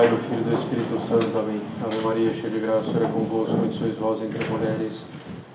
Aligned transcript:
Pai, 0.00 0.08
do 0.08 0.16
Filho 0.16 0.40
e 0.40 0.44
do 0.44 0.56
Espírito 0.56 0.98
Santo. 1.06 1.38
Amém. 1.38 1.60
Ave 1.84 1.98
Maria, 2.02 2.32
cheia 2.32 2.48
de 2.48 2.58
graça, 2.58 2.88
o 2.88 2.92
Senhor 2.92 3.02
é 3.02 3.08
convosco, 3.08 3.58
bendita 3.58 3.78
sois 3.78 3.94
vós 3.98 4.22
entre 4.22 4.42
mulheres, 4.48 5.04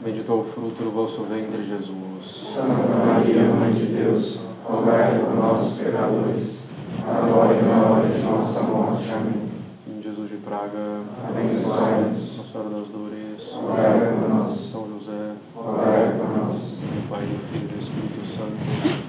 bendito 0.01 0.31
é 0.31 0.35
o 0.35 0.43
fruto 0.43 0.83
do 0.83 0.91
vosso 0.91 1.23
ventre, 1.23 1.65
Jesus. 1.65 2.53
Santa 2.53 2.95
Maria, 2.95 3.41
Mãe 3.41 3.71
de 3.71 3.87
Deus, 3.87 4.41
rogai 4.63 5.17
por 5.17 5.33
nós, 5.33 5.79
pecadores, 5.79 6.61
agora 7.03 7.57
e 7.57 7.65
na 7.65 7.89
hora 7.89 8.07
de 8.07 8.21
nossa 8.21 8.61
morte. 8.61 9.09
Amém. 9.09 9.49
Em 9.89 10.03
Jesus 10.03 10.29
de 10.29 10.37
Praga, 10.37 11.01
Abençoai-nos, 11.27 12.37
Nossa 12.37 12.51
Senhora 12.51 12.69
das 12.69 12.87
Dores, 12.89 13.51
rogai 13.51 14.13
por 14.13 14.29
nós, 14.29 14.57
São 14.59 14.87
José, 14.93 15.31
rogai 15.55 16.19
por 16.19 16.37
nós. 16.37 16.77
do 16.77 17.09
Pai, 17.09 17.21
do 17.21 17.39
Filho 17.51 17.65
e 17.65 17.73
do 17.73 17.81
Espírito 17.81 18.27
Santo. 18.27 19.01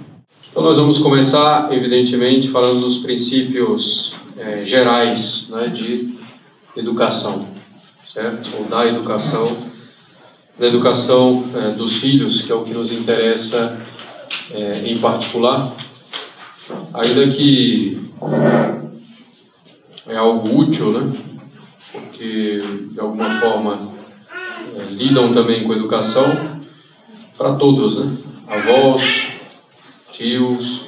Então 0.51 0.63
nós 0.63 0.79
vamos 0.79 0.97
começar, 0.97 1.71
evidentemente, 1.75 2.49
falando 2.49 2.81
dos 2.81 2.97
princípios 2.97 4.17
eh, 4.37 4.65
gerais 4.65 5.49
né, 5.51 5.69
de 5.69 6.15
educação, 6.77 7.41
certo? 8.07 8.51
Ou 8.59 8.65
da 8.65 8.87
educação, 8.87 9.57
da 10.59 10.67
educação 10.67 11.45
eh, 11.55 11.71
dos 11.71 11.97
filhos, 11.97 12.43
que 12.43 12.53
é 12.53 12.55
o 12.55 12.63
que 12.63 12.75
nos 12.75 12.93
interessa 12.93 13.81
eh, 14.51 14.83
em 14.85 14.99
particular, 14.99 15.73
ainda 16.93 17.27
que 17.29 18.11
é 20.07 20.17
algo 20.17 20.61
útil, 20.61 20.93
né? 20.93 21.19
Porque 21.93 22.63
de 22.93 23.01
alguma 23.01 23.41
forma 23.41 23.93
eh, 24.75 24.87
lidam 24.91 25.33
também 25.33 25.65
com 25.65 25.73
educação 25.73 26.61
para 27.37 27.55
todos, 27.55 27.97
né? 27.99 28.17
Avós, 28.47 29.33
tios, 30.13 30.86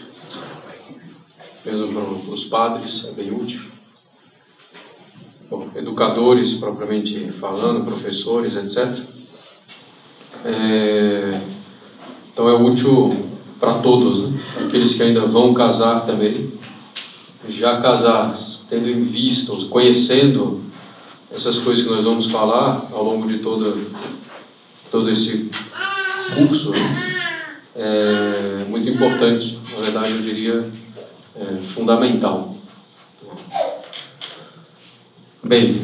mesmo 1.64 2.22
para 2.22 2.34
os 2.34 2.44
padres, 2.44 3.04
é 3.06 3.12
bem 3.12 3.32
útil. 3.32 3.60
Bom, 5.50 5.70
educadores, 5.74 6.54
propriamente 6.54 7.32
falando, 7.32 7.84
professores, 7.84 8.54
etc. 8.54 9.02
É, 10.44 11.40
então 12.32 12.48
é 12.48 12.54
útil 12.54 13.28
para 13.58 13.74
todos, 13.78 14.28
né? 14.28 14.40
aqueles 14.60 14.94
que 14.94 15.02
ainda 15.02 15.22
vão 15.22 15.54
casar 15.54 16.04
também. 16.06 16.52
Já 17.48 17.80
casar, 17.80 18.36
tendo 18.68 18.88
em 18.88 19.04
vista, 19.04 19.52
conhecendo 19.70 20.60
essas 21.34 21.58
coisas 21.58 21.84
que 21.84 21.90
nós 21.90 22.04
vamos 22.04 22.26
falar 22.26 22.88
ao 22.92 23.02
longo 23.02 23.26
de 23.26 23.38
todo, 23.38 23.90
todo 24.90 25.10
esse 25.10 25.50
curso, 26.34 26.70
né? 26.70 27.28
é 27.74 28.64
muito 28.68 28.88
importante, 28.88 29.58
na 29.72 29.82
verdade 29.82 30.12
eu 30.12 30.22
diria 30.22 30.70
é, 31.38 31.62
fundamental. 31.74 32.54
Bem, 35.42 35.82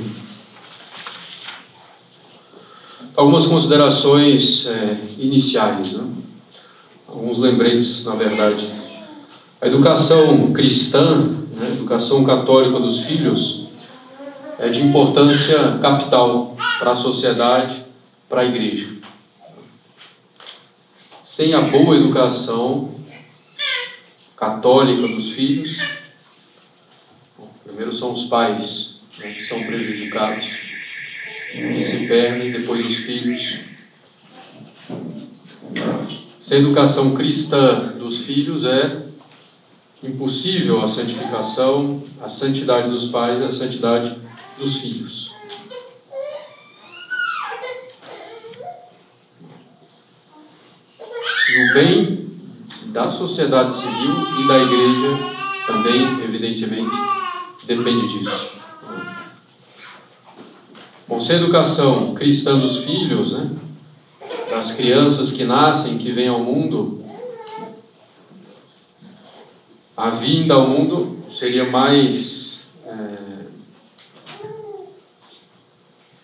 algumas 3.16 3.46
considerações 3.46 4.66
é, 4.66 4.98
iniciais, 5.18 5.92
né? 5.92 6.04
alguns 7.08 7.38
lembretes, 7.38 8.04
na 8.04 8.14
verdade. 8.14 8.68
A 9.60 9.66
educação 9.66 10.52
cristã, 10.52 11.18
né, 11.54 11.68
a 11.68 11.70
educação 11.70 12.24
católica 12.24 12.78
dos 12.78 12.98
filhos, 12.98 13.68
é 14.58 14.68
de 14.68 14.82
importância 14.82 15.78
capital 15.78 16.56
para 16.78 16.90
a 16.90 16.94
sociedade, 16.94 17.82
para 18.28 18.42
a 18.42 18.44
igreja 18.44 18.94
sem 21.34 21.52
a 21.54 21.62
boa 21.62 21.96
educação 21.96 22.93
católica 24.36 25.08
dos 25.08 25.30
filhos, 25.30 25.78
bom, 27.38 27.50
primeiro 27.64 27.92
são 27.92 28.12
os 28.12 28.24
pais 28.24 29.00
né, 29.18 29.32
que 29.32 29.42
são 29.42 29.62
prejudicados, 29.64 30.46
que 31.52 31.80
se 31.80 32.06
perdem, 32.06 32.52
depois 32.52 32.84
os 32.84 32.96
filhos. 32.96 33.58
Sem 36.40 36.58
a 36.58 36.60
educação 36.60 37.14
cristã 37.14 37.94
dos 37.98 38.18
filhos 38.18 38.64
é 38.64 39.02
impossível 40.02 40.82
a 40.82 40.88
santificação, 40.88 42.02
a 42.20 42.28
santidade 42.28 42.88
dos 42.88 43.06
pais 43.06 43.40
e 43.40 43.44
a 43.44 43.52
santidade 43.52 44.16
dos 44.58 44.76
filhos. 44.76 45.34
e 51.54 51.70
o 51.70 51.74
bem 51.74 52.23
da 52.94 53.10
sociedade 53.10 53.74
civil 53.74 54.14
e 54.38 54.46
da 54.46 54.56
igreja 54.56 55.18
também, 55.66 56.22
evidentemente, 56.22 56.96
depende 57.64 58.06
disso. 58.06 58.52
Bom, 61.08 61.18
se 61.18 61.32
a 61.32 61.34
educação 61.34 62.14
cristã 62.14 62.56
dos 62.56 62.76
filhos, 62.76 63.32
né, 63.32 63.50
das 64.48 64.70
crianças 64.70 65.32
que 65.32 65.42
nascem, 65.42 65.98
que 65.98 66.12
vêm 66.12 66.28
ao 66.28 66.38
mundo, 66.38 67.04
a 69.96 70.10
vinda 70.10 70.54
ao 70.54 70.68
mundo 70.68 71.24
seria 71.28 71.68
mais 71.68 72.60
é, 72.86 73.18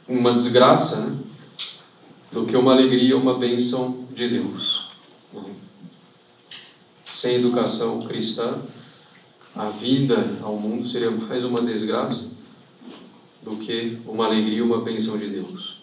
uma 0.06 0.34
desgraça 0.34 1.00
né, 1.00 1.16
do 2.30 2.46
que 2.46 2.56
uma 2.56 2.70
alegria, 2.70 3.16
uma 3.16 3.36
bênção 3.36 4.06
de 4.14 4.28
Deus 4.28 4.88
sem 7.20 7.34
educação 7.34 8.00
cristã, 8.00 8.62
a 9.54 9.68
vinda 9.68 10.38
ao 10.42 10.56
mundo 10.56 10.88
seria 10.88 11.10
mais 11.10 11.44
uma 11.44 11.60
desgraça 11.60 12.30
do 13.42 13.56
que 13.56 13.98
uma 14.06 14.24
alegria, 14.24 14.64
uma 14.64 14.80
bênção 14.80 15.18
de 15.18 15.28
Deus. 15.28 15.76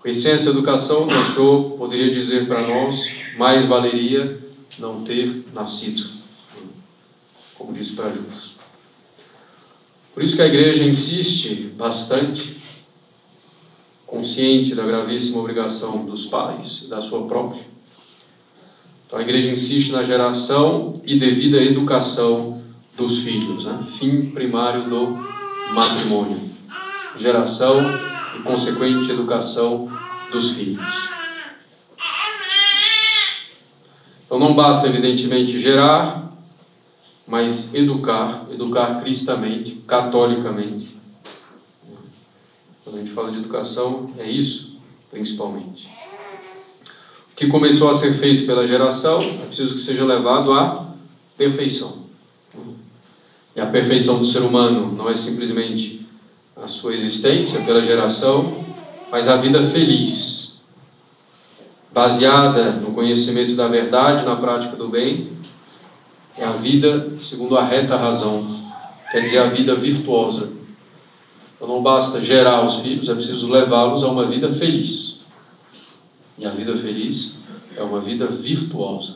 Conhecendo 0.00 0.36
essa 0.36 0.48
educação, 0.48 1.06
o 1.06 1.34
Senhor 1.34 1.70
poderia 1.72 2.10
dizer 2.10 2.48
para 2.48 2.66
nós, 2.66 3.06
mais 3.36 3.66
valeria 3.66 4.42
não 4.78 5.04
ter 5.04 5.44
nascido, 5.52 6.02
como 7.54 7.74
disse 7.74 7.92
para 7.92 8.08
Jesus. 8.08 8.52
Por 10.14 10.22
isso 10.22 10.34
que 10.34 10.40
a 10.40 10.46
igreja 10.46 10.82
insiste 10.82 11.74
bastante, 11.76 12.56
consciente 14.06 14.74
da 14.74 14.86
gravíssima 14.86 15.40
obrigação 15.40 16.06
dos 16.06 16.24
pais 16.24 16.84
e 16.84 16.86
da 16.86 17.02
sua 17.02 17.26
própria, 17.26 17.71
então 19.12 19.20
a 19.20 19.24
igreja 19.24 19.50
insiste 19.50 19.92
na 19.92 20.02
geração 20.02 20.98
e 21.04 21.18
devida 21.18 21.58
educação 21.58 22.62
dos 22.96 23.18
filhos, 23.18 23.66
né? 23.66 23.84
fim 23.98 24.30
primário 24.30 24.84
do 24.84 25.18
matrimônio, 25.74 26.40
geração 27.18 27.78
e 28.38 28.42
consequente 28.42 29.10
educação 29.10 29.92
dos 30.32 30.52
filhos. 30.52 30.82
Então 34.24 34.38
não 34.38 34.54
basta 34.54 34.86
evidentemente 34.86 35.60
gerar, 35.60 36.32
mas 37.28 37.68
educar, 37.74 38.46
educar 38.50 38.98
cristamente, 38.98 39.72
catolicamente. 39.86 40.96
Quando 42.82 42.96
a 42.96 43.00
gente 43.00 43.12
fala 43.12 43.30
de 43.30 43.40
educação, 43.40 44.10
é 44.16 44.24
isso 44.26 44.80
principalmente 45.10 46.01
que 47.42 47.48
começou 47.48 47.90
a 47.90 47.94
ser 47.94 48.14
feito 48.14 48.46
pela 48.46 48.64
geração, 48.64 49.20
é 49.20 49.46
preciso 49.46 49.74
que 49.74 49.80
seja 49.80 50.04
levado 50.04 50.52
à 50.52 50.86
perfeição. 51.36 52.02
E 53.56 53.60
a 53.60 53.66
perfeição 53.66 54.16
do 54.20 54.24
ser 54.24 54.42
humano 54.42 54.92
não 54.96 55.10
é 55.10 55.16
simplesmente 55.16 56.06
a 56.56 56.68
sua 56.68 56.92
existência 56.92 57.60
pela 57.62 57.82
geração, 57.82 58.64
mas 59.10 59.26
a 59.26 59.36
vida 59.38 59.60
feliz, 59.60 60.54
baseada 61.92 62.70
no 62.70 62.92
conhecimento 62.92 63.56
da 63.56 63.66
verdade, 63.66 64.24
na 64.24 64.36
prática 64.36 64.76
do 64.76 64.88
bem, 64.88 65.32
é 66.38 66.44
a 66.44 66.52
vida 66.52 67.10
segundo 67.18 67.58
a 67.58 67.64
reta 67.64 67.96
razão, 67.96 68.46
quer 69.10 69.22
dizer, 69.22 69.38
a 69.38 69.46
vida 69.46 69.74
virtuosa. 69.74 70.52
Então 71.56 71.66
não 71.66 71.82
basta 71.82 72.20
gerar 72.20 72.64
os 72.64 72.76
filhos, 72.76 73.08
é 73.08 73.14
preciso 73.14 73.50
levá-los 73.50 74.04
a 74.04 74.08
uma 74.08 74.26
vida 74.26 74.48
feliz. 74.48 75.11
E 76.42 76.46
a 76.46 76.50
vida 76.50 76.76
feliz 76.76 77.34
é 77.76 77.82
uma 77.84 78.00
vida 78.00 78.26
virtuosa. 78.26 79.14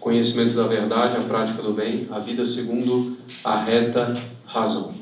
Conhecimento 0.00 0.56
da 0.56 0.66
verdade, 0.66 1.16
a 1.16 1.20
prática 1.20 1.62
do 1.62 1.72
bem, 1.72 2.08
a 2.10 2.18
vida 2.18 2.44
segundo 2.44 3.16
a 3.44 3.56
reta 3.62 4.20
razão. 4.44 4.92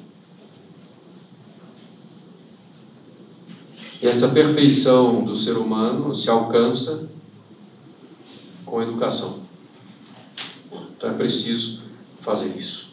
E 4.02 4.06
essa 4.06 4.28
perfeição 4.28 5.24
do 5.24 5.34
ser 5.34 5.56
humano 5.56 6.14
se 6.14 6.28
alcança 6.28 7.08
com 8.66 8.82
educação. 8.82 9.40
Então 10.94 11.08
é 11.08 11.14
preciso 11.14 11.80
fazer 12.20 12.54
isso. 12.58 12.91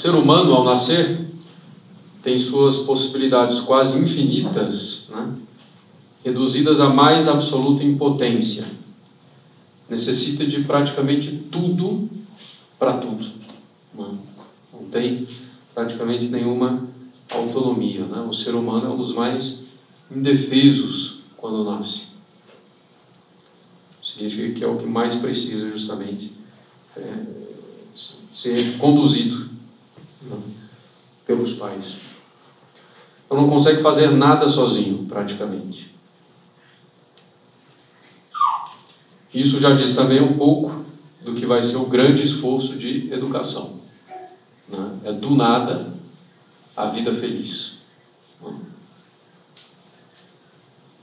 Ser 0.00 0.14
humano, 0.14 0.54
ao 0.54 0.64
nascer, 0.64 1.26
tem 2.22 2.38
suas 2.38 2.78
possibilidades 2.78 3.60
quase 3.60 3.98
infinitas 3.98 5.04
né, 5.10 5.34
reduzidas 6.24 6.80
à 6.80 6.88
mais 6.88 7.28
absoluta 7.28 7.84
impotência. 7.84 8.66
Necessita 9.90 10.46
de 10.46 10.62
praticamente 10.64 11.30
tudo 11.50 12.08
para 12.78 12.94
tudo. 12.94 13.26
Não, 13.94 14.18
não 14.72 14.88
tem 14.90 15.28
praticamente 15.74 16.28
nenhuma 16.28 16.88
autonomia. 17.28 18.04
Né? 18.06 18.20
O 18.22 18.32
ser 18.32 18.54
humano 18.54 18.86
é 18.86 18.88
um 18.88 18.96
dos 18.96 19.12
mais 19.12 19.64
indefesos 20.10 21.18
quando 21.36 21.62
nasce. 21.62 22.04
Significa 24.02 24.52
que 24.54 24.64
é 24.64 24.66
o 24.66 24.78
que 24.78 24.86
mais 24.86 25.14
precisa, 25.16 25.68
justamente, 25.70 26.32
é, 26.96 27.26
ser 28.32 28.78
conduzido 28.78 29.39
né? 29.39 29.39
Pelos 31.30 31.52
pais. 31.52 31.96
Então 33.24 33.40
não 33.40 33.48
consegue 33.48 33.80
fazer 33.80 34.10
nada 34.10 34.48
sozinho, 34.48 35.06
praticamente. 35.06 35.94
Isso 39.32 39.60
já 39.60 39.72
diz 39.76 39.94
também 39.94 40.20
um 40.20 40.36
pouco 40.36 40.84
do 41.22 41.34
que 41.34 41.46
vai 41.46 41.62
ser 41.62 41.76
o 41.76 41.86
grande 41.86 42.24
esforço 42.24 42.76
de 42.76 43.12
educação. 43.12 43.78
Né? 44.68 44.98
É 45.04 45.12
do 45.12 45.36
nada 45.36 45.94
a 46.76 46.86
vida 46.86 47.14
feliz. 47.14 47.78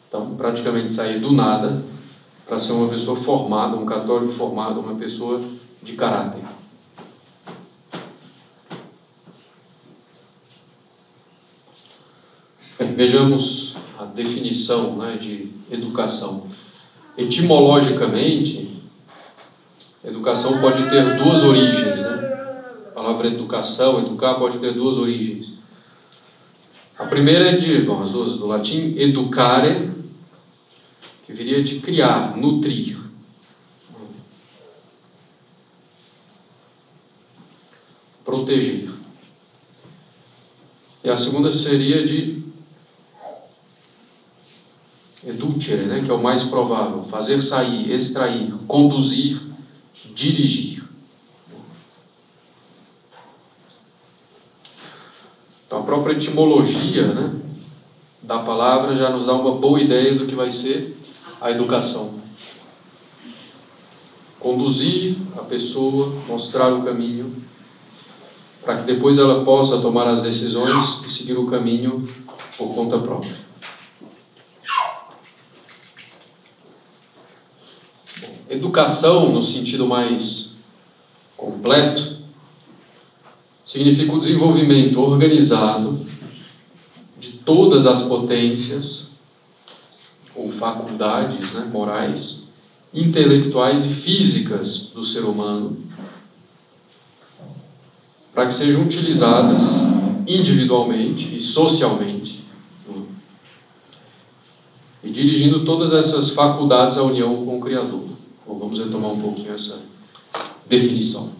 Então, 0.10 0.36
praticamente 0.36 0.92
sair 0.92 1.22
do 1.22 1.32
nada 1.32 1.82
para 2.46 2.60
ser 2.60 2.74
uma 2.74 2.90
pessoa 2.90 3.18
formada, 3.18 3.78
um 3.78 3.86
católico 3.86 4.34
formado, 4.34 4.82
uma 4.82 4.96
pessoa 4.96 5.42
de 5.82 5.94
caráter. 5.94 6.57
Vejamos 12.86 13.74
a 13.98 14.06
definição 14.06 14.96
né, 14.96 15.18
de 15.20 15.50
educação. 15.72 16.46
Etimologicamente, 17.18 18.70
educação 20.04 20.60
pode 20.60 20.88
ter 20.90 21.18
duas 21.18 21.44
origens. 21.44 22.00
Né? 22.00 22.84
A 22.88 22.92
palavra 22.92 23.28
educação, 23.28 24.00
educar, 24.00 24.36
pode 24.36 24.60
ter 24.60 24.74
duas 24.74 24.98
origens. 24.98 25.54
A 26.98 27.06
primeira 27.06 27.52
é 27.52 27.58
de, 27.58 27.82
bom, 27.82 28.02
as 28.02 28.12
duas 28.12 28.38
do 28.38 28.46
latim, 28.46 28.96
educare, 28.98 29.92
que 31.26 31.34
viria 31.34 31.64
de 31.64 31.80
criar, 31.80 32.38
nutrir. 32.38 32.98
Proteger. 38.24 38.90
E 41.04 41.10
a 41.10 41.18
segunda 41.18 41.52
seria 41.52 42.06
de 42.06 42.37
edulcere, 45.28 45.84
né, 45.84 46.02
que 46.04 46.10
é 46.10 46.14
o 46.14 46.22
mais 46.22 46.44
provável, 46.44 47.04
fazer 47.04 47.42
sair, 47.42 47.92
extrair, 47.92 48.54
conduzir, 48.68 49.42
dirigir. 50.16 50.84
Então, 55.66 55.80
a 55.80 55.84
própria 55.84 56.14
etimologia 56.14 57.08
né, 57.08 57.36
da 58.24 58.40
palavra 58.40 58.96
já 58.96 59.10
nos 59.10 59.26
dá 59.26 59.34
uma 59.34 59.56
boa 59.56 59.82
ideia 59.82 60.16
do 60.16 60.26
que 60.26 60.34
vai 60.34 60.50
ser 60.50 60.98
a 61.42 61.52
educação. 61.52 62.16
Conduzir 64.40 65.18
a 65.36 65.42
pessoa, 65.42 66.14
mostrar 66.26 66.74
o 66.74 66.84
caminho, 66.84 67.36
para 68.64 68.78
que 68.78 68.84
depois 68.84 69.18
ela 69.18 69.44
possa 69.44 69.78
tomar 69.80 70.08
as 70.08 70.22
decisões 70.22 71.02
e 71.06 71.12
seguir 71.12 71.38
o 71.38 71.48
caminho 71.48 72.08
por 72.58 72.74
conta 72.74 72.98
própria. 72.98 73.47
Educação, 78.50 79.32
no 79.32 79.44
sentido 79.44 79.86
mais 79.86 80.52
completo, 81.36 82.18
significa 83.66 84.14
o 84.14 84.20
desenvolvimento 84.20 85.00
organizado 85.02 86.06
de 87.20 87.32
todas 87.32 87.86
as 87.86 88.02
potências 88.04 89.08
ou 90.34 90.50
faculdades 90.52 91.52
né, 91.52 91.70
morais, 91.72 92.44
intelectuais 92.94 93.84
e 93.84 93.90
físicas 93.90 94.92
do 94.94 95.04
ser 95.04 95.26
humano, 95.26 95.78
para 98.34 98.48
que 98.48 98.54
sejam 98.54 98.84
utilizadas 98.84 99.64
individualmente 100.26 101.36
e 101.36 101.42
socialmente, 101.42 102.46
e 105.04 105.10
dirigindo 105.10 105.66
todas 105.66 105.94
essas 105.94 106.30
faculdades 106.30 106.98
à 106.98 107.04
união 107.04 107.46
com 107.46 107.58
o 107.58 107.62
Criador. 107.62 108.17
Vamos 108.48 108.80
retomar 108.80 109.12
um 109.12 109.22
pouquinho 109.22 109.54
essa 109.54 109.80
definição. 110.68 111.32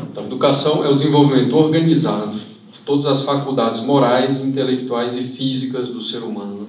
Então, 0.00 0.24
educação 0.24 0.84
é 0.84 0.88
o 0.88 0.94
desenvolvimento 0.94 1.54
organizado 1.56 2.38
de 2.38 2.78
todas 2.84 3.06
as 3.06 3.22
faculdades 3.22 3.80
morais, 3.80 4.40
intelectuais 4.40 5.14
e 5.14 5.22
físicas 5.22 5.88
do 5.88 6.00
ser 6.00 6.22
humano, 6.22 6.68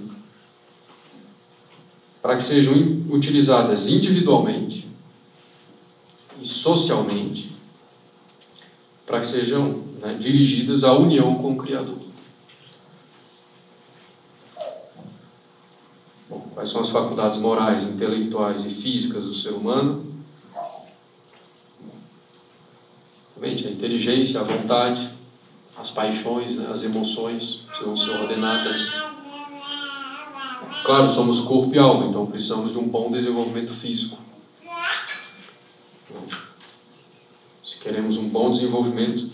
para 2.21 2.35
que 2.35 2.43
sejam 2.43 2.73
utilizadas 3.09 3.87
individualmente 3.87 4.87
e 6.41 6.47
socialmente, 6.47 7.51
para 9.05 9.19
que 9.21 9.27
sejam 9.27 9.83
né, 10.01 10.17
dirigidas 10.19 10.83
à 10.83 10.93
união 10.93 11.35
com 11.35 11.53
o 11.53 11.57
Criador. 11.57 12.08
Quais 16.53 16.69
são 16.69 16.81
as 16.81 16.89
faculdades 16.89 17.39
morais, 17.39 17.85
intelectuais 17.85 18.63
e 18.65 18.69
físicas 18.69 19.23
do 19.23 19.33
ser 19.33 19.49
humano? 19.49 20.07
A 23.41 23.47
inteligência, 23.47 24.41
a 24.41 24.43
vontade, 24.43 25.09
as 25.77 25.89
paixões, 25.89 26.55
né, 26.55 26.69
as 26.71 26.83
emoções 26.83 27.61
precisam 27.67 27.95
ser 27.95 28.11
ordenadas. 28.11 28.75
Claro, 30.83 31.09
somos 31.09 31.39
corpo 31.39 31.73
e 31.73 31.79
alma, 31.79 32.05
então 32.05 32.25
precisamos 32.25 32.73
de 32.73 32.77
um 32.77 32.87
bom 32.87 33.09
desenvolvimento 33.09 33.73
físico. 33.73 34.17
Se 37.63 37.77
queremos 37.79 38.17
um 38.17 38.27
bom 38.27 38.51
desenvolvimento 38.51 39.31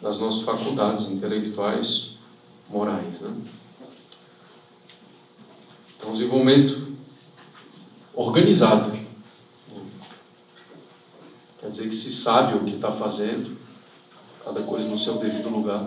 das 0.00 0.18
nossas 0.18 0.42
faculdades 0.42 1.06
intelectuais, 1.06 2.10
morais. 2.70 3.20
Né? 3.20 3.34
Então, 5.98 6.12
desenvolvimento 6.12 6.88
organizado 8.14 8.98
Quer 11.68 11.70
dizer 11.70 11.88
que 11.88 11.94
se 11.94 12.10
sabe 12.10 12.54
o 12.54 12.60
que 12.60 12.76
está 12.76 12.90
fazendo, 12.90 13.56
cada 14.42 14.62
coisa 14.62 14.88
no 14.88 14.98
seu 14.98 15.18
devido 15.18 15.50
lugar. 15.50 15.86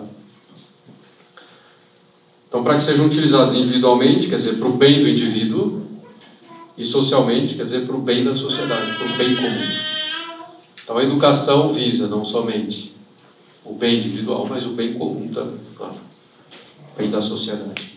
Então, 2.46 2.62
para 2.62 2.76
que 2.76 2.82
sejam 2.82 3.06
utilizados 3.06 3.54
individualmente, 3.54 4.28
quer 4.28 4.36
dizer, 4.36 4.58
para 4.58 4.68
o 4.68 4.74
bem 4.74 5.02
do 5.02 5.08
indivíduo, 5.08 5.82
e 6.76 6.84
socialmente, 6.84 7.54
quer 7.54 7.64
dizer, 7.64 7.86
para 7.86 7.96
o 7.96 8.00
bem 8.00 8.24
da 8.24 8.34
sociedade, 8.34 8.96
para 8.96 9.12
o 9.12 9.16
bem 9.16 9.34
comum. 9.34 9.82
Então, 10.84 10.98
a 10.98 11.02
educação 11.02 11.72
visa 11.72 12.06
não 12.06 12.24
somente 12.24 12.94
o 13.64 13.74
bem 13.74 13.98
individual, 13.98 14.46
mas 14.48 14.64
o 14.64 14.70
bem 14.70 14.94
comum 14.94 15.28
também, 15.28 15.58
claro. 15.76 15.96
O 16.94 16.98
bem 16.98 17.10
da 17.10 17.20
sociedade. 17.20 17.91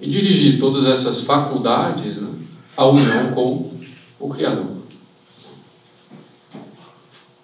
E 0.00 0.08
dirigir 0.08 0.60
todas 0.60 0.86
essas 0.86 1.20
faculdades 1.20 2.16
né, 2.16 2.34
à 2.76 2.86
união 2.86 3.32
com 3.32 3.70
o 4.20 4.28
Criador. 4.28 4.76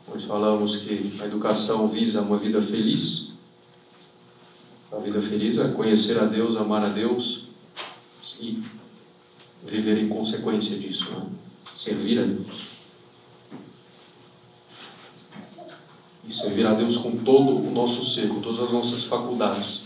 Nós 0.08 0.24
falamos 0.24 0.76
que 0.76 1.18
a 1.20 1.24
educação 1.24 1.88
visa 1.88 2.20
uma 2.20 2.36
vida 2.36 2.60
feliz. 2.60 3.30
A 4.92 4.96
vida 4.96 5.22
feliz 5.22 5.58
é 5.58 5.68
conhecer 5.68 6.18
a 6.18 6.26
Deus, 6.26 6.56
amar 6.56 6.84
a 6.84 6.88
Deus 6.88 7.48
e 8.38 8.62
viver 9.64 9.98
em 9.98 10.08
consequência 10.08 10.76
disso, 10.76 11.10
né? 11.10 11.26
servir 11.76 12.18
a 12.18 12.24
Deus. 12.24 12.72
E 16.28 16.32
servir 16.32 16.66
a 16.66 16.74
Deus 16.74 16.96
com 16.96 17.16
todo 17.18 17.56
o 17.56 17.70
nosso 17.70 18.04
ser, 18.04 18.28
com 18.28 18.40
todas 18.40 18.60
as 18.60 18.72
nossas 18.72 19.04
faculdades. 19.04 19.81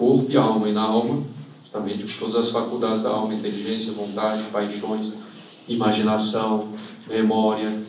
Corpo 0.00 0.32
e 0.32 0.36
alma, 0.38 0.66
e 0.66 0.72
na 0.72 0.80
alma, 0.80 1.22
justamente 1.60 2.18
todas 2.18 2.36
as 2.36 2.48
faculdades 2.48 3.02
da 3.02 3.10
alma, 3.10 3.34
inteligência, 3.34 3.92
vontade, 3.92 4.44
paixões, 4.44 5.12
imaginação, 5.68 6.72
memória, 7.06 7.82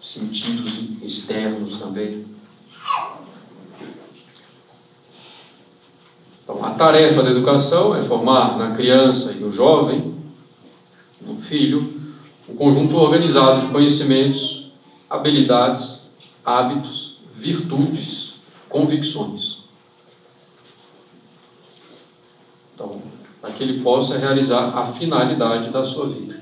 sentidos 0.00 0.78
externos 1.02 1.76
também. 1.76 2.24
Então, 6.42 6.64
a 6.64 6.70
tarefa 6.70 7.22
da 7.22 7.30
educação 7.30 7.94
é 7.94 8.02
formar 8.02 8.56
na 8.56 8.70
criança 8.70 9.32
e 9.32 9.34
no 9.34 9.52
jovem, 9.52 10.14
no 11.20 11.36
filho, 11.36 12.00
um 12.48 12.54
conjunto 12.56 12.96
organizado 12.96 13.66
de 13.66 13.70
conhecimentos, 13.70 14.72
habilidades, 15.10 15.98
hábitos, 16.42 17.18
virtudes, 17.36 18.32
convicções. 18.70 19.58
Então, 22.78 23.02
para 23.40 23.50
que 23.52 23.62
ele 23.62 23.82
possa 23.82 24.18
realizar 24.18 24.76
a 24.76 24.86
finalidade 24.86 25.70
da 25.70 25.84
sua 25.84 26.08
vida. 26.08 26.40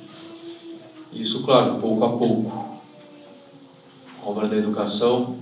Isso, 1.13 1.43
claro, 1.43 1.79
pouco 1.81 2.05
a 2.05 2.09
pouco. 2.11 2.81
A 4.23 4.29
obra 4.29 4.49
da 4.49 4.57
educação, 4.57 5.37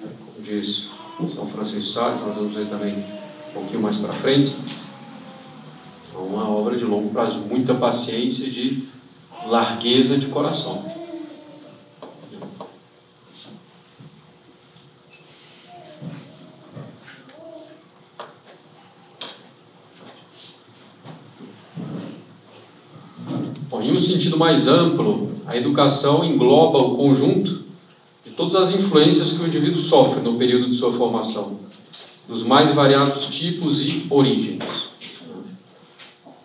como 0.00 0.44
diz 0.44 0.90
São 1.34 1.46
Francisco 1.46 1.92
Sales, 1.92 2.20
nós 2.20 2.34
vamos 2.34 2.54
ver 2.54 2.66
também 2.66 3.04
um 3.50 3.52
pouquinho 3.52 3.82
mais 3.82 3.96
para 3.96 4.12
frente. 4.12 4.54
É 6.14 6.18
uma 6.18 6.48
obra 6.48 6.76
de 6.76 6.84
longo 6.84 7.10
prazo, 7.10 7.38
muita 7.38 7.74
paciência 7.74 8.44
e 8.44 8.50
de 8.50 8.88
largueza 9.46 10.18
de 10.18 10.26
coração. 10.26 10.84
Bom, 23.68 23.80
em 23.80 23.92
um 23.92 24.00
sentido 24.30 24.38
mais 24.38 24.68
amplo, 24.68 25.32
a 25.46 25.56
educação 25.56 26.24
engloba 26.24 26.78
o 26.78 26.96
conjunto 26.96 27.64
de 28.24 28.30
todas 28.30 28.54
as 28.54 28.70
influências 28.70 29.32
que 29.32 29.42
o 29.42 29.46
indivíduo 29.46 29.80
sofre 29.80 30.20
no 30.20 30.38
período 30.38 30.70
de 30.70 30.76
sua 30.76 30.92
formação, 30.92 31.58
dos 32.28 32.44
mais 32.44 32.72
variados 32.72 33.26
tipos 33.26 33.80
e 33.80 34.06
origens. 34.08 34.90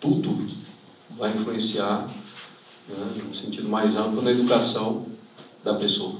Tudo 0.00 0.46
vai 1.16 1.32
influenciar, 1.32 2.08
né, 2.88 3.22
no 3.28 3.34
sentido 3.34 3.68
mais 3.68 3.94
amplo, 3.94 4.20
na 4.20 4.32
educação 4.32 5.06
da 5.62 5.74
pessoa, 5.74 6.16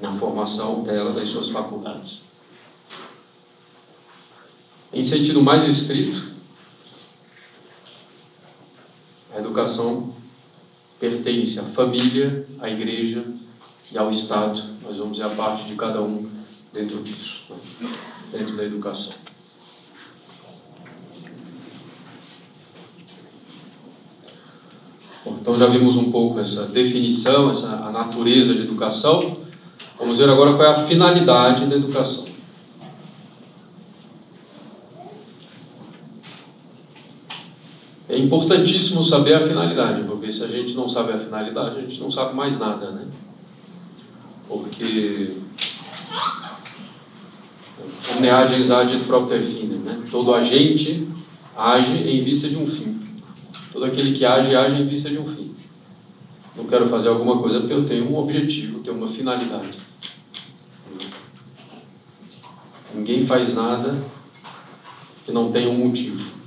na 0.00 0.14
formação 0.14 0.82
dela, 0.82 1.12
das 1.12 1.28
suas 1.28 1.50
faculdades. 1.50 2.20
Em 4.90 5.04
sentido 5.04 5.42
mais 5.42 5.64
estrito, 5.64 6.32
a 9.34 9.38
educação 9.38 10.17
pertence 10.98 11.58
à 11.58 11.62
família, 11.62 12.46
à 12.60 12.68
igreja 12.68 13.24
e 13.90 13.98
ao 13.98 14.10
Estado. 14.10 14.62
Nós 14.82 14.96
vamos 14.96 15.18
ver 15.18 15.24
a 15.24 15.30
parte 15.30 15.64
de 15.64 15.74
cada 15.74 16.02
um 16.02 16.28
dentro 16.72 17.02
disso, 17.02 17.44
dentro 18.32 18.56
da 18.56 18.64
educação. 18.64 19.12
Bom, 25.24 25.38
então 25.40 25.58
já 25.58 25.66
vimos 25.66 25.96
um 25.96 26.10
pouco 26.10 26.38
essa 26.38 26.66
definição, 26.66 27.50
essa 27.50 27.68
a 27.68 27.90
natureza 27.90 28.54
de 28.54 28.62
educação. 28.62 29.38
Vamos 29.98 30.18
ver 30.18 30.28
agora 30.30 30.54
qual 30.54 30.64
é 30.64 30.74
a 30.74 30.86
finalidade 30.86 31.66
da 31.66 31.76
educação. 31.76 32.27
É 38.18 38.20
importantíssimo 38.20 39.04
saber 39.04 39.34
a 39.34 39.46
finalidade, 39.46 40.02
porque 40.02 40.32
se 40.32 40.42
a 40.42 40.48
gente 40.48 40.74
não 40.74 40.88
sabe 40.88 41.12
a 41.12 41.18
finalidade, 41.20 41.78
a 41.78 41.80
gente 41.82 42.00
não 42.00 42.10
sabe 42.10 42.34
mais 42.34 42.58
nada, 42.58 42.90
né? 42.90 43.06
Porque 44.48 45.36
omne 48.16 48.28
agens 48.28 48.72
agit 48.72 49.04
propter 49.04 49.40
fine, 49.40 49.76
né? 49.76 50.02
Todo 50.10 50.34
agente 50.34 51.06
age 51.56 52.08
em 52.08 52.20
vista 52.24 52.48
de 52.48 52.56
um 52.56 52.66
fim. 52.66 53.00
Todo 53.72 53.84
aquele 53.84 54.12
que 54.12 54.24
age, 54.24 54.56
age 54.56 54.82
em 54.82 54.88
vista 54.88 55.08
de 55.08 55.18
um 55.18 55.28
fim. 55.28 55.54
Não 56.56 56.64
quero 56.64 56.88
fazer 56.88 57.10
alguma 57.10 57.38
coisa 57.38 57.60
porque 57.60 57.74
eu 57.74 57.86
tenho 57.86 58.10
um 58.10 58.18
objetivo, 58.18 58.80
tenho 58.80 58.96
uma 58.96 59.06
finalidade. 59.06 59.78
Ninguém 62.92 63.24
faz 63.24 63.54
nada 63.54 63.96
que 65.24 65.30
não 65.30 65.52
tenha 65.52 65.70
um 65.70 65.78
motivo. 65.78 66.37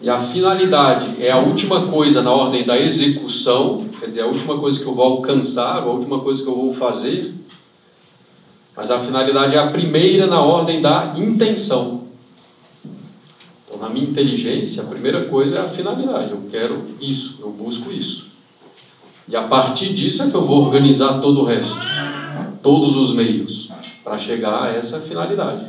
E 0.00 0.10
a 0.10 0.18
finalidade 0.18 1.22
é 1.22 1.30
a 1.30 1.38
última 1.38 1.86
coisa 1.88 2.22
na 2.22 2.30
ordem 2.30 2.64
da 2.64 2.78
execução, 2.78 3.88
quer 3.98 4.08
dizer, 4.08 4.22
a 4.22 4.26
última 4.26 4.58
coisa 4.58 4.78
que 4.78 4.86
eu 4.86 4.94
vou 4.94 5.04
alcançar, 5.04 5.82
a 5.82 5.86
última 5.86 6.20
coisa 6.20 6.42
que 6.42 6.48
eu 6.48 6.54
vou 6.54 6.72
fazer. 6.72 7.34
Mas 8.76 8.90
a 8.90 8.98
finalidade 8.98 9.54
é 9.54 9.58
a 9.58 9.70
primeira 9.70 10.26
na 10.26 10.40
ordem 10.42 10.82
da 10.82 11.14
intenção. 11.16 12.04
Então, 13.64 13.78
na 13.78 13.88
minha 13.88 14.06
inteligência, 14.06 14.82
a 14.82 14.86
primeira 14.86 15.24
coisa 15.24 15.56
é 15.56 15.60
a 15.60 15.68
finalidade. 15.68 16.30
Eu 16.30 16.42
quero 16.50 16.84
isso, 17.00 17.38
eu 17.40 17.50
busco 17.50 17.90
isso. 17.90 18.26
E 19.26 19.34
a 19.34 19.42
partir 19.42 19.94
disso 19.94 20.22
é 20.22 20.30
que 20.30 20.36
eu 20.36 20.44
vou 20.44 20.66
organizar 20.66 21.20
todo 21.20 21.40
o 21.40 21.44
resto, 21.44 21.76
todos 22.62 22.96
os 22.96 23.12
meios, 23.12 23.68
para 24.04 24.18
chegar 24.18 24.64
a 24.64 24.68
essa 24.68 25.00
finalidade, 25.00 25.64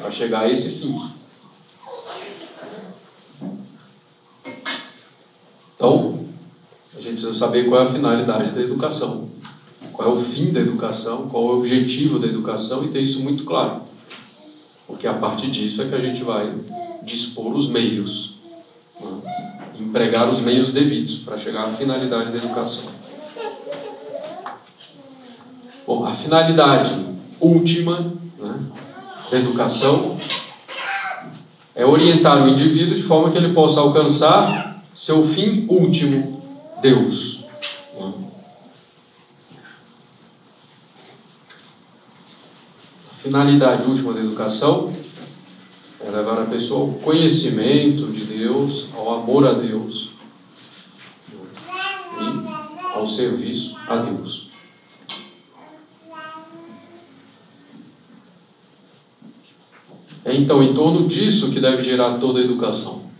para 0.00 0.10
chegar 0.10 0.42
a 0.42 0.48
esse 0.48 0.70
fim. 0.70 0.98
Então, 5.76 6.26
a 6.96 7.00
gente 7.00 7.14
precisa 7.14 7.34
saber 7.34 7.68
qual 7.68 7.82
é 7.82 7.84
a 7.84 7.92
finalidade 7.92 8.52
da 8.52 8.60
educação, 8.60 9.28
qual 9.92 10.08
é 10.08 10.12
o 10.12 10.22
fim 10.22 10.52
da 10.52 10.60
educação, 10.60 11.28
qual 11.28 11.44
é 11.44 11.46
o 11.46 11.58
objetivo 11.58 12.18
da 12.18 12.26
educação 12.26 12.84
e 12.84 12.88
ter 12.88 13.00
isso 13.00 13.20
muito 13.20 13.44
claro. 13.44 13.82
Porque 14.86 15.06
a 15.06 15.14
partir 15.14 15.50
disso 15.50 15.82
é 15.82 15.88
que 15.88 15.94
a 15.94 16.00
gente 16.00 16.22
vai 16.22 16.54
dispor 17.02 17.54
os 17.54 17.68
meios, 17.68 18.34
né? 19.00 19.54
empregar 19.80 20.30
os 20.30 20.40
meios 20.40 20.70
devidos 20.70 21.16
para 21.16 21.36
chegar 21.36 21.64
à 21.64 21.70
finalidade 21.70 22.30
da 22.30 22.36
educação. 22.36 22.84
Bom, 25.86 26.06
a 26.06 26.14
finalidade 26.14 26.94
última 27.40 28.00
né, 28.38 28.54
da 29.30 29.38
educação 29.38 30.16
é 31.74 31.84
orientar 31.84 32.42
o 32.42 32.48
indivíduo 32.48 32.94
de 32.94 33.02
forma 33.02 33.30
que 33.30 33.36
ele 33.36 33.52
possa 33.52 33.80
alcançar 33.80 34.73
seu 34.94 35.26
fim 35.26 35.66
último, 35.68 36.42
Deus. 36.80 37.42
A 43.10 43.14
finalidade 43.16 43.82
última 43.84 44.12
da 44.12 44.20
educação 44.20 44.94
é 46.00 46.10
levar 46.10 46.42
a 46.42 46.46
pessoa 46.46 46.82
ao 46.82 46.92
conhecimento 47.00 48.12
de 48.12 48.24
Deus, 48.24 48.88
ao 48.94 49.14
amor 49.14 49.46
a 49.46 49.54
Deus 49.54 50.10
e 51.32 52.94
ao 52.94 53.06
serviço 53.08 53.76
a 53.88 53.96
Deus. 53.96 54.48
É 60.24 60.34
então 60.34 60.62
em 60.62 60.72
torno 60.72 61.08
disso 61.08 61.50
que 61.50 61.60
deve 61.60 61.82
gerar 61.82 62.18
toda 62.18 62.38
a 62.38 62.44
educação. 62.44 63.13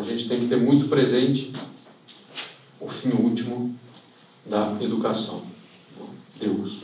A 0.00 0.04
gente 0.04 0.26
tem 0.26 0.40
que 0.40 0.46
ter 0.46 0.56
muito 0.56 0.88
presente 0.88 1.52
o 2.80 2.88
fim 2.88 3.10
último 3.10 3.78
da 4.46 4.76
educação. 4.80 5.42
Deus. 6.40 6.78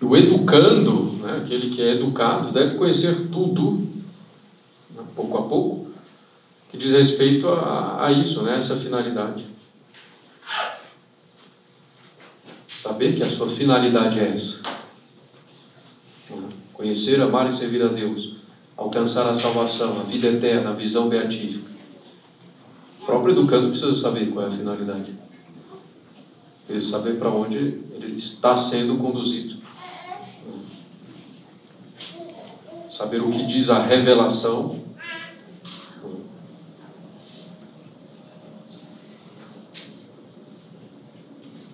O 0.00 0.16
educando, 0.16 1.18
né, 1.20 1.42
aquele 1.42 1.68
que 1.68 1.82
é 1.82 1.96
educado, 1.96 2.50
deve 2.50 2.76
conhecer 2.76 3.28
tudo, 3.30 3.86
né, 4.90 5.04
pouco 5.14 5.36
a 5.36 5.42
pouco, 5.42 5.90
que 6.70 6.78
diz 6.78 6.92
respeito 6.92 7.46
a, 7.48 8.06
a 8.06 8.12
isso, 8.12 8.42
né, 8.42 8.56
essa 8.56 8.76
finalidade. 8.76 9.44
Saber 12.80 13.14
que 13.14 13.22
a 13.22 13.30
sua 13.30 13.50
finalidade 13.50 14.18
é 14.18 14.28
essa 14.32 14.77
conhecer, 16.78 17.20
amar 17.20 17.48
e 17.48 17.52
servir 17.52 17.82
a 17.82 17.88
Deus, 17.88 18.36
alcançar 18.76 19.28
a 19.28 19.34
salvação, 19.34 19.98
a 19.98 20.04
vida 20.04 20.28
eterna, 20.28 20.70
a 20.70 20.74
visão 20.74 21.08
beatífica. 21.08 21.68
O 23.02 23.04
próprio 23.04 23.32
educando 23.32 23.70
precisa 23.70 23.96
saber 23.96 24.26
qual 24.30 24.44
é 24.44 24.48
a 24.48 24.52
finalidade. 24.52 25.12
Precisa 26.68 26.92
saber 26.92 27.18
para 27.18 27.30
onde 27.30 27.58
ele 27.58 28.14
está 28.16 28.56
sendo 28.56 28.96
conduzido. 28.96 29.56
Saber 32.88 33.22
o 33.22 33.30
que 33.30 33.44
diz 33.44 33.70
a 33.70 33.82
revelação. 33.82 34.78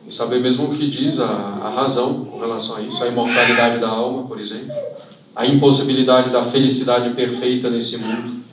Saber 0.08 0.40
mesmo 0.40 0.66
o 0.66 0.68
que 0.68 0.88
diz 0.88 1.18
a, 1.18 1.26
a 1.26 1.68
razão 1.70 2.24
com 2.24 2.38
relação 2.38 2.76
a 2.76 2.82
isso, 2.82 3.02
a 3.02 3.08
imortalidade 3.08 3.78
da 3.78 3.88
alma, 3.88 4.26
por 4.28 4.40
exemplo 4.40 4.93
a 5.34 5.46
impossibilidade 5.46 6.30
da 6.30 6.44
felicidade 6.44 7.10
perfeita 7.10 7.68
nesse 7.68 7.96
mundo. 7.96 8.44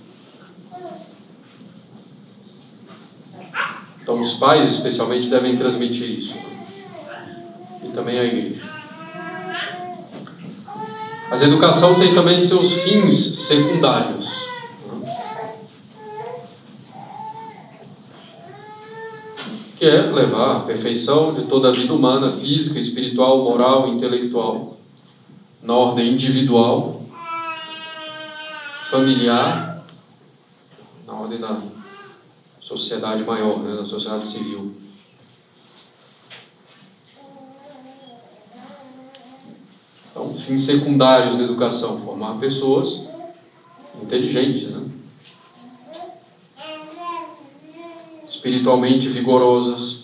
Então, 4.02 4.20
os 4.20 4.34
pais, 4.34 4.74
especialmente, 4.74 5.30
devem 5.30 5.56
transmitir 5.56 6.10
isso. 6.10 6.36
E 7.84 7.90
também 7.90 8.18
a 8.18 8.24
igreja. 8.24 8.64
Mas 11.30 11.42
a 11.42 11.46
educação 11.46 11.96
tem 11.96 12.14
também 12.14 12.40
seus 12.40 12.74
fins 12.74 13.38
secundários. 13.38 14.28
Que 19.78 19.86
é 19.86 20.02
levar 20.02 20.58
à 20.58 20.60
perfeição 20.62 21.34
de 21.34 21.44
toda 21.44 21.70
a 21.70 21.72
vida 21.72 21.94
humana, 21.94 22.32
física, 22.32 22.80
espiritual, 22.80 23.44
moral, 23.44 23.88
intelectual, 23.88 24.81
na 25.62 25.76
ordem 25.76 26.14
individual, 26.14 27.04
familiar, 28.90 29.84
na 31.06 31.14
ordem 31.14 31.40
da 31.40 31.62
sociedade 32.60 33.24
maior, 33.24 33.60
né, 33.60 33.76
da 33.76 33.86
sociedade 33.86 34.28
civil. 34.28 34.76
Então, 40.10 40.34
fins 40.36 40.64
secundários 40.64 41.38
da 41.38 41.44
educação, 41.44 42.02
formar 42.02 42.38
pessoas 42.38 43.08
inteligentes, 44.02 44.70
né? 44.70 44.92
espiritualmente 48.28 49.08
vigorosas, 49.08 50.01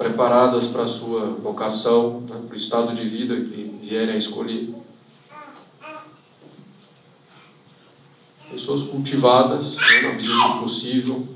preparadas 0.00 0.66
para 0.66 0.84
a 0.84 0.88
sua 0.88 1.26
vocação, 1.26 2.22
né, 2.22 2.40
para 2.46 2.54
o 2.54 2.56
estado 2.56 2.94
de 2.94 3.06
vida 3.06 3.36
que 3.36 3.78
vierem 3.82 4.14
a 4.14 4.16
escolher. 4.16 4.74
Pessoas 8.50 8.82
cultivadas, 8.84 9.76
né, 9.76 10.00
na 10.00 10.12
medida 10.14 10.34
do 10.34 10.60
possível, 10.60 11.28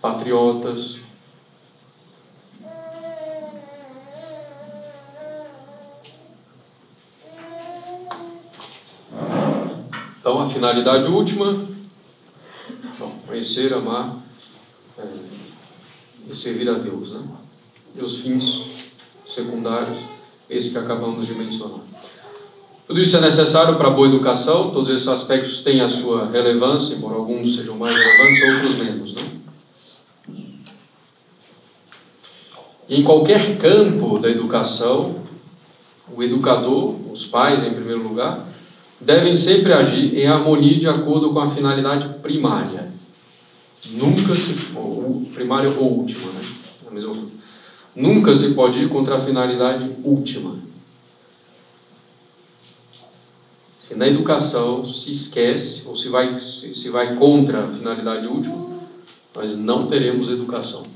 patriotas, 0.00 1.00
Então, 10.20 10.38
a 10.38 10.46
finalidade 10.46 11.08
última, 11.08 11.66
bom, 12.98 13.18
conhecer, 13.26 13.72
amar 13.72 14.18
é, 14.98 15.06
e 16.28 16.36
servir 16.36 16.68
a 16.68 16.74
Deus. 16.74 17.10
Né? 17.10 17.39
E 17.94 18.02
os 18.02 18.16
fins 18.16 18.62
secundários, 19.26 19.98
esses 20.48 20.72
que 20.72 20.78
acabamos 20.78 21.26
de 21.26 21.34
mencionar. 21.34 21.80
Tudo 22.86 23.00
isso 23.00 23.16
é 23.16 23.20
necessário 23.20 23.76
para 23.76 23.90
boa 23.90 24.08
educação, 24.08 24.70
todos 24.70 24.90
esses 24.90 25.06
aspectos 25.06 25.62
têm 25.62 25.80
a 25.80 25.88
sua 25.88 26.26
relevância, 26.26 26.94
embora 26.94 27.14
alguns 27.14 27.54
sejam 27.54 27.76
mais 27.76 27.94
relevantes, 27.94 28.54
outros 28.54 28.74
menos. 28.74 29.14
Né? 29.14 29.22
Em 32.88 33.04
qualquer 33.04 33.56
campo 33.58 34.18
da 34.18 34.28
educação, 34.28 35.22
o 36.12 36.20
educador, 36.20 36.96
os 37.12 37.24
pais 37.24 37.62
em 37.64 37.72
primeiro 37.72 38.02
lugar, 38.02 38.48
devem 39.00 39.36
sempre 39.36 39.72
agir 39.72 40.18
em 40.18 40.26
harmonia 40.26 40.78
de 40.78 40.88
acordo 40.88 41.30
com 41.30 41.38
a 41.38 41.48
finalidade 41.48 42.08
primária. 42.20 42.90
Nunca 43.92 44.34
se. 44.34 44.54
Ou, 44.74 45.24
primária 45.32 45.70
ou 45.70 45.98
última, 45.98 46.32
né? 46.32 46.44
A 46.88 46.90
mesma 46.90 47.14
coisa. 47.14 47.39
Nunca 47.94 48.34
se 48.34 48.54
pode 48.54 48.78
ir 48.78 48.88
contra 48.88 49.16
a 49.16 49.24
finalidade 49.24 49.90
última. 50.04 50.58
Se 53.80 53.94
na 53.96 54.06
educação 54.06 54.84
se 54.84 55.10
esquece 55.10 55.82
ou 55.86 55.96
se 55.96 56.08
vai, 56.08 56.38
se 56.38 56.88
vai 56.88 57.16
contra 57.16 57.64
a 57.64 57.68
finalidade 57.68 58.28
última, 58.28 58.80
nós 59.34 59.56
não 59.56 59.88
teremos 59.88 60.28
educação. 60.30 60.86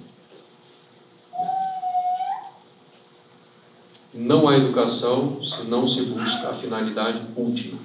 Não 4.12 4.48
há 4.48 4.56
educação 4.56 5.44
se 5.44 5.64
não 5.64 5.88
se 5.88 6.02
busca 6.02 6.50
a 6.50 6.54
finalidade 6.54 7.20
última, 7.36 7.80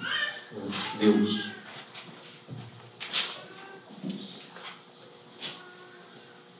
Deus. 0.99 1.58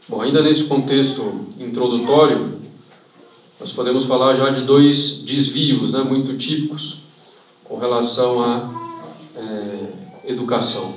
Bom, 0.10 0.24
ainda 0.24 0.42
nesse 0.42 0.64
contexto 0.64 1.46
introdutório, 1.60 2.60
nós 3.60 3.72
podemos 3.72 4.06
falar 4.06 4.34
já 4.34 4.50
de 4.50 4.62
dois 4.62 5.22
desvios 5.22 5.92
né, 5.92 6.00
muito 6.00 6.36
típicos 6.36 6.98
com 7.64 7.78
relação 7.78 8.44
à 8.44 8.72
é, 9.36 10.32
educação. 10.32 10.96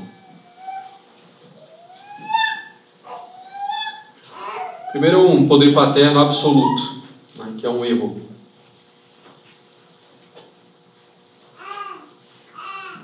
Primeiro, 4.92 5.30
um 5.30 5.46
poder 5.46 5.74
paterno 5.74 6.18
absoluto, 6.18 7.02
né, 7.36 7.52
que 7.58 7.66
é 7.66 7.68
um 7.68 7.84
erro. 7.84 8.18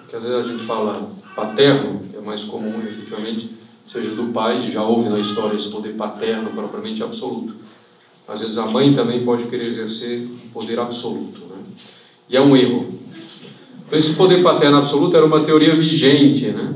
que 0.08 0.16
às 0.16 0.22
vezes 0.22 0.38
a 0.38 0.42
gente 0.50 0.64
fala 0.64 1.10
paterno, 1.36 2.00
que 2.08 2.16
é 2.16 2.20
mais 2.22 2.42
comum 2.44 2.80
efetivamente, 2.80 3.57
seja 3.88 4.10
do 4.10 4.26
pai, 4.26 4.70
já 4.70 4.82
houve 4.82 5.08
na 5.08 5.18
história 5.18 5.56
esse 5.56 5.70
poder 5.70 5.94
paterno 5.94 6.50
propriamente 6.50 7.02
absoluto. 7.02 7.54
Às 8.28 8.40
vezes 8.40 8.58
a 8.58 8.66
mãe 8.66 8.92
também 8.92 9.24
pode 9.24 9.44
querer 9.44 9.66
exercer 9.66 10.20
um 10.20 10.50
poder 10.52 10.78
absoluto, 10.78 11.40
né? 11.40 11.56
e 12.28 12.36
é 12.36 12.40
um 12.40 12.54
erro. 12.54 12.92
Então, 13.86 13.98
esse 13.98 14.12
poder 14.12 14.42
paterno 14.42 14.76
absoluto 14.76 15.16
era 15.16 15.24
uma 15.24 15.40
teoria 15.40 15.74
vigente, 15.74 16.48
né? 16.48 16.74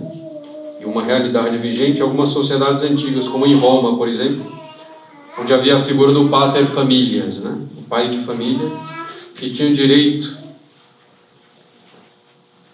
e 0.81 0.87
uma 0.87 1.03
realidade 1.03 1.59
vigente 1.59 1.99
em 1.99 2.03
algumas 2.03 2.31
sociedades 2.31 2.83
antigas, 2.83 3.29
como 3.29 3.47
em 3.47 3.55
Roma, 3.55 3.99
por 3.99 4.09
exemplo, 4.09 4.51
onde 5.39 5.53
havia 5.53 5.77
a 5.77 5.83
figura 5.83 6.13
do 6.13 6.31
pater 6.31 6.67
familias, 6.67 7.37
né? 7.37 7.59
o 7.77 7.83
pai 7.83 8.09
de 8.09 8.25
família, 8.25 8.73
que 9.35 9.51
tinha 9.51 9.69
o 9.69 9.75
direito 9.75 10.35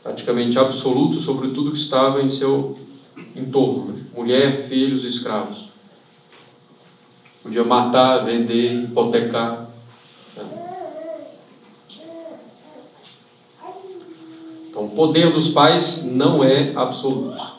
praticamente 0.04 0.56
absoluto 0.56 1.18
sobre 1.18 1.48
tudo 1.48 1.72
que 1.72 1.78
estava 1.78 2.22
em 2.22 2.30
seu 2.30 2.78
entorno: 3.38 3.92
né? 3.92 4.04
mulher, 4.14 4.64
filhos, 4.68 5.04
escravos. 5.04 5.68
Podia 7.42 7.64
matar, 7.64 8.24
vender, 8.24 8.84
hipotecar. 8.84 9.68
Então, 14.68 14.84
o 14.84 14.90
poder 14.90 15.32
dos 15.32 15.48
pais 15.48 16.04
não 16.04 16.44
é 16.44 16.72
absoluto. 16.74 17.58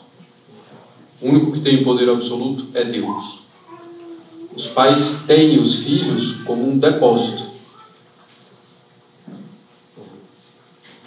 O 1.20 1.28
único 1.28 1.52
que 1.52 1.60
tem 1.60 1.84
poder 1.84 2.08
absoluto 2.08 2.66
é 2.72 2.84
Deus. 2.84 3.40
Os 4.54 4.66
pais 4.66 5.22
têm 5.26 5.60
os 5.60 5.76
filhos 5.76 6.36
como 6.44 6.66
um 6.66 6.78
depósito. 6.78 7.50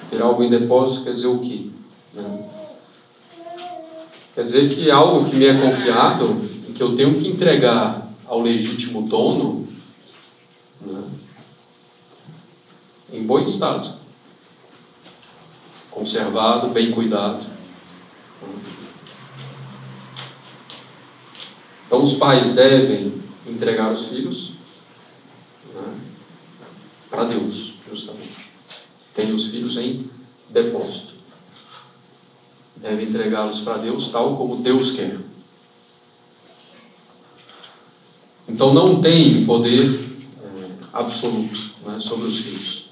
Ter 0.09 0.21
algo 0.21 0.43
em 0.43 0.49
depósito 0.49 1.03
quer 1.03 1.13
dizer 1.13 1.27
o 1.27 1.39
quê? 1.39 1.67
Né? 2.13 2.62
Quer 4.33 4.43
dizer 4.43 4.73
que 4.73 4.89
algo 4.89 5.29
que 5.29 5.35
me 5.35 5.45
é 5.45 5.53
confiado 5.53 6.49
que 6.73 6.81
eu 6.81 6.95
tenho 6.95 7.19
que 7.19 7.27
entregar 7.27 8.09
ao 8.25 8.41
legítimo 8.41 9.07
dono 9.07 9.67
né? 10.81 11.03
em 13.11 13.23
bom 13.23 13.39
estado, 13.39 13.93
conservado, 15.91 16.69
bem 16.69 16.91
cuidado. 16.91 17.45
Então 21.85 22.01
os 22.01 22.15
pais 22.15 22.53
devem 22.53 23.21
entregar 23.45 23.91
os 23.91 24.05
filhos 24.05 24.53
né? 25.75 25.93
para 27.09 27.25
Deus, 27.25 27.75
justamente 27.87 28.43
tem 29.13 29.33
os 29.33 29.47
filhos 29.47 29.77
em 29.77 30.09
depósito. 30.49 31.12
Deve 32.83 33.03
entregá-los 33.03 33.61
para 33.61 33.77
Deus 33.77 34.09
tal 34.09 34.35
como 34.35 34.57
Deus 34.57 34.91
quer. 34.91 35.17
Então 38.45 38.73
não 38.73 38.99
tem 38.99 39.45
poder 39.45 40.01
é, 40.43 40.69
absoluto 40.91 41.71
né, 41.85 41.97
sobre 42.01 42.27
os 42.27 42.39
filhos. 42.39 42.89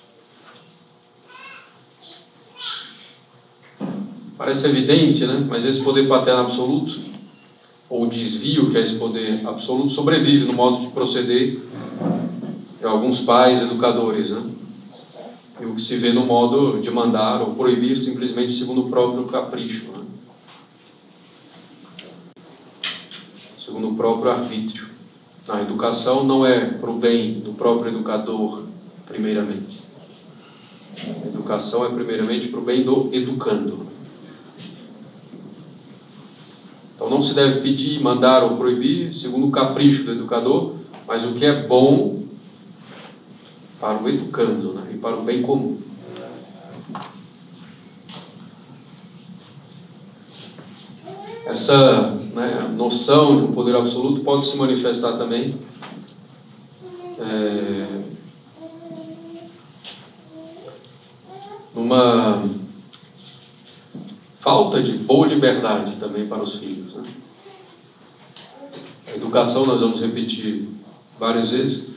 Parece 4.38 4.65
evidente, 4.65 5.25
né? 5.25 5.45
mas 5.47 5.65
esse 5.65 5.84
poder 5.84 6.08
paterno 6.08 6.39
absoluto, 6.39 6.97
ou 7.89 8.08
desvio 8.08 8.71
que 8.71 8.77
é 8.77 8.82
esse 8.82 8.97
poder 8.97 9.45
absoluto, 9.45 9.89
sobrevive 9.89 10.45
no 10.45 10.54
modo 10.54 10.80
de 10.80 10.88
proceder 10.88 11.60
de 12.80 12.86
alguns 12.86 13.19
pais 13.19 13.62
educadores. 13.62 14.30
Né? 14.30 14.41
E 15.62 15.65
o 15.65 15.76
que 15.76 15.82
se 15.82 15.95
vê 15.95 16.12
no 16.12 16.26
modo 16.26 16.80
de 16.82 16.89
mandar 16.89 17.39
ou 17.39 17.54
proibir 17.54 17.95
simplesmente 17.95 18.54
segundo 18.54 18.82
o 18.82 18.89
próprio 18.89 19.26
capricho, 19.28 19.91
né? 19.91 20.04
segundo 23.63 23.89
o 23.89 23.95
próprio 23.95 24.32
arbítrio. 24.32 24.89
A 25.47 25.62
educação 25.62 26.24
não 26.24 26.45
é 26.45 26.65
para 26.65 26.89
o 26.89 26.97
bem 26.97 27.39
do 27.39 27.54
próprio 27.54 27.91
educador, 27.91 28.63
primeiramente. 29.06 29.82
A 30.97 31.28
educação 31.28 31.86
é 31.86 31.89
primeiramente 31.89 32.47
para 32.47 32.60
o 32.60 32.63
bem 32.63 32.84
do 32.84 33.10
educando. 33.12 33.88
Então 36.95 37.10
não 37.10 37.21
se 37.21 37.34
deve 37.34 37.62
pedir, 37.62 38.02
mandar 38.02 38.43
ou 38.43 38.58
proibir 38.58 39.13
segundo 39.13 39.47
o 39.47 39.52
capricho 39.52 40.04
do 40.04 40.12
educador, 40.12 40.76
mas 41.08 41.24
o 41.24 41.34
que 41.34 41.45
é 41.45 41.67
bom 41.67 42.20
para 43.82 44.02
o 44.02 44.08
educando 44.08 44.74
né? 44.74 44.91
e 44.94 44.98
para 44.98 45.17
o 45.17 45.24
bem 45.24 45.41
comum. 45.41 45.80
Essa 51.44 52.12
né, 52.12 52.72
noção 52.78 53.36
de 53.36 53.44
um 53.44 53.52
poder 53.52 53.76
absoluto 53.76 54.22
pode 54.22 54.46
se 54.46 54.56
manifestar 54.56 55.17
também 55.17 55.58
é, 57.20 58.02
numa 61.76 62.48
falta 64.39 64.82
de 64.82 64.94
boa 64.94 65.28
liberdade 65.28 65.96
também 65.96 66.28
para 66.28 66.44
os 66.44 66.56
filhos. 66.56 66.94
Né? 66.94 67.04
A 69.08 69.15
educação, 69.15 69.65
nós 69.65 69.82
vamos 69.82 70.00
repetir 70.00 70.70
várias 71.20 71.50
vezes, 71.50 71.90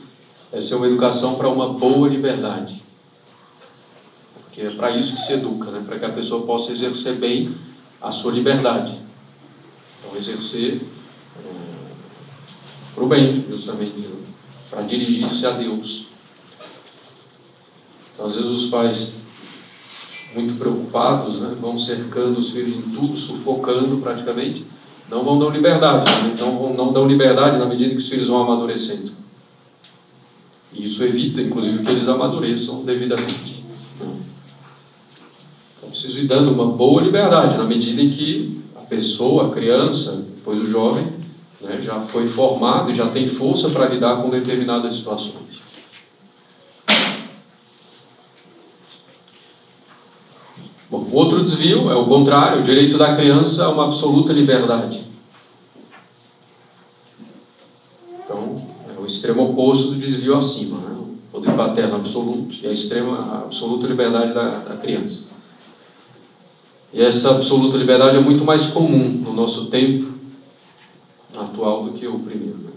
é 0.55 0.61
ser 0.61 0.75
uma 0.75 0.87
educação 0.87 1.35
para 1.35 1.49
uma 1.49 1.73
boa 1.73 2.07
liberdade. 2.07 2.81
Porque 4.33 4.61
é 4.61 4.69
para 4.69 4.91
isso 4.91 5.13
que 5.13 5.19
se 5.19 5.33
educa, 5.33 5.69
né? 5.69 5.83
para 5.85 5.99
que 5.99 6.05
a 6.05 6.09
pessoa 6.09 6.45
possa 6.45 6.71
exercer 6.71 7.15
bem 7.15 7.53
a 8.01 8.09
sua 8.09 8.31
liberdade. 8.31 8.97
Então, 9.99 10.17
exercer 10.17 10.81
é, 11.37 11.51
para 12.95 13.03
o 13.03 13.07
bem, 13.07 13.45
justamente, 13.49 13.99
né? 13.99 14.15
para 14.69 14.83
dirigir-se 14.83 15.45
a 15.45 15.51
Deus. 15.51 16.07
Então, 18.13 18.27
às 18.27 18.35
vezes, 18.35 18.49
os 18.49 18.65
pais 18.67 19.11
muito 20.33 20.57
preocupados, 20.57 21.37
né? 21.37 21.53
vão 21.59 21.77
cercando 21.77 22.39
os 22.39 22.51
filhos 22.51 22.77
em 22.77 22.81
tudo, 22.81 23.17
sufocando 23.17 23.97
praticamente, 23.97 24.65
não 25.09 25.21
vão 25.21 25.37
dar 25.37 25.49
liberdade, 25.49 26.09
né? 26.09 26.31
então 26.33 26.73
não 26.73 26.93
dão 26.93 27.05
liberdade 27.05 27.57
na 27.57 27.65
medida 27.65 27.91
que 27.91 27.97
os 27.97 28.07
filhos 28.07 28.29
vão 28.29 28.41
amadurecendo. 28.41 29.24
E 30.75 30.85
isso 30.85 31.03
evita, 31.03 31.41
inclusive, 31.41 31.83
que 31.83 31.89
eles 31.89 32.07
amadureçam 32.07 32.83
devidamente. 32.83 33.63
Então, 35.77 35.89
preciso 35.89 36.19
ir 36.19 36.27
dando 36.27 36.51
uma 36.51 36.67
boa 36.67 37.01
liberdade 37.01 37.57
na 37.57 37.63
medida 37.63 38.01
em 38.01 38.09
que 38.09 38.61
a 38.75 38.81
pessoa, 38.81 39.47
a 39.47 39.51
criança, 39.51 40.25
depois 40.35 40.59
o 40.59 40.65
jovem, 40.65 41.07
né, 41.61 41.81
já 41.81 42.01
foi 42.01 42.27
formado 42.27 42.91
e 42.91 42.95
já 42.95 43.07
tem 43.09 43.27
força 43.27 43.69
para 43.69 43.87
lidar 43.87 44.21
com 44.21 44.29
determinadas 44.29 44.95
situações. 44.95 45.63
Bom, 50.89 51.07
outro 51.11 51.43
desvio 51.43 51.89
é 51.89 51.95
o 51.95 52.05
contrário, 52.05 52.61
o 52.61 52.63
direito 52.63 52.97
da 52.97 53.15
criança 53.15 53.65
a 53.65 53.69
uma 53.69 53.85
absoluta 53.85 54.31
liberdade. 54.31 55.03
Então, 58.23 58.67
é 58.87 58.99
o 58.99 59.04
extremo 59.15 59.49
oposto 59.49 59.87
do 59.87 59.95
desvio 59.95 60.37
acima, 60.37 60.77
né? 60.77 60.95
o 60.97 61.17
poder 61.31 61.51
paterno 61.53 61.95
absoluto 61.95 62.55
e 62.61 62.67
a 62.67 62.71
extrema, 62.71 63.17
a 63.17 63.37
absoluta 63.39 63.87
liberdade 63.87 64.33
da, 64.33 64.59
da 64.59 64.77
criança. 64.77 65.23
E 66.93 67.01
essa 67.01 67.31
absoluta 67.31 67.77
liberdade 67.77 68.17
é 68.17 68.19
muito 68.19 68.45
mais 68.45 68.67
comum 68.67 69.09
no 69.09 69.33
nosso 69.33 69.65
tempo 69.65 70.13
atual 71.35 71.83
do 71.83 71.91
que 71.91 72.07
o 72.07 72.19
primeiro. 72.19 72.57
Né? 72.57 72.71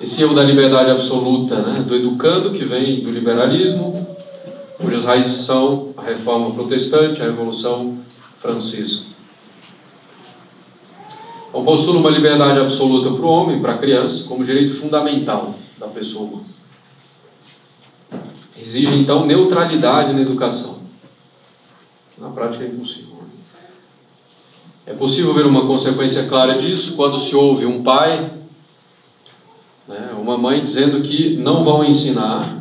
Esse 0.00 0.22
erro 0.22 0.34
da 0.34 0.42
liberdade 0.42 0.90
absoluta, 0.90 1.60
né? 1.62 1.82
do 1.82 1.94
educando 1.94 2.52
que 2.52 2.64
vem 2.64 3.02
do 3.02 3.10
liberalismo, 3.10 4.06
cujas 4.78 5.04
raízes 5.04 5.44
são 5.44 5.94
a 5.96 6.02
reforma 6.02 6.52
protestante, 6.52 7.22
a 7.22 7.24
revolução 7.24 7.98
francesa. 8.38 9.15
Então, 11.56 11.64
postula 11.64 11.98
uma 11.98 12.10
liberdade 12.10 12.60
absoluta 12.60 13.10
para 13.10 13.24
o 13.24 13.28
homem, 13.30 13.62
para 13.62 13.72
a 13.72 13.78
criança, 13.78 14.24
como 14.24 14.44
direito 14.44 14.74
fundamental 14.74 15.54
da 15.78 15.86
pessoa 15.86 16.28
humana. 16.28 16.44
Exige, 18.60 18.94
então, 18.94 19.24
neutralidade 19.24 20.12
na 20.12 20.20
educação. 20.20 20.80
Na 22.18 22.28
prática 22.28 22.62
é 22.62 22.66
impossível. 22.66 23.16
É 24.84 24.92
possível 24.92 25.32
ver 25.32 25.46
uma 25.46 25.66
consequência 25.66 26.26
clara 26.28 26.58
disso 26.58 26.94
quando 26.94 27.18
se 27.18 27.34
ouve 27.34 27.64
um 27.64 27.82
pai, 27.82 28.30
né, 29.88 30.10
uma 30.20 30.36
mãe 30.36 30.62
dizendo 30.62 31.00
que 31.00 31.38
não 31.38 31.64
vão 31.64 31.82
ensinar 31.82 32.58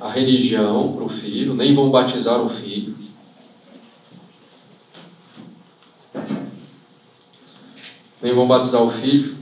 a 0.00 0.08
religião 0.08 0.94
para 0.94 1.04
o 1.04 1.08
filho, 1.08 1.52
nem 1.52 1.74
vão 1.74 1.90
batizar 1.90 2.40
o 2.40 2.48
filho. 2.48 2.95
Nem 8.22 8.34
vão 8.34 8.48
batizar 8.48 8.82
o 8.82 8.90
filho. 8.90 9.36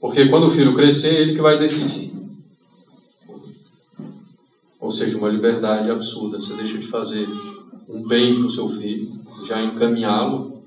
Porque 0.00 0.28
quando 0.28 0.46
o 0.46 0.50
filho 0.50 0.74
crescer, 0.74 1.14
ele 1.14 1.34
que 1.34 1.40
vai 1.40 1.58
decidir. 1.58 2.12
Ou 4.78 4.90
seja, 4.90 5.16
uma 5.16 5.28
liberdade 5.28 5.90
absurda. 5.90 6.40
Você 6.40 6.54
deixa 6.54 6.78
de 6.78 6.86
fazer 6.86 7.26
um 7.88 8.06
bem 8.06 8.36
para 8.36 8.46
o 8.46 8.50
seu 8.50 8.68
filho, 8.68 9.20
já 9.46 9.62
encaminhá-lo 9.62 10.62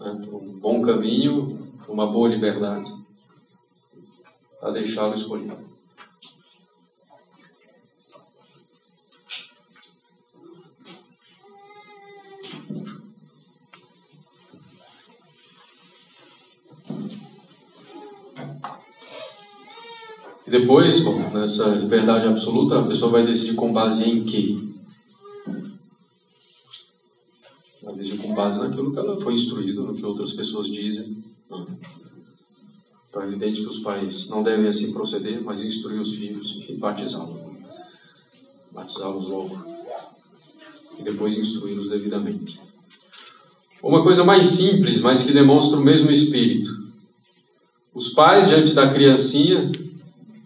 né, 0.00 0.14
para 0.20 0.36
um 0.36 0.58
bom 0.58 0.82
caminho, 0.82 1.72
para 1.78 1.92
uma 1.92 2.06
boa 2.06 2.28
liberdade, 2.28 2.90
para 4.60 4.70
deixá-lo 4.72 5.14
escolher. 5.14 5.56
E 20.46 20.50
depois, 20.50 21.00
bom, 21.00 21.30
nessa 21.30 21.66
liberdade 21.68 22.26
absoluta, 22.26 22.78
a 22.78 22.86
pessoa 22.86 23.10
vai 23.10 23.24
decidir 23.24 23.54
com 23.54 23.72
base 23.72 24.02
em 24.02 24.24
quê? 24.24 24.58
Vai 27.82 27.94
decidir 27.96 28.18
com 28.18 28.34
base 28.34 28.58
naquilo 28.58 28.92
que 28.92 28.98
ela 28.98 29.20
foi 29.20 29.34
instruída, 29.34 29.80
no 29.80 29.94
que 29.94 30.04
outras 30.04 30.32
pessoas 30.34 30.66
dizem. 30.66 31.24
Então 33.08 33.22
é 33.22 33.26
evidente 33.26 33.62
que 33.62 33.68
os 33.68 33.78
pais 33.78 34.28
não 34.28 34.42
devem 34.42 34.68
assim 34.68 34.92
proceder, 34.92 35.42
mas 35.42 35.62
instruir 35.62 36.00
os 36.00 36.14
filhos 36.14 36.62
e 36.68 36.74
batizá-los. 36.74 37.40
Batizá-los 38.72 39.28
logo. 39.28 39.64
E 40.98 41.02
depois 41.02 41.36
instruí-los 41.38 41.88
devidamente. 41.88 42.60
Uma 43.82 44.02
coisa 44.02 44.24
mais 44.24 44.46
simples, 44.46 45.00
mas 45.00 45.22
que 45.22 45.32
demonstra 45.32 45.78
o 45.78 45.84
mesmo 45.84 46.10
espírito. 46.10 46.70
Os 47.94 48.08
pais, 48.08 48.48
diante 48.48 48.72
da 48.72 48.90
criancinha, 48.90 49.70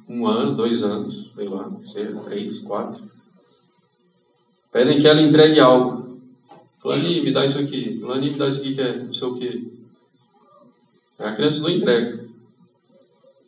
um 0.08 0.26
ano, 0.26 0.56
dois 0.56 0.82
anos, 0.82 1.30
sei 1.34 1.48
lá, 1.48 1.70
três, 2.24 2.58
quatro. 2.60 3.02
Pedem 4.72 4.98
que 4.98 5.06
ela 5.06 5.20
entregue 5.20 5.60
algo. 5.60 6.18
Fulaninho, 6.80 7.24
me 7.24 7.32
dá 7.32 7.44
isso 7.44 7.58
aqui. 7.58 7.98
Fulaninho, 8.00 8.32
me 8.32 8.38
dá 8.38 8.48
isso 8.48 8.60
aqui 8.60 8.74
que 8.74 8.80
é 8.80 9.02
não 9.02 9.12
sei 9.12 9.28
o 9.28 9.34
que. 9.34 9.78
A 11.18 11.32
criança 11.32 11.60
não 11.60 11.70
entrega. 11.70 12.26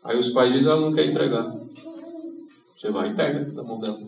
Aí 0.03 0.19
os 0.19 0.29
pais 0.31 0.53
dizem, 0.53 0.71
ela 0.71 0.81
não 0.81 0.93
quer 0.93 1.07
entregar. 1.07 1.55
Você 2.77 2.91
vai 2.91 3.11
e 3.11 3.15
pega 3.15 3.45
da 3.45 3.63
mão 3.63 3.79
dela. 3.79 4.01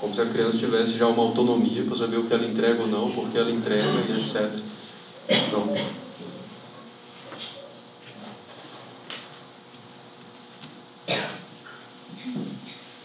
Como 0.00 0.14
se 0.14 0.20
a 0.20 0.26
criança 0.26 0.58
tivesse 0.58 0.98
já 0.98 1.06
uma 1.06 1.22
autonomia 1.22 1.84
para 1.84 1.96
saber 1.96 2.16
o 2.16 2.24
que 2.24 2.34
ela 2.34 2.44
entrega 2.44 2.82
ou 2.82 2.88
não, 2.88 3.12
porque 3.12 3.38
ela 3.38 3.50
entrega 3.50 4.00
e 4.08 4.20
etc. 4.20 4.50
Então, 5.28 5.72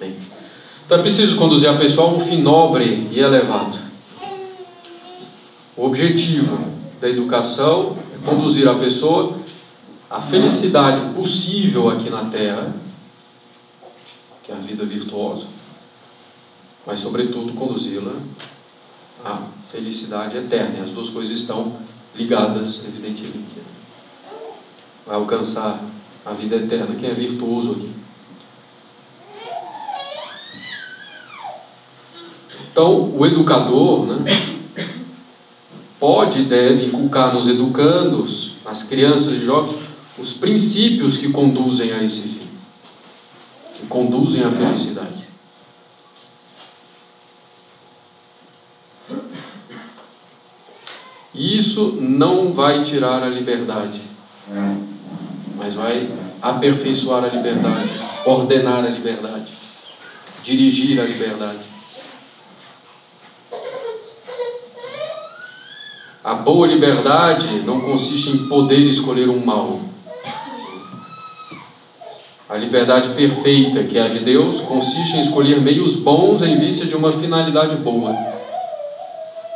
Então 0.02 0.98
é 0.98 1.02
preciso 1.02 1.36
conduzir 1.36 1.70
a 1.70 1.76
pessoa 1.76 2.10
a 2.10 2.14
um 2.14 2.20
fim 2.20 2.42
nobre 2.42 3.10
e 3.12 3.20
elevado. 3.20 3.78
O 5.76 5.86
objetivo 5.86 6.58
da 7.00 7.10
educação 7.10 7.98
é 8.14 8.26
conduzir 8.26 8.68
a 8.68 8.76
pessoa 8.76 9.38
à 10.10 10.22
felicidade 10.22 11.14
possível 11.14 11.90
aqui 11.90 12.10
na 12.10 12.26
Terra, 12.26 12.74
que 14.44 14.52
é 14.52 14.56
a 14.56 14.60
vida 14.60 14.86
virtuosa, 14.86 15.46
mas, 16.86 17.02
sobretudo, 17.02 17.54
conduzi-la 17.54 18.14
à 19.24 19.42
felicidade 19.70 20.38
eterna. 20.38 20.80
E 20.80 20.82
as 20.82 20.92
duas 20.92 21.10
coisas 21.10 21.38
estão 21.38 21.76
ligadas, 22.16 22.80
evidentemente. 22.88 23.62
Vai 25.06 25.16
alcançar 25.18 25.84
a 26.26 26.32
vida 26.32 26.56
eterna 26.56 26.96
quem 26.96 27.10
é 27.10 27.14
virtuoso 27.14 27.74
aqui. 27.74 28.07
Então, 32.78 33.12
o 33.12 33.26
educador 33.26 34.06
né, 34.06 34.24
pode 36.00 36.42
e 36.42 36.46
deve 36.46 36.86
inculcar 36.86 37.34
nos 37.34 37.48
educandos, 37.48 38.52
nas 38.64 38.84
crianças 38.84 39.34
e 39.34 39.44
jovens, 39.44 39.80
os 40.16 40.32
princípios 40.32 41.18
que 41.18 41.32
conduzem 41.32 41.92
a 41.92 42.04
esse 42.04 42.22
fim, 42.22 42.48
que 43.74 43.88
conduzem 43.88 44.44
à 44.44 44.52
felicidade. 44.52 45.28
Isso 51.34 51.98
não 52.00 52.54
vai 52.54 52.84
tirar 52.84 53.24
a 53.24 53.28
liberdade, 53.28 54.04
mas 55.56 55.74
vai 55.74 56.12
aperfeiçoar 56.40 57.24
a 57.24 57.30
liberdade, 57.30 57.90
ordenar 58.24 58.86
a 58.86 58.90
liberdade, 58.90 59.52
dirigir 60.44 61.02
a 61.02 61.04
liberdade. 61.04 61.67
A 66.28 66.34
boa 66.34 66.68
liberdade 66.68 67.62
não 67.62 67.80
consiste 67.80 68.30
em 68.30 68.50
poder 68.50 68.82
escolher 68.82 69.30
um 69.30 69.46
mal. 69.46 69.80
A 72.50 72.58
liberdade 72.58 73.14
perfeita, 73.14 73.82
que 73.86 73.98
é 73.98 74.02
a 74.02 74.10
de 74.10 74.20
Deus, 74.20 74.60
consiste 74.60 75.16
em 75.16 75.22
escolher 75.22 75.62
meios 75.62 75.96
bons 75.96 76.42
em 76.42 76.58
vista 76.58 76.86
de 76.86 76.98
uma 76.98 77.14
finalidade 77.14 77.78
boa. 77.78 78.14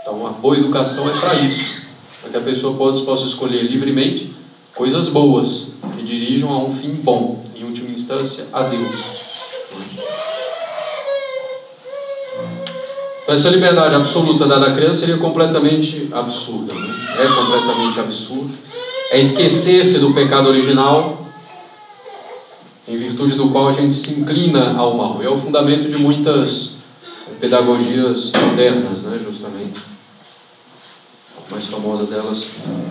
Então, 0.01 0.25
a 0.25 0.29
boa 0.29 0.55
educação 0.55 1.09
é 1.09 1.19
para 1.19 1.35
isso, 1.41 1.75
para 2.21 2.29
que 2.29 2.37
a 2.37 2.41
pessoa 2.41 2.73
possa 2.77 3.25
escolher 3.25 3.63
livremente 3.63 4.33
coisas 4.73 5.09
boas, 5.09 5.67
que 5.97 6.03
dirijam 6.05 6.53
a 6.53 6.63
um 6.63 6.73
fim 6.73 6.93
bom, 6.93 7.43
em 7.53 7.65
última 7.65 7.89
instância, 7.89 8.47
a 8.53 8.63
Deus. 8.63 9.20
Essa 13.31 13.49
liberdade 13.49 13.95
absoluta 13.95 14.45
dada 14.45 14.67
à 14.67 14.73
criança 14.73 14.99
seria 15.01 15.17
completamente 15.17 16.09
absurda. 16.11 16.73
Né? 16.73 16.93
É 17.17 17.27
completamente 17.27 17.99
absurdo. 17.99 18.53
É 19.11 19.21
esquecer-se 19.21 19.99
do 19.99 20.13
pecado 20.13 20.49
original, 20.49 21.27
em 22.85 22.97
virtude 22.97 23.35
do 23.35 23.49
qual 23.49 23.69
a 23.69 23.71
gente 23.71 23.93
se 23.93 24.11
inclina 24.11 24.77
ao 24.77 24.97
mal. 24.97 25.23
E 25.23 25.25
é 25.25 25.29
o 25.29 25.37
fundamento 25.37 25.87
de 25.87 25.97
muitas 25.97 26.71
pedagogias 27.39 28.31
modernas, 28.31 29.01
né, 29.01 29.17
justamente. 29.23 29.79
A 31.37 31.51
mais 31.51 31.65
famosa 31.67 32.03
delas, 32.03 32.43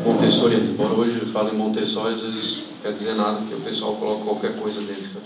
Montessori. 0.04 0.56
Embora 0.56 0.94
hoje 0.94 1.20
falem 1.26 1.52
Montessori, 1.52 2.14
às 2.14 2.22
vezes 2.22 2.56
não 2.56 2.78
quer 2.82 2.92
dizer 2.92 3.14
nada, 3.14 3.36
porque 3.36 3.54
o 3.54 3.60
pessoal 3.60 3.92
coloca 3.94 4.24
qualquer 4.24 4.56
coisa 4.56 4.80
dentro. 4.80 5.20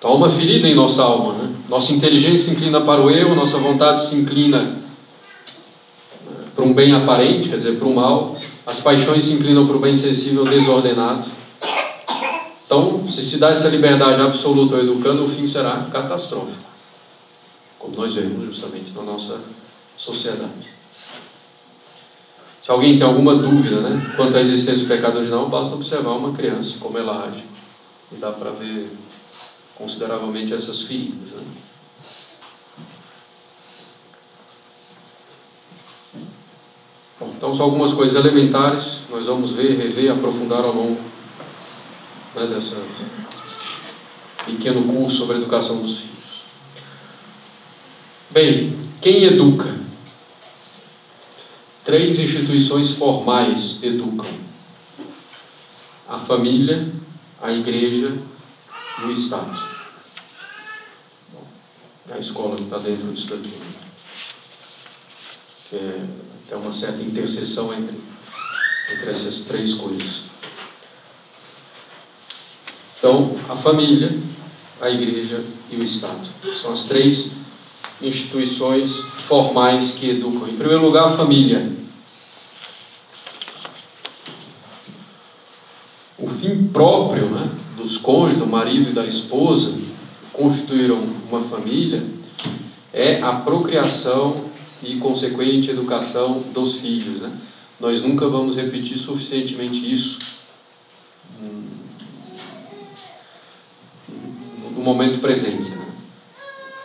Então, 0.00 0.12
há 0.12 0.14
uma 0.14 0.30
ferida 0.30 0.66
em 0.66 0.74
nossa 0.74 1.02
alma. 1.02 1.34
Né? 1.34 1.54
Nossa 1.68 1.92
inteligência 1.92 2.46
se 2.46 2.50
inclina 2.52 2.80
para 2.80 3.02
o 3.02 3.10
erro, 3.10 3.34
nossa 3.34 3.58
vontade 3.58 4.02
se 4.02 4.16
inclina 4.16 4.62
né, 4.62 4.78
para 6.56 6.64
um 6.64 6.72
bem 6.72 6.94
aparente, 6.94 7.50
quer 7.50 7.58
dizer, 7.58 7.78
para 7.78 7.86
o 7.86 7.94
mal. 7.94 8.34
As 8.66 8.80
paixões 8.80 9.24
se 9.24 9.34
inclinam 9.34 9.66
para 9.66 9.76
o 9.76 9.78
bem 9.78 9.94
sensível 9.94 10.44
desordenado. 10.44 11.28
Então, 12.64 13.06
se 13.08 13.22
se 13.22 13.36
dá 13.36 13.50
essa 13.50 13.68
liberdade 13.68 14.22
absoluta 14.22 14.76
ao 14.76 14.80
educando, 14.80 15.24
o 15.24 15.28
fim 15.28 15.46
será 15.46 15.86
catastrófico. 15.92 16.70
Como 17.78 17.94
nós 17.94 18.14
vemos 18.14 18.46
justamente 18.46 18.92
na 18.92 19.02
nossa 19.02 19.38
sociedade. 19.98 20.70
Se 22.62 22.70
alguém 22.70 22.96
tem 22.96 23.06
alguma 23.06 23.34
dúvida 23.34 23.82
né, 23.82 24.14
quanto 24.16 24.34
à 24.34 24.40
existência 24.40 24.86
do 24.86 24.88
pecado 24.88 25.18
original, 25.18 25.46
basta 25.50 25.74
observar 25.74 26.12
uma 26.12 26.32
criança, 26.32 26.76
como 26.80 26.96
ela 26.96 27.26
age. 27.26 27.44
E 28.12 28.16
dá 28.16 28.30
para 28.30 28.50
ver 28.50 28.90
consideravelmente 29.80 30.52
essas 30.52 30.82
feridas. 30.82 31.32
Né? 31.32 31.42
Bom, 37.18 37.32
então, 37.34 37.54
são 37.54 37.64
algumas 37.64 37.94
coisas 37.94 38.22
elementares, 38.22 39.00
nós 39.08 39.24
vamos 39.24 39.52
ver, 39.52 39.78
rever, 39.78 40.12
aprofundar 40.12 40.64
ao 40.64 40.74
longo 40.74 41.00
né, 42.34 42.46
dessa 42.46 42.76
pequeno 44.44 44.84
curso 44.84 45.18
sobre 45.18 45.36
a 45.36 45.38
educação 45.38 45.80
dos 45.80 45.98
filhos. 45.98 46.44
Bem, 48.30 48.78
quem 49.00 49.24
educa? 49.24 49.78
Três 51.84 52.18
instituições 52.18 52.90
formais 52.90 53.82
educam: 53.82 54.30
a 56.06 56.18
família, 56.18 56.92
a 57.40 57.50
igreja 57.50 58.16
e 59.02 59.06
o 59.06 59.12
Estado 59.12 59.69
a 62.14 62.18
escola 62.18 62.56
que 62.56 62.62
está 62.62 62.78
dentro 62.78 63.12
disso 63.12 63.28
daqui. 63.28 63.52
Que 65.68 65.76
é, 65.76 66.04
tem 66.48 66.58
uma 66.58 66.72
certa 66.72 67.02
interseção 67.02 67.72
entre, 67.72 67.96
entre 68.92 69.10
essas 69.10 69.40
três 69.40 69.74
coisas. 69.74 70.22
Então, 72.98 73.38
a 73.48 73.56
família, 73.56 74.18
a 74.80 74.90
igreja 74.90 75.42
e 75.70 75.76
o 75.76 75.84
Estado. 75.84 76.28
São 76.60 76.72
as 76.72 76.84
três 76.84 77.30
instituições 78.02 78.98
formais 79.26 79.92
que 79.92 80.10
educam. 80.10 80.48
Em 80.48 80.56
primeiro 80.56 80.82
lugar, 80.82 81.12
a 81.12 81.16
família. 81.16 81.72
O 86.18 86.28
fim 86.28 86.66
próprio 86.66 87.26
né, 87.26 87.48
dos 87.76 87.96
cônjuges, 87.96 88.38
do 88.38 88.46
marido 88.46 88.90
e 88.90 88.92
da 88.92 89.06
esposa, 89.06 89.78
constituíram 90.40 90.98
uma 91.30 91.42
família 91.42 92.02
é 92.94 93.20
a 93.20 93.32
procriação 93.32 94.46
e 94.82 94.96
consequente 94.96 95.70
educação 95.70 96.42
dos 96.54 96.76
filhos. 96.76 97.20
Né? 97.20 97.30
Nós 97.78 98.00
nunca 98.00 98.26
vamos 98.26 98.56
repetir 98.56 98.96
suficientemente 98.96 99.92
isso 99.92 100.18
no 104.74 104.80
momento 104.82 105.20
presente. 105.20 105.68
Né? 105.68 105.86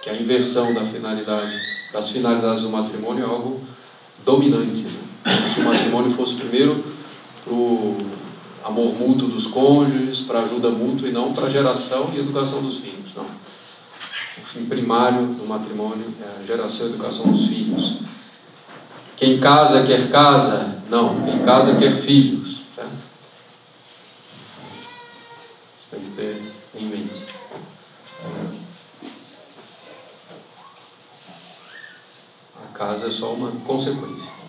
Que 0.02 0.10
a 0.10 0.22
inversão 0.22 0.74
da 0.74 0.84
finalidade, 0.84 1.58
das 1.94 2.10
finalidades 2.10 2.62
do 2.62 2.70
matrimônio 2.70 3.24
é 3.24 3.28
algo 3.28 3.62
dominante. 4.26 4.84
Né? 4.84 5.00
Se 5.54 5.62
o 5.62 5.64
matrimônio 5.64 6.12
fosse 6.12 6.36
primeiro 6.36 6.84
para 7.46 7.54
o 7.54 7.98
amor 8.66 8.94
mútuo 8.94 9.30
dos 9.30 9.48
cônjuges, 9.48 10.20
para 10.20 10.42
ajuda 10.42 10.70
mútua 10.70 11.08
e 11.08 11.12
não 11.12 11.34
para 11.34 11.48
geração 11.48 12.12
e 12.14 12.20
educação 12.20 12.62
dos 12.62 12.78
filhos. 12.78 13.14
Não 13.16 13.26
fim 14.56 14.66
primário 14.66 15.28
do 15.28 15.46
matrimônio 15.46 16.14
é 16.22 16.40
a 16.40 16.44
geração 16.44 16.88
e 16.88 16.90
educação 16.90 17.30
dos 17.30 17.46
filhos. 17.46 17.98
Quem 19.18 19.40
casa 19.40 19.84
quer 19.84 20.10
casa? 20.10 20.82
Não, 20.90 21.24
quem 21.26 21.40
casa 21.40 21.76
quer 21.76 21.98
filhos. 22.02 22.62
Isso 25.80 25.90
tem 25.92 26.00
que 26.00 26.12
ter 26.12 26.42
em 26.74 26.86
mente. 26.86 27.26
A 32.64 32.68
casa 32.74 33.08
é 33.08 33.12
só 33.12 33.34
uma 33.34 33.52
consequência. 33.66 34.45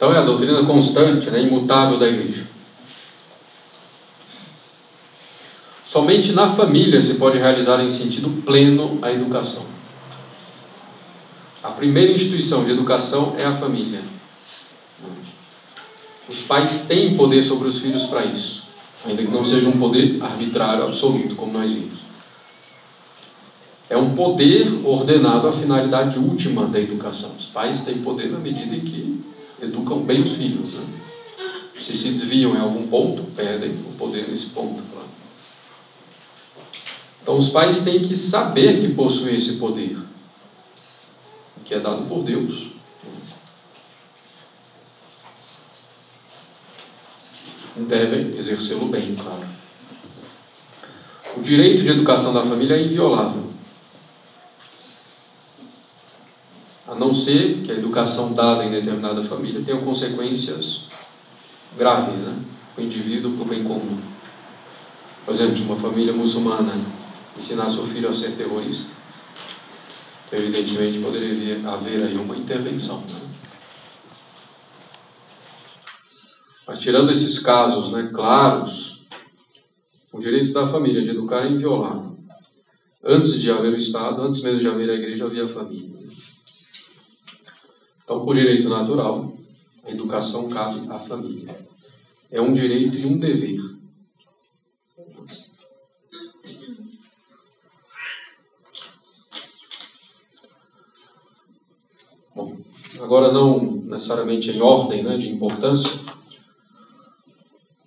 Então 0.00 0.14
é 0.14 0.16
a 0.16 0.22
doutrina 0.22 0.64
constante, 0.64 1.28
né, 1.28 1.42
imutável 1.42 1.98
da 1.98 2.08
igreja. 2.08 2.46
Somente 5.84 6.32
na 6.32 6.54
família 6.54 7.02
se 7.02 7.12
pode 7.16 7.36
realizar 7.36 7.84
em 7.84 7.90
sentido 7.90 8.30
pleno 8.42 8.98
a 9.02 9.12
educação. 9.12 9.62
A 11.62 11.68
primeira 11.68 12.12
instituição 12.12 12.64
de 12.64 12.70
educação 12.70 13.34
é 13.36 13.44
a 13.44 13.52
família. 13.52 14.00
Os 16.26 16.40
pais 16.40 16.86
têm 16.88 17.14
poder 17.14 17.42
sobre 17.42 17.68
os 17.68 17.76
filhos 17.76 18.04
para 18.04 18.24
isso, 18.24 18.62
ainda 19.04 19.22
que 19.22 19.30
não 19.30 19.44
seja 19.44 19.68
um 19.68 19.78
poder 19.78 20.16
arbitrário 20.22 20.84
absoluto, 20.84 21.34
como 21.34 21.52
nós 21.52 21.70
vimos. 21.70 21.98
É 23.90 23.98
um 23.98 24.14
poder 24.14 24.80
ordenado 24.82 25.46
à 25.46 25.52
finalidade 25.52 26.18
última 26.18 26.64
da 26.64 26.80
educação. 26.80 27.32
Os 27.38 27.44
pais 27.44 27.82
têm 27.82 27.98
poder 27.98 28.30
na 28.30 28.38
medida 28.38 28.74
em 28.74 28.80
que 28.80 29.30
educam 29.62 30.02
bem 30.02 30.22
os 30.22 30.32
filhos. 30.32 30.74
Né? 30.74 30.84
Se 31.78 31.96
se 31.96 32.10
desviam 32.10 32.54
em 32.54 32.60
algum 32.60 32.86
ponto, 32.88 33.22
perdem 33.34 33.70
o 33.72 33.94
poder 33.96 34.28
nesse 34.28 34.46
ponto. 34.46 34.82
Então 37.22 37.36
os 37.36 37.48
pais 37.48 37.80
têm 37.80 38.02
que 38.02 38.16
saber 38.16 38.80
que 38.80 38.88
possuem 38.88 39.36
esse 39.36 39.52
poder, 39.52 39.96
que 41.64 41.74
é 41.74 41.78
dado 41.78 42.06
por 42.06 42.24
Deus. 42.24 42.68
Devem 47.76 48.36
exercê-lo 48.36 48.86
bem, 48.86 49.14
claro. 49.14 49.46
O 51.36 51.40
direito 51.40 51.82
de 51.82 51.90
educação 51.90 52.32
da 52.32 52.44
família 52.44 52.74
é 52.74 52.82
inviolável. 52.82 53.49
A 56.90 56.94
não 56.96 57.14
ser 57.14 57.62
que 57.62 57.70
a 57.70 57.74
educação 57.76 58.32
dada 58.32 58.64
em 58.64 58.70
determinada 58.72 59.22
família 59.22 59.62
tenha 59.64 59.80
consequências 59.80 60.80
graves, 61.78 62.18
né? 62.18 62.36
para 62.74 62.82
o 62.82 62.84
indivíduo, 62.84 63.36
para 63.36 63.44
o 63.44 63.48
bem 63.48 63.62
comum. 63.62 63.96
Por 65.24 65.32
exemplo, 65.32 65.62
uma 65.62 65.76
família 65.76 66.12
muçulmana 66.12 66.74
ensinar 67.38 67.70
seu 67.70 67.86
filho 67.86 68.08
a 68.08 68.12
ser 68.12 68.32
terrorista. 68.32 68.90
Então, 70.26 70.40
evidentemente, 70.40 70.98
poderia 70.98 71.60
haver 71.70 72.02
aí 72.02 72.16
uma 72.16 72.36
intervenção. 72.36 72.98
Né? 73.02 73.20
Mas, 76.66 76.80
tirando 76.80 77.12
esses 77.12 77.38
casos 77.38 77.92
né, 77.92 78.10
claros, 78.12 79.06
o 80.12 80.18
direito 80.18 80.52
da 80.52 80.66
família 80.66 81.02
de 81.02 81.10
educar 81.10 81.46
é 81.46 81.50
inviolável. 81.50 82.16
Antes 83.04 83.40
de 83.40 83.48
haver 83.48 83.74
o 83.74 83.76
Estado, 83.76 84.22
antes 84.22 84.42
mesmo 84.42 84.58
de 84.58 84.66
haver 84.66 84.90
a 84.90 84.94
igreja, 84.94 85.24
havia 85.24 85.44
a 85.44 85.48
família. 85.48 85.99
Então, 88.10 88.24
por 88.24 88.34
direito 88.34 88.68
natural, 88.68 89.32
a 89.84 89.90
educação 89.92 90.48
cabe 90.48 90.84
à 90.90 90.98
família. 90.98 91.64
É 92.28 92.40
um 92.40 92.52
direito 92.52 92.96
e 92.96 93.06
um 93.06 93.16
dever. 93.16 93.60
Bom, 102.34 102.58
agora 103.00 103.32
não 103.32 103.60
necessariamente 103.60 104.50
em 104.50 104.60
ordem 104.60 105.04
né, 105.04 105.16
de 105.16 105.28
importância, 105.28 105.92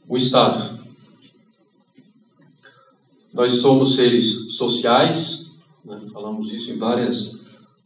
o 0.07 0.15
Estado. 0.15 0.79
Nós 3.33 3.57
somos 3.57 3.95
seres 3.95 4.53
sociais, 4.53 5.51
né, 5.83 6.01
falamos 6.13 6.49
isso 6.53 6.71
em 6.71 6.77
várias 6.77 7.29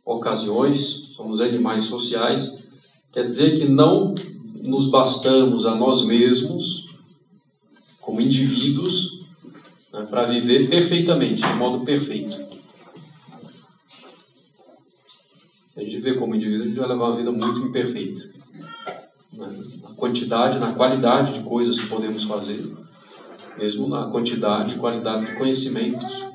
ocasiões, 0.06 1.07
somos 1.18 1.42
animais 1.42 1.86
sociais, 1.86 2.54
quer 3.12 3.26
dizer 3.26 3.58
que 3.58 3.66
não 3.66 4.14
nos 4.62 4.88
bastamos 4.88 5.66
a 5.66 5.74
nós 5.74 6.06
mesmos, 6.06 6.86
como 8.00 8.22
indivíduos, 8.22 9.26
né, 9.92 10.06
para 10.08 10.26
viver 10.26 10.70
perfeitamente, 10.70 11.42
de 11.42 11.54
modo 11.56 11.84
perfeito. 11.84 12.38
A 15.76 15.82
gente 15.82 16.00
vê 16.00 16.14
como 16.14 16.36
indivíduo, 16.36 16.64
a 16.64 16.68
gente 16.68 16.80
vai 16.80 16.88
levar 16.88 17.10
uma 17.10 17.18
vida 17.18 17.32
muito 17.32 17.68
imperfeita. 17.68 18.30
Né? 19.34 19.50
Na 19.82 19.90
quantidade, 19.94 20.60
na 20.60 20.74
qualidade 20.74 21.34
de 21.34 21.42
coisas 21.42 21.80
que 21.80 21.88
podemos 21.88 22.24
fazer, 22.24 22.64
mesmo 23.58 23.88
na 23.88 24.08
quantidade 24.08 24.76
e 24.76 24.78
qualidade 24.78 25.26
de 25.26 25.36
conhecimentos. 25.36 26.27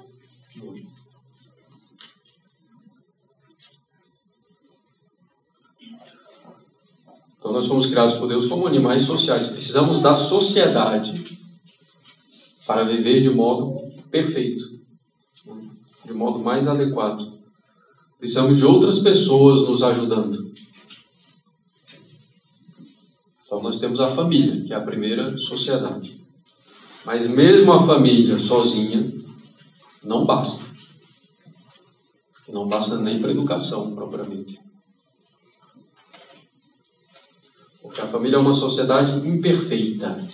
Então 7.52 7.60
nós 7.60 7.68
somos 7.68 7.84
criados 7.84 8.14
por 8.14 8.26
Deus 8.26 8.46
como 8.46 8.66
animais 8.66 9.04
sociais. 9.04 9.46
Precisamos 9.46 10.00
da 10.00 10.14
sociedade 10.14 11.38
para 12.66 12.82
viver 12.82 13.20
de 13.20 13.28
modo 13.28 13.92
perfeito, 14.10 14.64
de 16.02 16.14
modo 16.14 16.38
mais 16.38 16.66
adequado. 16.66 17.38
Precisamos 18.18 18.56
de 18.56 18.64
outras 18.64 18.98
pessoas 18.98 19.68
nos 19.68 19.82
ajudando. 19.82 20.50
Então 23.44 23.62
nós 23.62 23.78
temos 23.78 24.00
a 24.00 24.08
família, 24.08 24.64
que 24.64 24.72
é 24.72 24.76
a 24.76 24.80
primeira 24.80 25.36
sociedade. 25.36 26.18
Mas 27.04 27.26
mesmo 27.26 27.70
a 27.70 27.86
família 27.86 28.38
sozinha 28.38 29.12
não 30.02 30.24
basta. 30.24 30.64
Não 32.48 32.66
basta 32.66 32.96
nem 32.96 33.20
para 33.20 33.30
educação 33.30 33.94
propriamente. 33.94 34.62
Porque 37.81 37.81
a 38.00 38.06
família 38.06 38.36
é 38.36 38.40
uma 38.40 38.54
sociedade 38.54 39.12
imperfeita. 39.26 40.28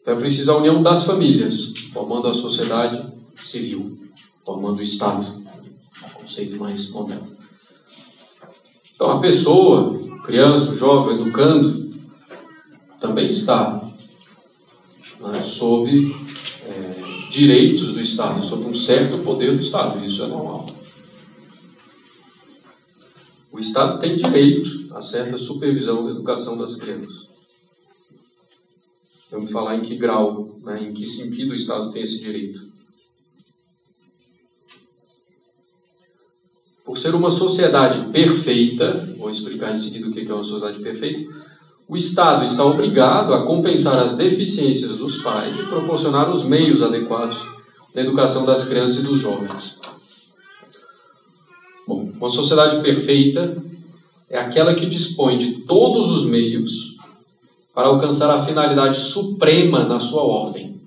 Então 0.00 0.14
é 0.14 0.20
preciso 0.20 0.52
a 0.52 0.58
união 0.58 0.82
das 0.82 1.02
famílias, 1.02 1.72
formando 1.92 2.28
a 2.28 2.34
sociedade 2.34 3.02
civil, 3.40 3.98
formando 4.44 4.80
o 4.80 4.82
Estado, 4.82 5.26
um 5.26 6.08
conceito 6.10 6.58
mais 6.58 6.88
moderno. 6.90 7.34
Então 8.94 9.10
a 9.10 9.18
pessoa, 9.18 9.98
criança, 10.22 10.74
jovem, 10.74 11.14
educando, 11.14 11.90
também 13.00 13.30
está 13.30 13.80
né, 15.20 15.42
sob 15.42 16.14
é, 16.66 17.28
direitos 17.30 17.92
do 17.92 18.00
Estado, 18.00 18.44
sob 18.44 18.64
um 18.64 18.74
certo 18.74 19.18
poder 19.24 19.54
do 19.54 19.60
Estado. 19.60 20.04
Isso 20.04 20.22
é 20.22 20.26
normal. 20.26 20.83
O 23.54 23.60
Estado 23.60 24.00
tem 24.00 24.16
direito 24.16 24.92
a 24.92 25.00
certa 25.00 25.38
supervisão 25.38 26.04
da 26.04 26.10
educação 26.10 26.58
das 26.58 26.74
crianças. 26.74 27.28
Vamos 29.30 29.52
falar 29.52 29.76
em 29.76 29.80
que 29.80 29.94
grau, 29.94 30.58
né, 30.64 30.82
em 30.82 30.92
que 30.92 31.06
sentido 31.06 31.52
o 31.52 31.54
Estado 31.54 31.92
tem 31.92 32.02
esse 32.02 32.18
direito. 32.18 32.60
Por 36.84 36.98
ser 36.98 37.14
uma 37.14 37.30
sociedade 37.30 38.10
perfeita, 38.10 39.14
vou 39.16 39.30
explicar 39.30 39.72
em 39.72 39.78
seguida 39.78 40.08
o 40.08 40.10
que 40.10 40.28
é 40.28 40.34
uma 40.34 40.42
sociedade 40.42 40.82
perfeita, 40.82 41.32
o 41.86 41.96
Estado 41.96 42.44
está 42.44 42.64
obrigado 42.64 43.32
a 43.32 43.46
compensar 43.46 44.02
as 44.02 44.14
deficiências 44.14 44.98
dos 44.98 45.18
pais 45.18 45.56
e 45.56 45.62
proporcionar 45.66 46.28
os 46.28 46.42
meios 46.42 46.82
adequados 46.82 47.40
na 47.94 48.02
educação 48.02 48.44
das 48.44 48.64
crianças 48.64 48.96
e 48.96 49.02
dos 49.02 49.20
jovens. 49.20 49.78
Bom, 51.86 52.10
uma 52.16 52.28
sociedade 52.28 52.80
perfeita 52.82 53.62
é 54.30 54.38
aquela 54.38 54.74
que 54.74 54.86
dispõe 54.86 55.36
de 55.36 55.62
todos 55.62 56.10
os 56.10 56.24
meios 56.24 56.94
para 57.74 57.88
alcançar 57.88 58.30
a 58.30 58.44
finalidade 58.44 59.00
suprema 59.00 59.84
na 59.84 60.00
sua 60.00 60.22
ordem. 60.22 60.80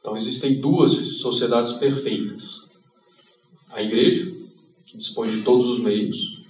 Então 0.00 0.16
existem 0.16 0.60
duas 0.60 0.92
sociedades 1.18 1.72
perfeitas. 1.74 2.62
A 3.70 3.80
igreja, 3.80 4.32
que 4.86 4.98
dispõe 4.98 5.30
de 5.30 5.42
todos 5.42 5.66
os 5.66 5.78
meios 5.78 6.42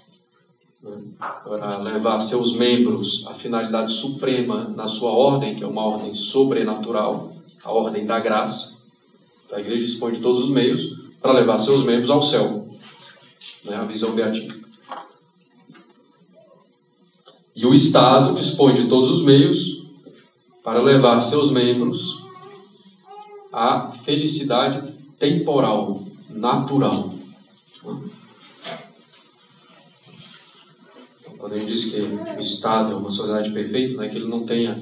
né, 0.83 0.99
para 1.19 1.77
levar 1.79 2.21
seus 2.21 2.55
membros 2.55 3.27
à 3.27 3.35
finalidade 3.35 3.93
suprema 3.93 4.65
na 4.65 4.89
sua 4.89 5.11
ordem, 5.11 5.55
que 5.55 5.63
é 5.63 5.67
uma 5.67 5.85
ordem 5.85 6.15
sobrenatural, 6.15 7.37
a 7.63 7.71
ordem 7.71 8.07
da 8.07 8.19
graça. 8.19 8.80
A 9.53 9.61
igreja 9.61 9.87
dispõe 9.87 10.13
de 10.13 10.21
todos 10.21 10.41
os 10.41 10.51
meios 10.51 10.97
para 11.21 11.33
levar 11.33 11.59
seus 11.59 11.85
membros 11.85 12.11
ao 12.11 12.23
céu, 12.23 12.69
né, 13.65 13.77
a 13.77 13.85
visão 13.85 14.15
beatífica. 14.15 14.59
E 17.55 17.67
o 17.67 17.75
Estado 17.75 18.35
dispõe 18.35 18.75
de 18.75 18.89
todos 18.89 19.11
os 19.11 19.23
meios 19.23 19.83
para 20.63 20.81
levar 20.81 21.21
seus 21.21 21.51
membros 21.51 22.23
à 23.53 23.93
felicidade 24.05 24.95
temporal, 25.19 26.05
natural. 26.29 27.13
Quando 31.37 31.55
a 31.55 31.59
gente 31.59 31.73
diz 31.73 31.85
que 31.87 32.01
o 32.01 32.41
Estado 32.41 32.93
é 32.93 32.95
uma 32.95 33.11
sociedade 33.11 33.51
perfeita, 33.51 33.95
não 33.95 34.05
é 34.05 34.09
que 34.09 34.17
ele 34.17 34.29
não 34.29 34.47
tenha 34.47 34.81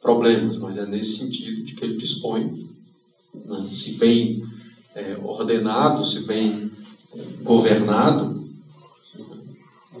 problemas, 0.00 0.56
mas 0.56 0.78
é 0.78 0.86
nesse 0.86 1.18
sentido 1.18 1.64
de 1.64 1.74
que 1.74 1.84
ele 1.84 1.96
dispõe 1.96 2.69
né? 3.34 3.68
se 3.72 3.92
bem 3.98 4.42
é, 4.94 5.16
ordenado, 5.22 6.04
se 6.04 6.26
bem 6.26 6.70
é, 7.14 7.22
governado, 7.42 8.40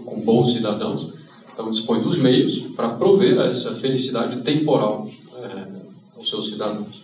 com 0.04 0.20
bons 0.20 0.52
cidadãos, 0.52 1.12
então 1.52 1.70
dispõe 1.70 2.02
dos 2.02 2.16
meios 2.16 2.58
para 2.74 2.90
prover 2.90 3.38
essa 3.38 3.74
felicidade 3.74 4.40
temporal 4.42 5.08
é, 5.36 5.66
aos 6.16 6.28
seus 6.28 6.48
cidadãos. 6.48 7.00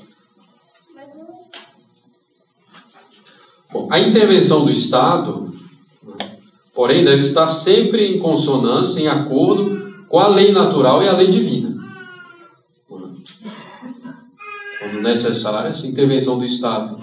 Bom, 3.73 3.89
a 3.91 3.99
intervenção 3.99 4.65
do 4.65 4.71
Estado, 4.71 5.53
né, 6.03 6.39
porém, 6.75 7.05
deve 7.05 7.21
estar 7.21 7.49
sempre 7.49 8.07
em 8.07 8.19
consonância, 8.19 9.01
em 9.01 9.09
acordo 9.09 10.05
com 10.09 10.19
a 10.19 10.29
lei 10.29 10.53
natural 10.53 11.03
e 11.03 11.09
a 11.09 11.17
lei 11.17 11.29
divina 11.29 11.77
quando 14.87 15.03
necessária, 15.03 15.69
essa 15.69 15.87
intervenção 15.87 16.39
do 16.39 16.45
Estado 16.45 16.99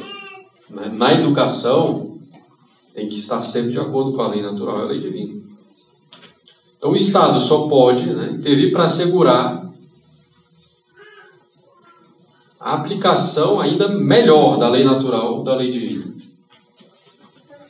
né, 0.69 0.87
na 0.89 1.13
educação 1.13 2.17
tem 2.93 3.09
que 3.09 3.17
estar 3.17 3.41
sempre 3.43 3.71
de 3.71 3.79
acordo 3.79 4.13
com 4.13 4.21
a 4.21 4.29
lei 4.29 4.41
natural 4.41 4.79
e 4.79 4.81
a 4.81 4.85
lei 4.85 4.99
divina. 4.99 5.43
Então, 6.77 6.91
o 6.91 6.95
Estado 6.95 7.39
só 7.39 7.67
pode 7.67 8.05
né, 8.05 8.31
intervir 8.31 8.71
para 8.71 8.85
assegurar 8.85 9.63
a 12.59 12.73
aplicação 12.75 13.59
ainda 13.59 13.89
melhor 13.89 14.57
da 14.57 14.69
lei 14.69 14.85
natural 14.85 15.43
da 15.43 15.55
lei 15.55 15.71
divina. 15.71 16.13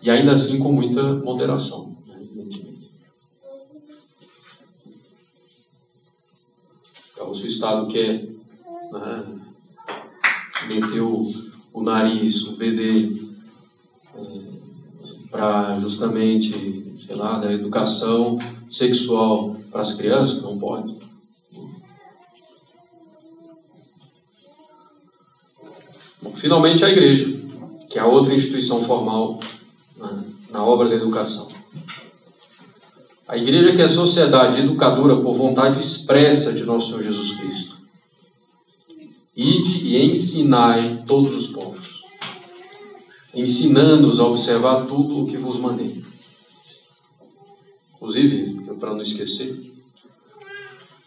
E 0.02 0.12
ainda 0.12 0.34
assim 0.34 0.60
com 0.60 0.72
muita 0.72 1.02
moderação. 1.14 1.96
Né, 2.06 2.28
então, 7.14 7.34
se 7.34 7.44
o 7.44 7.48
Estado 7.48 7.88
quer 7.88 8.28
né, 8.92 9.43
meteu 10.68 11.32
o 11.74 11.82
nariz, 11.82 12.46
o 12.48 12.56
BD, 12.56 13.22
é, 14.16 14.20
para 15.30 15.80
justamente, 15.80 17.02
sei 17.06 17.16
lá, 17.16 17.40
da 17.40 17.52
educação 17.52 18.38
sexual 18.70 19.56
para 19.72 19.82
as 19.82 19.94
crianças, 19.94 20.42
não 20.42 20.58
pode. 20.58 21.04
Finalmente 26.36 26.84
a 26.84 26.90
igreja, 26.90 27.40
que 27.90 27.98
é 27.98 28.02
a 28.02 28.06
outra 28.06 28.34
instituição 28.34 28.84
formal 28.84 29.40
na, 29.98 30.24
na 30.52 30.66
obra 30.66 30.90
da 30.90 30.96
educação. 30.96 31.48
A 33.26 33.38
igreja 33.38 33.74
que 33.74 33.82
é 33.82 33.88
sociedade 33.88 34.60
educadora 34.60 35.16
por 35.16 35.36
vontade 35.36 35.80
expressa 35.80 36.52
de 36.52 36.66
nosso 36.66 36.88
Senhor 36.88 37.02
Jesus 37.02 37.32
Cristo. 37.32 37.63
Ide 39.36 39.80
e 39.80 40.06
ensinai 40.06 41.04
todos 41.08 41.34
os 41.36 41.48
povos, 41.48 42.04
ensinando-os 43.34 44.20
a 44.20 44.26
observar 44.26 44.86
tudo 44.86 45.24
o 45.24 45.26
que 45.26 45.38
vos 45.38 45.58
mandei. 45.58 46.04
Inclusive, 47.96 48.62
para 48.80 48.94
não 48.94 49.02
esquecer, 49.02 49.60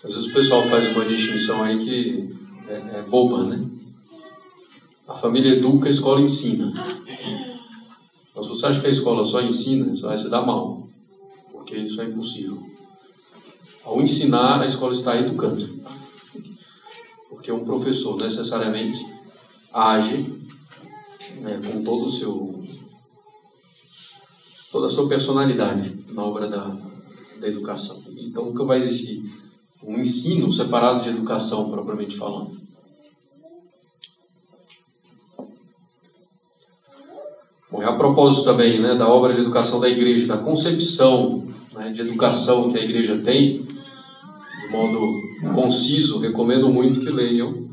às 0.02 0.12
vezes 0.14 0.28
o 0.28 0.34
pessoal 0.34 0.64
faz 0.64 0.88
uma 0.88 1.04
distinção 1.04 1.62
aí 1.62 1.78
que 1.78 2.34
é, 2.68 2.98
é 2.98 3.02
boba, 3.02 3.44
né? 3.44 3.64
A 5.06 5.14
família 5.14 5.52
educa, 5.52 5.86
a 5.86 5.90
escola 5.90 6.20
ensina. 6.20 6.72
Então, 8.30 8.42
se 8.42 8.48
você 8.48 8.66
acha 8.66 8.80
que 8.80 8.88
a 8.88 8.90
escola 8.90 9.24
só 9.24 9.40
ensina, 9.40 9.94
você 9.94 10.02
vai 10.02 10.16
se 10.16 10.28
dar 10.28 10.42
mal, 10.42 10.88
porque 11.52 11.76
isso 11.76 12.00
é 12.00 12.06
impossível. 12.06 12.60
Ao 13.84 14.02
ensinar, 14.02 14.62
a 14.62 14.66
escola 14.66 14.92
está 14.92 15.16
educando. 15.16 15.80
Porque 17.28 17.50
um 17.50 17.64
professor 17.64 18.16
necessariamente 18.20 19.04
age 19.72 20.36
né, 21.40 21.60
com 21.64 21.82
todo 21.82 22.06
o 22.06 22.10
seu 22.10 22.64
toda 24.70 24.86
a 24.86 24.90
sua 24.90 25.08
personalidade 25.08 26.04
na 26.08 26.22
obra 26.22 26.48
da, 26.48 26.76
da 27.40 27.48
educação. 27.48 28.02
Então 28.18 28.46
nunca 28.46 28.64
vai 28.64 28.80
existir 28.80 29.22
um 29.82 29.98
ensino 29.98 30.52
separado 30.52 31.02
de 31.04 31.10
educação 31.10 31.70
propriamente 31.70 32.16
falando. 32.16 32.56
Bom, 37.70 37.82
a 37.82 37.96
propósito 37.96 38.44
também 38.44 38.80
né, 38.80 38.94
da 38.96 39.08
obra 39.08 39.32
de 39.32 39.40
educação 39.40 39.80
da 39.80 39.88
igreja, 39.88 40.26
da 40.26 40.38
concepção 40.38 41.46
né, 41.72 41.90
de 41.90 42.00
educação 42.00 42.70
que 42.70 42.78
a 42.78 42.82
igreja 42.82 43.18
tem, 43.18 43.62
de 43.62 44.68
modo 44.70 45.25
conciso, 45.54 46.18
recomendo 46.18 46.68
muito 46.68 47.00
que 47.00 47.10
leiam 47.10 47.68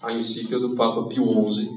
a 0.00 0.12
encíclica 0.12 0.58
do 0.58 0.74
Papa 0.74 1.04
Pio 1.04 1.52
XI, 1.52 1.70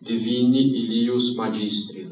Divini 0.00 0.60
Ilius 0.60 1.34
Magistri. 1.34 2.10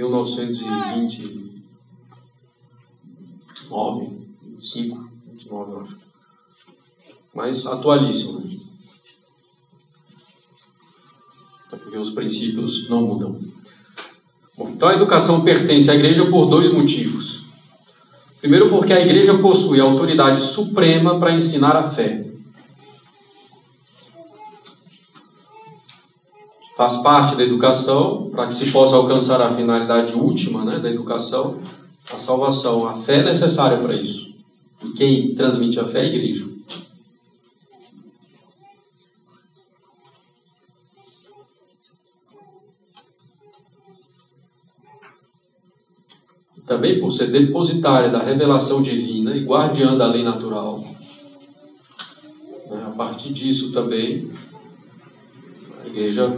1929, 0.00 1.60
25, 4.42 5.10
29, 5.26 5.72
eu 5.72 5.80
acho. 5.80 6.00
Mas 7.34 7.66
atualíssimo. 7.66 8.40
Né? 8.40 8.60
Porque 11.68 11.98
os 11.98 12.10
princípios 12.10 12.88
não 12.88 13.02
mudam. 13.02 13.49
Então 14.68 14.88
a 14.88 14.94
educação 14.94 15.42
pertence 15.42 15.90
à 15.90 15.94
igreja 15.94 16.26
por 16.26 16.46
dois 16.46 16.70
motivos. 16.72 17.40
Primeiro, 18.40 18.68
porque 18.68 18.92
a 18.92 19.00
igreja 19.00 19.38
possui 19.38 19.80
a 19.80 19.84
autoridade 19.84 20.40
suprema 20.40 21.18
para 21.18 21.32
ensinar 21.32 21.76
a 21.76 21.90
fé. 21.90 22.30
faz 26.80 26.96
parte 26.96 27.36
da 27.36 27.42
educação 27.42 28.30
para 28.30 28.46
que 28.46 28.54
se 28.54 28.70
possa 28.70 28.96
alcançar 28.96 29.38
a 29.42 29.54
finalidade 29.54 30.14
última 30.14 30.64
né, 30.64 30.78
da 30.78 30.88
educação, 30.88 31.58
a 32.10 32.16
salvação. 32.16 32.88
A 32.88 32.94
fé 32.94 33.16
é 33.16 33.22
necessária 33.22 33.76
para 33.76 33.94
isso. 33.94 34.30
E 34.82 34.88
quem 34.92 35.34
transmite 35.34 35.78
a 35.78 35.84
fé 35.84 35.98
é 35.98 36.02
a 36.04 36.06
igreja. 36.06 36.46
Também 46.70 47.00
por 47.00 47.10
ser 47.10 47.32
depositária 47.32 48.08
da 48.10 48.22
revelação 48.22 48.80
divina 48.80 49.36
e 49.36 49.44
guardiã 49.44 49.98
da 49.98 50.06
lei 50.06 50.22
natural. 50.22 50.84
A 52.86 52.90
partir 52.90 53.32
disso 53.32 53.72
também, 53.72 54.30
a 55.82 55.88
igreja 55.88 56.32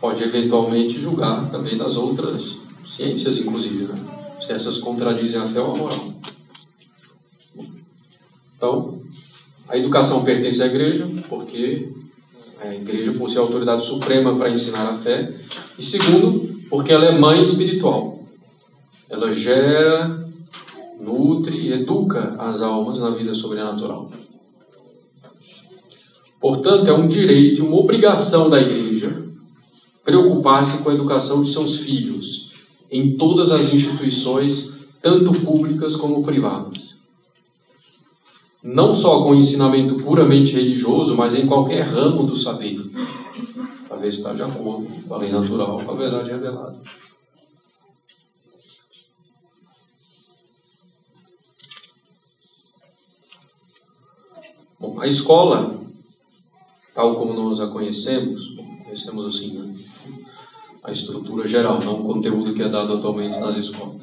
pode 0.00 0.24
eventualmente 0.24 1.00
julgar 1.00 1.48
também 1.52 1.78
das 1.78 1.96
outras 1.96 2.56
ciências, 2.84 3.38
inclusive, 3.38 3.84
né? 3.84 3.94
se 4.44 4.50
essas 4.50 4.76
contradizem 4.78 5.40
a 5.40 5.46
fé 5.46 5.60
ou 5.60 5.72
a 5.72 5.78
moral. 5.78 6.14
Então, 8.56 9.00
a 9.68 9.78
educação 9.78 10.24
pertence 10.24 10.60
à 10.60 10.66
igreja, 10.66 11.08
porque 11.28 11.92
a 12.60 12.74
igreja 12.74 13.12
possui 13.12 13.38
a 13.38 13.42
autoridade 13.42 13.84
suprema 13.84 14.34
para 14.34 14.50
ensinar 14.50 14.88
a 14.88 14.94
fé, 14.94 15.32
e 15.78 15.82
segundo, 15.84 16.60
porque 16.68 16.92
ela 16.92 17.04
é 17.04 17.16
mãe 17.16 17.40
espiritual. 17.40 18.19
Ela 19.10 19.32
gera, 19.32 20.24
nutre 21.00 21.56
e 21.56 21.72
educa 21.72 22.36
as 22.38 22.62
almas 22.62 23.00
na 23.00 23.10
vida 23.10 23.34
sobrenatural. 23.34 24.10
Portanto, 26.40 26.88
é 26.88 26.92
um 26.94 27.08
direito 27.08 27.58
e 27.60 27.66
uma 27.66 27.76
obrigação 27.76 28.48
da 28.48 28.60
igreja 28.60 29.22
preocupar-se 30.04 30.78
com 30.78 30.88
a 30.88 30.94
educação 30.94 31.42
de 31.42 31.50
seus 31.50 31.76
filhos 31.76 32.50
em 32.90 33.16
todas 33.16 33.52
as 33.52 33.72
instituições, 33.72 34.70
tanto 35.02 35.32
públicas 35.32 35.96
como 35.96 36.22
privadas. 36.22 36.96
Não 38.62 38.94
só 38.94 39.22
com 39.22 39.34
ensinamento 39.34 39.96
puramente 39.96 40.52
religioso, 40.52 41.16
mas 41.16 41.34
em 41.34 41.46
qualquer 41.46 41.82
ramo 41.82 42.24
do 42.24 42.36
saber, 42.36 42.80
está 44.08 44.32
de 44.32 44.42
acordo 44.42 44.86
com 45.06 45.14
a 45.14 45.18
lei 45.18 45.30
natural, 45.30 45.80
com 45.84 45.92
a 45.92 45.94
verdade 45.94 46.30
revelada. 46.30 46.76
Bom, 54.80 54.98
a 54.98 55.06
escola, 55.06 55.78
tal 56.94 57.14
como 57.14 57.34
nós 57.34 57.60
a 57.60 57.66
conhecemos, 57.66 58.40
conhecemos 58.82 59.26
assim, 59.26 59.58
né? 59.58 59.74
a 60.82 60.90
estrutura 60.90 61.46
geral, 61.46 61.80
não 61.84 62.00
o 62.00 62.04
conteúdo 62.04 62.54
que 62.54 62.62
é 62.62 62.68
dado 62.68 62.94
atualmente 62.94 63.38
nas 63.38 63.56
escolas. 63.58 64.00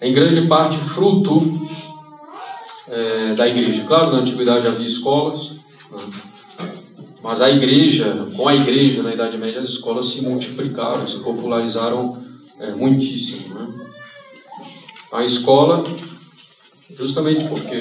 Em 0.00 0.12
grande 0.14 0.46
parte, 0.46 0.78
fruto 0.78 1.66
é, 2.88 3.34
da 3.34 3.48
igreja. 3.48 3.84
Claro, 3.84 4.12
na 4.12 4.18
antiguidade 4.18 4.66
havia 4.68 4.86
escolas, 4.86 5.50
né? 5.90 6.10
mas 7.22 7.42
a 7.42 7.50
igreja, 7.50 8.28
com 8.36 8.46
a 8.46 8.54
igreja 8.54 9.02
na 9.02 9.14
Idade 9.14 9.36
Média, 9.36 9.60
as 9.60 9.70
escolas 9.70 10.06
se 10.06 10.22
multiplicaram, 10.22 11.08
se 11.08 11.18
popularizaram 11.18 12.22
é, 12.60 12.70
muitíssimo. 12.72 13.54
Né? 13.54 13.88
A 15.10 15.24
escola, 15.24 15.84
justamente 16.94 17.48
porque, 17.48 17.80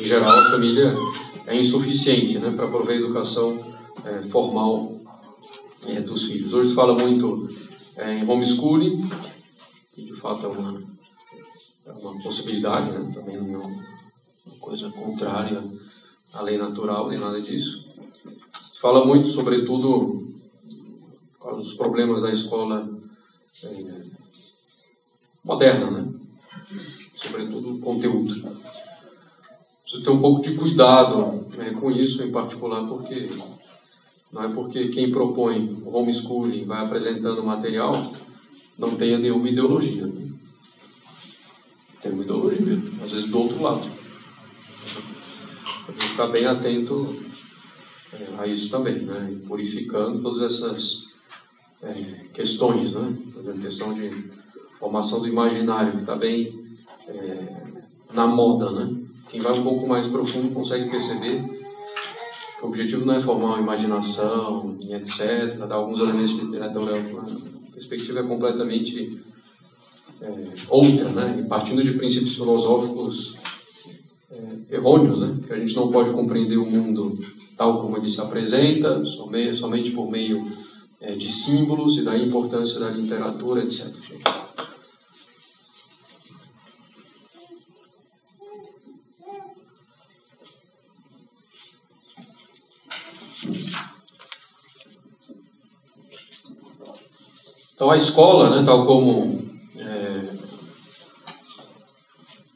em 0.00 0.04
geral, 0.04 0.30
a 0.30 0.50
família 0.50 0.94
é 1.46 1.54
insuficiente 1.54 2.38
né, 2.38 2.50
para 2.50 2.66
prover 2.68 2.96
educação 2.96 3.76
é, 4.02 4.22
formal 4.22 4.98
é, 5.86 6.00
dos 6.00 6.24
filhos. 6.24 6.54
Hoje 6.54 6.70
se 6.70 6.74
fala 6.74 6.94
muito 6.94 7.50
é, 7.96 8.14
em 8.14 8.28
homeschooling, 8.28 9.10
e 9.98 10.02
de 10.02 10.14
fato 10.14 10.46
é 10.46 10.48
uma, 10.48 10.82
é 11.84 11.92
uma 11.92 12.22
possibilidade, 12.22 12.90
né? 12.92 13.12
também 13.14 13.36
não 13.36 13.60
é 13.60 13.66
uma 13.66 14.56
coisa 14.58 14.88
contrária 14.88 15.62
à 16.32 16.40
lei 16.40 16.56
natural, 16.56 17.10
nem 17.10 17.18
nada 17.18 17.40
disso. 17.42 17.84
Se 18.62 18.80
fala 18.80 19.04
muito, 19.04 19.28
sobretudo, 19.28 20.32
por 21.38 21.48
causa 21.48 21.62
dos 21.62 21.74
problemas 21.74 22.22
da 22.22 22.30
escola 22.30 22.88
moderna, 25.44 25.90
né? 25.90 26.08
sobretudo 27.16 27.78
conteúdo. 27.80 28.69
Precisa 29.90 30.04
ter 30.04 30.10
um 30.10 30.20
pouco 30.20 30.40
de 30.40 30.54
cuidado 30.54 31.48
né, 31.56 31.72
com 31.72 31.90
isso 31.90 32.22
em 32.22 32.30
particular, 32.30 32.86
porque 32.86 33.28
não 34.32 34.44
é 34.44 34.48
porque 34.48 34.86
quem 34.88 35.10
propõe 35.10 35.82
o 35.84 35.96
homeschooling 35.96 36.64
vai 36.64 36.84
apresentando 36.84 37.42
material, 37.42 38.12
não 38.78 38.94
tenha 38.94 39.18
nenhuma 39.18 39.48
ideologia. 39.48 40.06
Né? 40.06 40.30
Tem 42.00 42.12
uma 42.12 42.22
ideologia, 42.22 42.80
às 43.02 43.10
vezes 43.10 43.28
do 43.28 43.36
outro 43.36 43.60
lado. 43.60 43.90
Tem 45.86 45.94
que 45.96 46.04
ficar 46.06 46.28
bem 46.28 46.46
atento 46.46 47.24
é, 48.12 48.28
a 48.38 48.46
isso 48.46 48.70
também, 48.70 49.00
né? 49.00 49.40
purificando 49.48 50.22
todas 50.22 50.54
essas 50.54 51.02
é, 51.82 51.92
questões, 52.32 52.92
né? 52.92 53.12
A 53.44 53.60
questão 53.60 53.92
de 53.92 54.08
formação 54.78 55.18
do 55.18 55.26
imaginário, 55.26 55.92
que 55.92 55.98
está 55.98 56.14
bem 56.14 56.78
é, 57.08 57.82
na 58.12 58.28
moda, 58.28 58.70
né? 58.70 58.99
Quem 59.30 59.40
vai 59.40 59.58
um 59.58 59.62
pouco 59.62 59.86
mais 59.86 60.06
profundo 60.06 60.52
consegue 60.52 60.90
perceber 60.90 61.60
o 62.62 62.66
objetivo 62.66 63.06
não 63.06 63.14
é 63.14 63.20
formar 63.20 63.54
uma 63.54 63.58
imaginação, 63.58 64.76
etc., 64.82 65.56
dar 65.66 65.76
alguns 65.76 65.98
elementos 65.98 66.36
de 66.36 66.42
literatura. 66.42 66.94
A 66.94 67.72
perspectiva 67.72 68.20
é 68.20 68.22
completamente 68.22 69.18
é, 70.20 70.32
outra, 70.68 71.08
né? 71.08 71.40
E 71.40 71.48
partindo 71.48 71.82
de 71.82 71.92
princípios 71.92 72.34
filosóficos 72.34 73.34
é, 74.30 74.76
errôneos, 74.76 75.18
né? 75.18 75.38
Que 75.46 75.54
a 75.54 75.58
gente 75.58 75.74
não 75.74 75.90
pode 75.90 76.10
compreender 76.12 76.58
o 76.58 76.70
mundo 76.70 77.18
tal 77.56 77.80
como 77.80 77.96
ele 77.96 78.10
se 78.10 78.20
apresenta, 78.20 79.04
somente, 79.04 79.56
somente 79.56 79.90
por 79.92 80.10
meio 80.10 80.46
é, 81.00 81.14
de 81.14 81.32
símbolos 81.32 81.96
e 81.96 82.02
da 82.02 82.16
importância 82.16 82.78
da 82.78 82.90
literatura, 82.90 83.64
etc. 83.64 83.86
Então 97.80 97.90
a 97.90 97.96
escola, 97.96 98.50
né, 98.50 98.62
tal 98.62 98.84
como 98.84 99.40
é, 99.78 100.34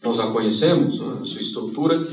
nós 0.02 0.20
a 0.20 0.26
conhecemos, 0.26 1.00
né, 1.00 1.20
a 1.22 1.24
sua 1.24 1.40
estrutura, 1.40 2.06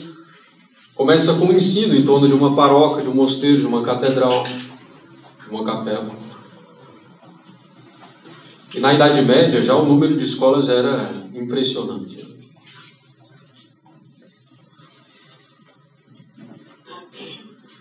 começa 0.96 1.34
com 1.34 1.48
um 1.48 1.52
ensino 1.52 1.94
em 1.94 2.06
torno 2.06 2.26
de 2.26 2.34
uma 2.34 2.56
paróquia, 2.56 3.04
de 3.04 3.10
um 3.10 3.14
mosteiro, 3.14 3.60
de 3.60 3.68
uma 3.68 3.84
catedral, 3.84 4.46
de 4.46 5.50
uma 5.54 5.66
capela. 5.66 6.16
E 8.74 8.80
na 8.80 8.94
Idade 8.94 9.22
Média 9.22 9.62
já 9.62 9.76
o 9.76 9.86
número 9.86 10.16
de 10.16 10.24
escolas 10.24 10.70
era 10.70 11.12
impressionante. 11.36 12.26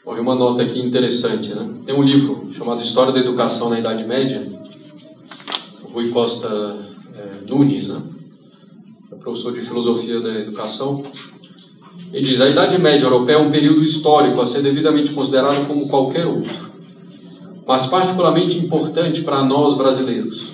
Olha 0.05 0.23
uma 0.23 0.35
nota 0.35 0.65
aqui 0.65 0.81
interessante, 0.81 1.55
né? 1.55 1.73
Tem 1.87 1.95
um 1.95 2.03
livro 2.03 2.49
chamado 2.51 2.81
História 2.81 3.13
da 3.13 3.21
Educação 3.21 3.71
na 3.71 3.79
Idade 3.79 4.03
Média, 4.03 4.59
Rui 5.93 6.09
Costa 6.11 6.49
é, 7.15 7.51
Nunes, 7.51 7.89
né? 7.89 8.01
É 9.13 9.17
professor 9.17 9.53
de 9.53 9.63
Filosofia 9.63 10.21
da 10.21 10.39
Educação. 10.39 11.05
Ele 12.13 12.25
diz: 12.25 12.41
a 12.41 12.49
Idade 12.49 12.79
Média 12.79 13.05
Europeia 13.05 13.37
é 13.37 13.39
um 13.39 13.51
período 13.51 13.83
histórico 13.83 14.41
a 14.41 14.47
ser 14.47 14.63
devidamente 14.63 15.13
considerado 15.13 15.67
como 15.67 15.89
qualquer 15.89 16.27
outro, 16.27 16.53
mas 17.67 17.87
particularmente 17.87 18.59
importante 18.59 19.23
para 19.23 19.45
nós 19.45 19.77
brasileiros. 19.77 20.51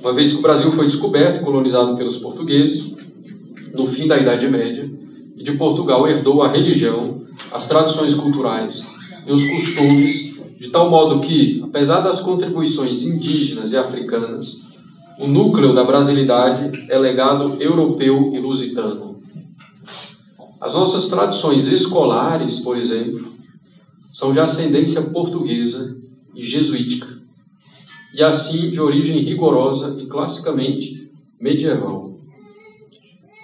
Uma 0.00 0.12
vez 0.12 0.32
que 0.32 0.38
o 0.38 0.42
Brasil 0.42 0.72
foi 0.72 0.86
descoberto 0.86 1.40
e 1.40 1.44
colonizado 1.44 1.94
pelos 1.96 2.16
portugueses, 2.16 2.94
no 3.74 3.86
fim 3.86 4.06
da 4.06 4.18
Idade 4.18 4.48
Média, 4.48 4.90
e 5.36 5.42
de 5.42 5.52
Portugal 5.52 6.08
herdou 6.08 6.42
a 6.42 6.48
religião, 6.48 7.22
as 7.52 7.66
tradições 7.68 8.14
culturais 8.14 8.82
e 9.26 9.32
os 9.32 9.44
costumes, 9.44 10.29
de 10.60 10.68
tal 10.68 10.90
modo 10.90 11.22
que, 11.22 11.58
apesar 11.64 12.02
das 12.02 12.20
contribuições 12.20 13.02
indígenas 13.02 13.72
e 13.72 13.78
africanas, 13.78 14.58
o 15.18 15.26
núcleo 15.26 15.74
da 15.74 15.82
brasilidade 15.82 16.84
é 16.90 16.98
legado 16.98 17.56
europeu 17.58 18.30
e 18.34 18.38
lusitano. 18.38 19.22
As 20.60 20.74
nossas 20.74 21.06
tradições 21.06 21.66
escolares, 21.66 22.60
por 22.60 22.76
exemplo, 22.76 23.32
são 24.12 24.34
de 24.34 24.40
ascendência 24.40 25.00
portuguesa 25.00 25.96
e 26.34 26.44
jesuítica, 26.44 27.08
e 28.12 28.22
assim 28.22 28.68
de 28.68 28.82
origem 28.82 29.18
rigorosa 29.20 29.96
e 29.98 30.04
classicamente 30.04 31.10
medieval. 31.40 32.20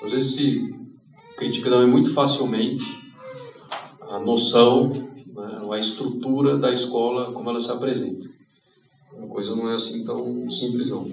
Às 0.05 0.11
vezes 0.11 0.35
se 0.35 0.75
critica 1.39 1.71
também 1.71 1.89
muito 1.89 2.13
facilmente 2.13 2.85
a 4.03 4.19
noção, 4.19 5.06
né, 5.69 5.77
a 5.77 5.79
estrutura 5.79 6.59
da 6.59 6.73
escola 6.73 7.33
como 7.33 7.51
ela 7.51 7.61
se 7.61 7.71
apresenta. 7.71 8.29
A 9.23 9.27
coisa 9.27 9.55
não 9.55 9.71
é 9.71 9.75
assim 9.75 10.05
tão 10.05 10.49
simples, 10.51 10.91
não. 10.91 11.11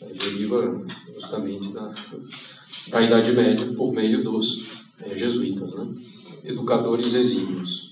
Deriva 0.00 0.84
justamente 1.14 1.72
da, 1.72 1.92
da 2.90 3.02
Idade 3.02 3.32
Média 3.32 3.66
por 3.74 3.92
meio 3.92 4.22
dos 4.22 4.84
é, 5.00 5.16
jesuítas, 5.16 5.72
né? 5.74 5.94
educadores 6.44 7.14
exímios. 7.14 7.88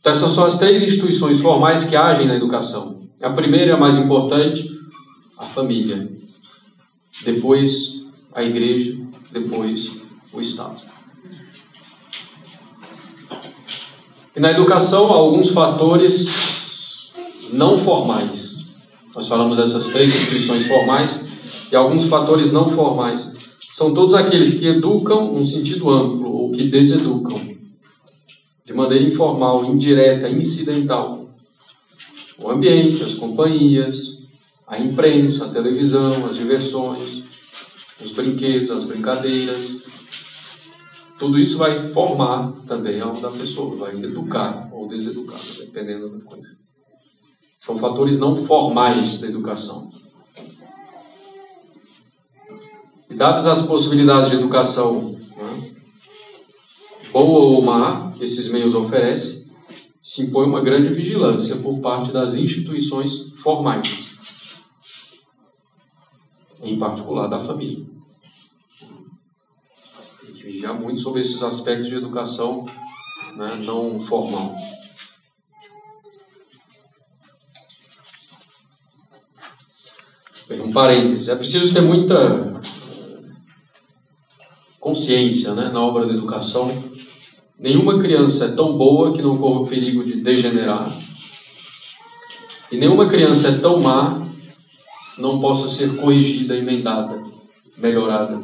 Então, 0.00 0.12
essas 0.12 0.32
são 0.32 0.44
as 0.44 0.56
três 0.56 0.82
instituições 0.82 1.40
formais 1.40 1.84
que 1.84 1.94
agem 1.94 2.26
na 2.26 2.36
educação. 2.36 3.02
A 3.20 3.30
primeira 3.30 3.72
e 3.72 3.74
a 3.74 3.76
mais 3.76 3.96
importante, 3.98 4.66
a 5.36 5.46
família. 5.46 6.10
Depois, 7.22 8.02
a 8.32 8.42
igreja. 8.42 8.96
Depois, 9.30 9.90
o 10.32 10.40
Estado. 10.40 10.89
E 14.34 14.38
na 14.38 14.52
educação, 14.52 15.06
há 15.12 15.16
alguns 15.16 15.50
fatores 15.50 17.10
não 17.52 17.78
formais. 17.78 18.64
Nós 19.14 19.26
falamos 19.26 19.56
dessas 19.56 19.88
três 19.88 20.14
instituições 20.14 20.66
formais 20.66 21.18
e 21.70 21.74
alguns 21.74 22.04
fatores 22.04 22.52
não 22.52 22.68
formais. 22.68 23.28
São 23.72 23.92
todos 23.92 24.14
aqueles 24.14 24.54
que 24.54 24.68
educam 24.68 25.32
num 25.32 25.44
sentido 25.44 25.90
amplo 25.90 26.30
ou 26.30 26.52
que 26.52 26.64
deseducam, 26.64 27.40
de 28.64 28.72
maneira 28.72 29.04
informal, 29.04 29.64
indireta, 29.64 30.28
incidental. 30.28 31.30
O 32.38 32.48
ambiente, 32.48 33.02
as 33.02 33.14
companhias, 33.14 33.96
a 34.66 34.78
imprensa, 34.78 35.46
a 35.46 35.48
televisão, 35.48 36.26
as 36.26 36.36
diversões, 36.36 37.24
os 38.02 38.12
brinquedos, 38.12 38.70
as 38.70 38.84
brincadeiras, 38.84 39.79
tudo 41.20 41.38
isso 41.38 41.58
vai 41.58 41.90
formar 41.90 42.50
também 42.66 42.98
a 43.02 43.10
da 43.10 43.30
pessoa, 43.30 43.76
vai 43.76 43.94
educar 43.94 44.70
ou 44.72 44.88
deseducar, 44.88 45.38
dependendo 45.58 46.08
da 46.08 46.24
coisa. 46.24 46.48
São 47.58 47.76
fatores 47.76 48.18
não 48.18 48.36
formais 48.46 49.18
da 49.18 49.26
educação. 49.26 49.90
E 53.10 53.14
dadas 53.14 53.46
as 53.46 53.60
possibilidades 53.60 54.30
de 54.30 54.36
educação 54.36 55.20
né, 55.36 55.74
boa 57.12 57.40
ou 57.40 57.60
má 57.60 58.12
que 58.12 58.24
esses 58.24 58.48
meios 58.48 58.74
oferecem, 58.74 59.44
se 60.02 60.22
impõe 60.22 60.46
uma 60.46 60.62
grande 60.62 60.88
vigilância 60.88 61.54
por 61.54 61.80
parte 61.80 62.10
das 62.10 62.34
instituições 62.34 63.30
formais, 63.42 64.08
em 66.62 66.78
particular 66.78 67.26
da 67.26 67.40
família 67.40 67.99
que 70.40 70.46
vigiar 70.46 70.72
muito 70.74 71.02
sobre 71.02 71.20
esses 71.20 71.42
aspectos 71.42 71.88
de 71.88 71.94
educação 71.94 72.64
né, 73.36 73.56
não 73.62 74.00
formal. 74.00 74.54
Bem, 80.48 80.62
um 80.62 80.72
parênteses. 80.72 81.28
É 81.28 81.36
preciso 81.36 81.72
ter 81.74 81.82
muita 81.82 82.60
consciência 84.80 85.54
né, 85.54 85.68
na 85.70 85.80
obra 85.80 86.06
da 86.06 86.14
educação. 86.14 86.90
Nenhuma 87.58 87.98
criança 87.98 88.46
é 88.46 88.52
tão 88.52 88.78
boa 88.78 89.12
que 89.12 89.20
não 89.20 89.36
corra 89.36 89.60
o 89.60 89.66
perigo 89.66 90.02
de 90.04 90.22
degenerar. 90.22 90.98
E 92.72 92.78
nenhuma 92.78 93.08
criança 93.08 93.48
é 93.48 93.58
tão 93.58 93.80
má 93.80 94.22
não 95.18 95.38
possa 95.38 95.68
ser 95.68 95.96
corrigida, 95.96 96.56
emendada, 96.56 97.22
melhorada. 97.76 98.40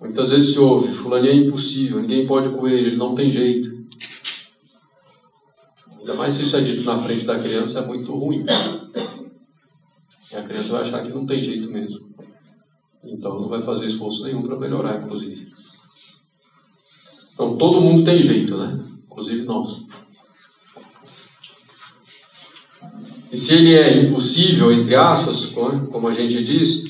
Muitas 0.00 0.30
vezes 0.30 0.52
se 0.52 0.58
ouve, 0.58 0.92
fulano 0.92 1.26
é 1.26 1.34
impossível, 1.34 2.00
ninguém 2.00 2.26
pode 2.26 2.48
correr, 2.50 2.78
ele 2.78 2.96
não 2.96 3.14
tem 3.14 3.30
jeito. 3.30 3.84
Ainda 5.98 6.14
mais 6.14 6.34
se 6.34 6.42
isso 6.42 6.56
é 6.56 6.60
dito 6.60 6.84
na 6.84 6.98
frente 6.98 7.26
da 7.26 7.38
criança, 7.38 7.80
é 7.80 7.86
muito 7.86 8.12
ruim. 8.12 8.44
E 10.30 10.36
a 10.36 10.42
criança 10.42 10.72
vai 10.72 10.82
achar 10.82 11.02
que 11.02 11.10
não 11.10 11.26
tem 11.26 11.42
jeito 11.42 11.68
mesmo. 11.68 12.08
Então 13.02 13.40
não 13.40 13.48
vai 13.48 13.62
fazer 13.62 13.86
esforço 13.86 14.22
nenhum 14.22 14.42
para 14.42 14.58
melhorar, 14.58 15.02
inclusive. 15.02 15.48
Então 17.34 17.56
todo 17.56 17.80
mundo 17.80 18.04
tem 18.04 18.22
jeito, 18.22 18.56
né? 18.56 18.78
Inclusive 19.06 19.42
nós. 19.42 19.82
E 23.30 23.36
se 23.36 23.52
ele 23.52 23.74
é 23.74 24.04
impossível, 24.04 24.72
entre 24.72 24.94
aspas, 24.94 25.46
como 25.46 26.08
a 26.08 26.12
gente 26.12 26.42
diz, 26.42 26.84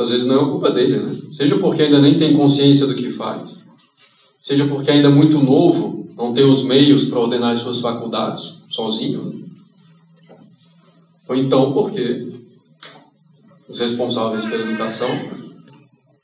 às 0.00 0.10
vezes 0.10 0.26
não 0.26 0.40
é 0.40 0.50
culpa 0.50 0.70
dele, 0.70 0.98
né? 0.98 1.20
Seja 1.32 1.58
porque 1.58 1.82
ainda 1.82 2.00
nem 2.00 2.16
tem 2.16 2.36
consciência 2.36 2.86
do 2.86 2.94
que 2.94 3.10
faz, 3.10 3.58
seja 4.40 4.66
porque 4.66 4.90
ainda 4.90 5.08
é 5.08 5.12
muito 5.12 5.38
novo, 5.38 6.08
não 6.16 6.32
tem 6.32 6.44
os 6.44 6.62
meios 6.62 7.04
para 7.04 7.20
ordenar 7.20 7.52
as 7.52 7.60
suas 7.60 7.80
faculdades 7.80 8.42
sozinho, 8.68 9.24
né? 9.24 9.40
ou 11.28 11.36
então 11.36 11.72
porque 11.72 12.32
os 13.68 13.78
responsáveis 13.78 14.44
pela 14.44 14.62
educação 14.62 15.08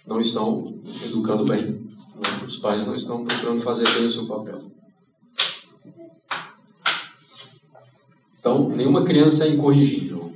não 0.07 0.21
estão 0.21 0.75
educando 1.05 1.45
bem, 1.45 1.67
né? 1.67 1.81
os 2.47 2.57
pais 2.57 2.87
não 2.87 2.95
estão 2.95 3.25
procurando 3.25 3.61
fazer 3.61 3.89
bem 3.95 4.07
o 4.07 4.11
seu 4.11 4.27
papel. 4.27 4.63
Então, 8.39 8.69
nenhuma 8.69 9.03
criança 9.03 9.45
é 9.45 9.51
incorrigível. 9.51 10.33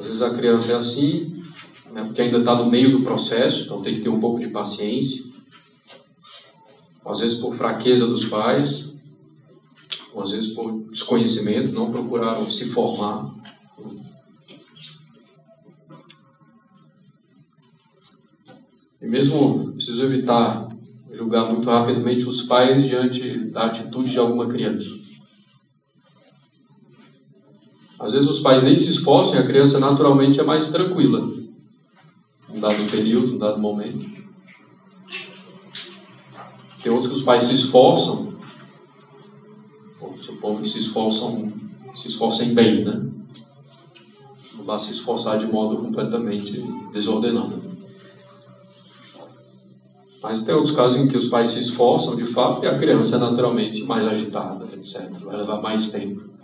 Às 0.00 0.06
vezes 0.06 0.22
a 0.22 0.30
criança 0.30 0.72
é 0.72 0.76
assim, 0.76 1.44
né, 1.92 2.02
porque 2.04 2.22
ainda 2.22 2.38
está 2.38 2.54
no 2.54 2.70
meio 2.70 2.90
do 2.90 3.02
processo, 3.02 3.60
então 3.62 3.82
tem 3.82 3.96
que 3.96 4.00
ter 4.00 4.08
um 4.08 4.18
pouco 4.18 4.40
de 4.40 4.48
paciência. 4.48 5.22
Às 7.04 7.20
vezes 7.20 7.36
por 7.36 7.54
fraqueza 7.54 8.06
dos 8.06 8.24
pais, 8.24 8.90
ou 10.14 10.22
às 10.22 10.30
vezes 10.30 10.48
por 10.54 10.72
desconhecimento, 10.88 11.74
não 11.74 11.92
procuraram 11.92 12.50
se 12.50 12.64
formar. 12.64 13.30
E 19.02 19.06
mesmo 19.06 19.72
preciso 19.72 20.02
evitar 20.02 20.68
julgar 21.12 21.50
muito 21.50 21.68
rapidamente 21.68 22.26
os 22.26 22.40
pais 22.40 22.86
diante 22.86 23.50
da 23.50 23.66
atitude 23.66 24.10
de 24.10 24.18
alguma 24.18 24.46
criança. 24.46 24.99
Às 28.00 28.12
vezes 28.12 28.30
os 28.30 28.40
pais 28.40 28.62
nem 28.62 28.74
se 28.74 28.88
esforçam 28.88 29.36
e 29.36 29.38
a 29.38 29.46
criança 29.46 29.78
naturalmente 29.78 30.40
é 30.40 30.42
mais 30.42 30.70
tranquila. 30.70 31.30
Em 32.48 32.58
dado 32.58 32.90
período, 32.90 33.34
em 33.34 33.38
dado 33.38 33.60
momento. 33.60 34.08
Tem 36.82 36.90
outros 36.90 37.12
que 37.12 37.18
os 37.18 37.22
pais 37.22 37.44
se 37.44 37.52
esforçam, 37.52 38.32
supondo 40.22 40.62
que 40.62 40.68
se 40.68 40.78
esforçam, 40.78 41.52
se 41.94 42.08
esforcem 42.08 42.54
bem, 42.54 42.84
né? 42.84 43.06
Não 44.56 44.64
basta 44.64 44.88
se 44.88 44.94
esforçar 44.94 45.38
de 45.38 45.46
modo 45.46 45.76
completamente 45.76 46.58
desordenado. 46.92 47.60
Mas 50.22 50.40
tem 50.40 50.54
outros 50.54 50.74
casos 50.74 50.96
em 50.96 51.06
que 51.06 51.18
os 51.18 51.28
pais 51.28 51.50
se 51.50 51.58
esforçam 51.58 52.16
de 52.16 52.24
fato 52.24 52.64
e 52.64 52.68
a 52.68 52.78
criança 52.78 53.16
é 53.16 53.18
naturalmente 53.18 53.82
mais 53.82 54.06
agitada, 54.06 54.66
etc. 54.72 55.10
Vai 55.22 55.36
levar 55.36 55.60
mais 55.60 55.88
tempo. 55.88 56.39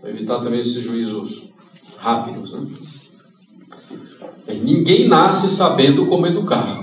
Para 0.00 0.10
evitar 0.10 0.40
também 0.40 0.60
esses 0.60 0.82
juízos 0.82 1.50
rápidos. 1.98 2.52
Né? 2.52 2.66
ninguém 4.62 5.08
nasce 5.08 5.48
sabendo 5.48 6.06
como 6.06 6.26
educar. 6.26 6.80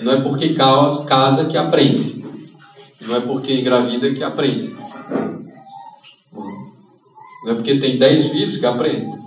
Não 0.00 0.12
é 0.12 0.20
porque 0.20 0.54
casa 0.54 1.46
que 1.46 1.56
aprende. 1.56 2.24
Não 3.00 3.16
é 3.16 3.20
porque 3.20 3.52
engravida 3.52 4.12
que 4.12 4.22
aprende. 4.22 4.76
Não 7.44 7.52
é 7.52 7.54
porque 7.54 7.78
tem 7.78 7.98
dez 7.98 8.26
filhos 8.26 8.56
que 8.56 8.66
aprende. 8.66 9.18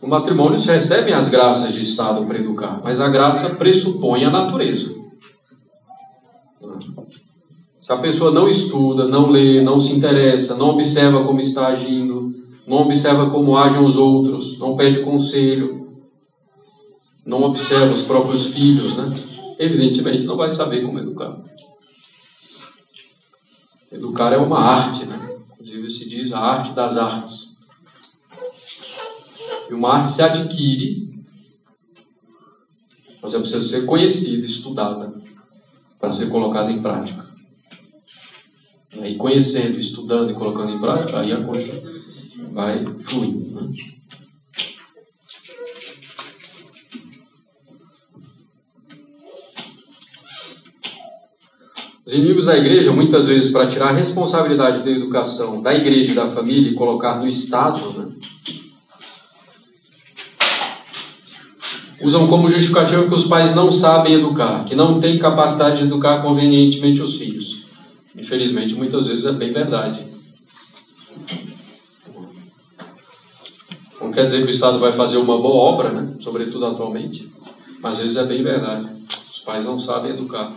No 0.00 0.08
matrimônio 0.08 0.58
se 0.58 0.70
recebem 0.70 1.12
as 1.12 1.28
graças 1.28 1.72
de 1.72 1.80
Estado 1.80 2.24
para 2.24 2.38
educar, 2.38 2.80
mas 2.82 3.00
a 3.00 3.08
graça 3.08 3.50
pressupõe 3.56 4.24
a 4.24 4.30
natureza. 4.30 5.07
Se 7.88 7.92
a 7.94 7.96
pessoa 7.96 8.30
não 8.30 8.46
estuda, 8.46 9.08
não 9.08 9.30
lê, 9.30 9.62
não 9.62 9.80
se 9.80 9.94
interessa, 9.94 10.54
não 10.54 10.68
observa 10.68 11.24
como 11.24 11.40
está 11.40 11.68
agindo, 11.68 12.34
não 12.66 12.82
observa 12.82 13.30
como 13.30 13.56
agem 13.56 13.82
os 13.82 13.96
outros, 13.96 14.58
não 14.58 14.76
pede 14.76 15.00
conselho, 15.00 15.96
não 17.24 17.42
observa 17.44 17.94
os 17.94 18.02
próprios 18.02 18.44
filhos, 18.44 18.94
né? 18.94 19.18
evidentemente 19.58 20.26
não 20.26 20.36
vai 20.36 20.50
saber 20.50 20.84
como 20.84 20.98
educar. 20.98 21.42
Educar 23.90 24.34
é 24.34 24.36
uma 24.36 24.60
arte, 24.60 25.06
né? 25.06 25.38
Inclusive 25.54 25.90
se 25.90 26.06
diz 26.06 26.30
a 26.30 26.40
arte 26.40 26.74
das 26.74 26.94
artes. 26.98 27.56
E 29.70 29.72
uma 29.72 29.94
arte 29.94 30.12
se 30.12 30.20
adquire, 30.20 31.24
mas 33.22 33.32
ela 33.32 33.40
precisa 33.42 33.66
ser 33.66 33.86
conhecida, 33.86 34.44
estudada, 34.44 35.10
para 35.98 36.12
ser 36.12 36.28
colocada 36.28 36.70
em 36.70 36.82
prática. 36.82 37.17
E 39.04 39.16
conhecendo, 39.16 39.78
estudando 39.78 40.30
e 40.30 40.34
colocando 40.34 40.72
em 40.72 40.80
prática, 40.80 41.20
aí 41.20 41.32
a 41.32 41.42
coisa 41.42 41.82
vai 42.52 42.84
fluindo. 43.04 43.54
Né? 43.54 43.70
Os 52.06 52.14
inimigos 52.14 52.46
da 52.46 52.56
igreja, 52.56 52.90
muitas 52.90 53.28
vezes, 53.28 53.50
para 53.50 53.66
tirar 53.66 53.88
a 53.88 53.92
responsabilidade 53.92 54.82
da 54.82 54.90
educação 54.90 55.60
da 55.60 55.74
igreja 55.74 56.12
e 56.12 56.14
da 56.14 56.26
família 56.26 56.70
e 56.70 56.74
colocar 56.74 57.18
no 57.18 57.28
Estado, 57.28 57.92
né? 57.92 58.12
usam 62.00 62.26
como 62.26 62.48
justificativa 62.48 63.06
que 63.06 63.14
os 63.14 63.26
pais 63.26 63.54
não 63.54 63.70
sabem 63.70 64.14
educar, 64.14 64.64
que 64.64 64.74
não 64.74 65.00
têm 65.00 65.18
capacidade 65.18 65.78
de 65.78 65.84
educar 65.84 66.22
convenientemente 66.22 67.02
os 67.02 67.16
filhos. 67.16 67.57
Infelizmente, 68.18 68.74
muitas 68.74 69.06
vezes 69.06 69.24
é 69.24 69.32
bem 69.32 69.52
verdade. 69.52 70.06
Não 74.00 74.10
quer 74.10 74.24
dizer 74.24 74.42
que 74.42 74.48
o 74.48 74.50
Estado 74.50 74.78
vai 74.78 74.92
fazer 74.92 75.18
uma 75.18 75.40
boa 75.40 75.72
obra, 75.72 75.92
né? 75.92 76.16
sobretudo 76.20 76.66
atualmente, 76.66 77.30
mas 77.80 77.96
às 77.96 78.02
vezes 78.02 78.16
é 78.16 78.24
bem 78.24 78.42
verdade. 78.42 78.90
Os 79.30 79.38
pais 79.40 79.64
não 79.64 79.78
sabem 79.78 80.12
educar. 80.12 80.52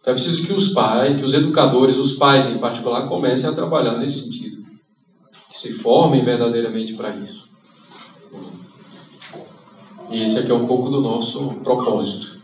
Então 0.00 0.12
é 0.12 0.14
preciso 0.14 0.44
que 0.44 0.52
os 0.52 0.68
pais, 0.68 1.16
que 1.16 1.24
os 1.24 1.34
educadores, 1.34 1.96
os 1.98 2.12
pais 2.14 2.46
em 2.46 2.58
particular, 2.58 3.08
comecem 3.08 3.48
a 3.48 3.52
trabalhar 3.52 3.98
nesse 3.98 4.20
sentido. 4.20 4.62
Que 5.50 5.58
se 5.58 5.72
formem 5.74 6.24
verdadeiramente 6.24 6.94
para 6.94 7.16
isso. 7.16 7.48
E 10.10 10.22
esse 10.22 10.38
aqui 10.38 10.50
é 10.50 10.54
um 10.54 10.66
pouco 10.66 10.88
do 10.88 11.00
nosso 11.00 11.54
propósito. 11.64 12.41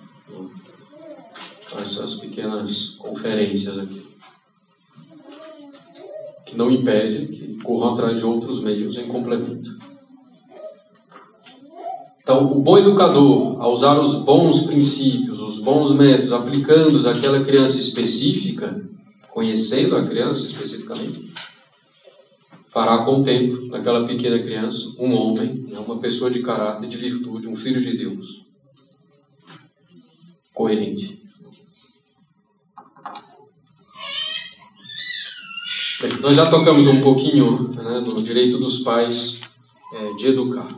Essas 1.77 2.15
pequenas 2.17 2.97
conferências 2.99 3.79
aqui. 3.79 4.07
Que 6.47 6.57
não 6.57 6.71
impede 6.71 7.27
que 7.27 7.63
corram 7.63 7.95
atrás 7.95 8.19
de 8.19 8.25
outros 8.25 8.61
meios 8.61 8.97
em 8.97 9.09
complemento. 9.09 9.77
Então, 12.23 12.53
o 12.53 12.61
bom 12.61 12.77
educador, 12.77 13.59
ao 13.59 13.73
usar 13.73 13.99
os 13.99 14.15
bons 14.15 14.61
princípios, 14.61 15.41
os 15.41 15.59
bons 15.59 15.93
métodos, 15.93 16.31
aplicando-os 16.31 17.07
àquela 17.07 17.43
criança 17.43 17.79
específica, 17.79 18.87
conhecendo 19.31 19.97
a 19.97 20.05
criança 20.05 20.45
especificamente, 20.45 21.33
fará 22.71 23.05
com 23.05 23.21
o 23.21 23.25
tempo 23.25 23.67
naquela 23.69 24.07
pequena 24.07 24.39
criança 24.39 24.87
um 24.99 25.15
homem, 25.15 25.65
né, 25.69 25.79
uma 25.79 25.99
pessoa 25.99 26.31
de 26.31 26.43
caráter, 26.43 26.87
de 26.89 26.97
virtude, 26.99 27.49
um 27.49 27.57
filho 27.57 27.81
de 27.81 27.97
Deus. 27.97 28.45
Coerente. 30.53 31.07
Bem, 31.07 31.19
nós 36.21 36.37
já 36.37 36.47
tocamos 36.47 36.87
um 36.87 37.01
pouquinho 37.01 37.71
né, 37.75 38.01
no 38.07 38.23
direito 38.23 38.59
dos 38.59 38.79
pais 38.79 39.41
é, 39.93 40.13
de 40.15 40.29
educar. 40.29 40.69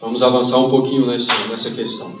Vamos 0.00 0.22
avançar 0.22 0.58
um 0.58 0.68
pouquinho 0.68 1.06
nessa, 1.06 1.32
nessa 1.46 1.70
questão. 1.70 2.12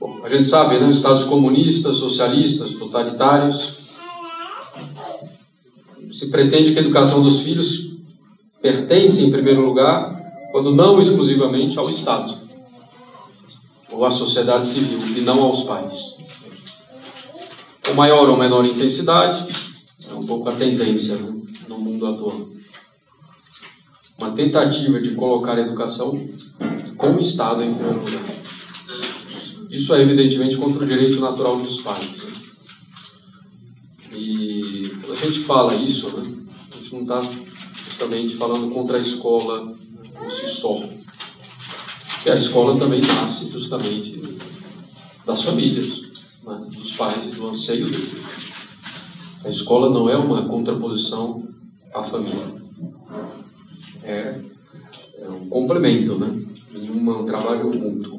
Bom, 0.00 0.20
a 0.24 0.28
gente 0.28 0.46
sabe, 0.48 0.78
né, 0.78 0.90
estados 0.90 1.22
comunistas, 1.22 1.98
socialistas, 1.98 2.72
totalitários, 2.72 3.78
se 6.10 6.30
pretende 6.30 6.72
que 6.72 6.78
a 6.78 6.82
educação 6.82 7.22
dos 7.22 7.40
filhos 7.40 7.92
pertence, 8.60 9.22
em 9.22 9.30
primeiro 9.30 9.64
lugar, 9.64 10.20
quando 10.50 10.74
não 10.74 11.00
exclusivamente 11.00 11.78
ao 11.78 11.88
Estado 11.88 12.48
ou 13.90 14.04
à 14.04 14.10
sociedade 14.10 14.66
civil, 14.66 14.98
e 15.16 15.20
não 15.20 15.42
aos 15.42 15.62
pais. 15.62 16.16
Com 17.86 17.94
maior 17.94 18.28
ou 18.28 18.36
menor 18.36 18.66
intensidade, 18.66 19.46
um 20.18 20.26
pouco 20.26 20.48
a 20.48 20.56
tendência 20.56 21.16
no 21.16 21.78
mundo 21.78 22.06
atual. 22.06 22.48
Uma 24.18 24.32
tentativa 24.32 25.00
de 25.00 25.14
colocar 25.14 25.56
a 25.56 25.60
educação 25.60 26.28
com 26.96 27.14
o 27.14 27.20
Estado 27.20 27.62
em 27.62 27.74
primeiro 27.74 28.00
lugar. 28.00 28.38
Isso 29.70 29.94
é 29.94 30.02
evidentemente 30.02 30.56
contra 30.56 30.82
o 30.82 30.86
direito 30.86 31.20
natural 31.20 31.60
dos 31.60 31.80
pais. 31.80 32.10
Né? 32.16 32.32
E 34.12 34.90
quando 35.00 35.12
a 35.12 35.26
gente 35.26 35.40
fala 35.40 35.74
isso, 35.74 36.08
né, 36.16 36.34
a 36.72 36.76
gente 36.76 36.92
não 36.94 37.02
está 37.02 37.20
justamente 37.84 38.36
falando 38.36 38.72
contra 38.72 38.98
a 38.98 39.00
escola 39.00 39.76
por 40.18 40.32
si 40.32 40.48
só. 40.48 40.82
Porque 42.14 42.30
a 42.30 42.36
escola 42.36 42.78
também 42.78 43.00
nasce 43.00 43.48
justamente 43.48 44.20
das 45.24 45.42
famílias, 45.42 46.02
né, 46.42 46.66
dos 46.72 46.92
pais 46.92 47.26
e 47.26 47.30
do 47.30 47.46
anseio 47.46 47.86
deles. 47.86 48.37
A 49.44 49.48
escola 49.48 49.88
não 49.90 50.08
é 50.08 50.16
uma 50.16 50.46
contraposição 50.46 51.44
à 51.94 52.02
família. 52.02 52.58
É, 54.02 54.34
é 55.20 55.28
um 55.28 55.48
complemento, 55.48 56.18
né? 56.18 56.40
Em 56.74 56.90
um 56.90 57.24
trabalho 57.24 57.72
mútuo. 57.72 58.18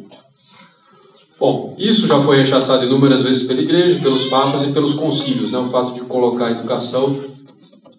Bom, 1.39 1.73
isso 1.77 2.05
já 2.05 2.19
foi 2.19 2.37
rechaçado 2.37 2.85
inúmeras 2.85 3.23
vezes 3.23 3.43
pela 3.43 3.61
igreja, 3.61 4.01
pelos 4.01 4.25
papas 4.25 4.63
e 4.63 4.73
pelos 4.73 4.93
concílios, 4.93 5.51
né? 5.51 5.57
o 5.57 5.69
fato 5.69 5.93
de 5.93 6.01
colocar 6.01 6.47
a 6.47 6.51
educação 6.51 7.17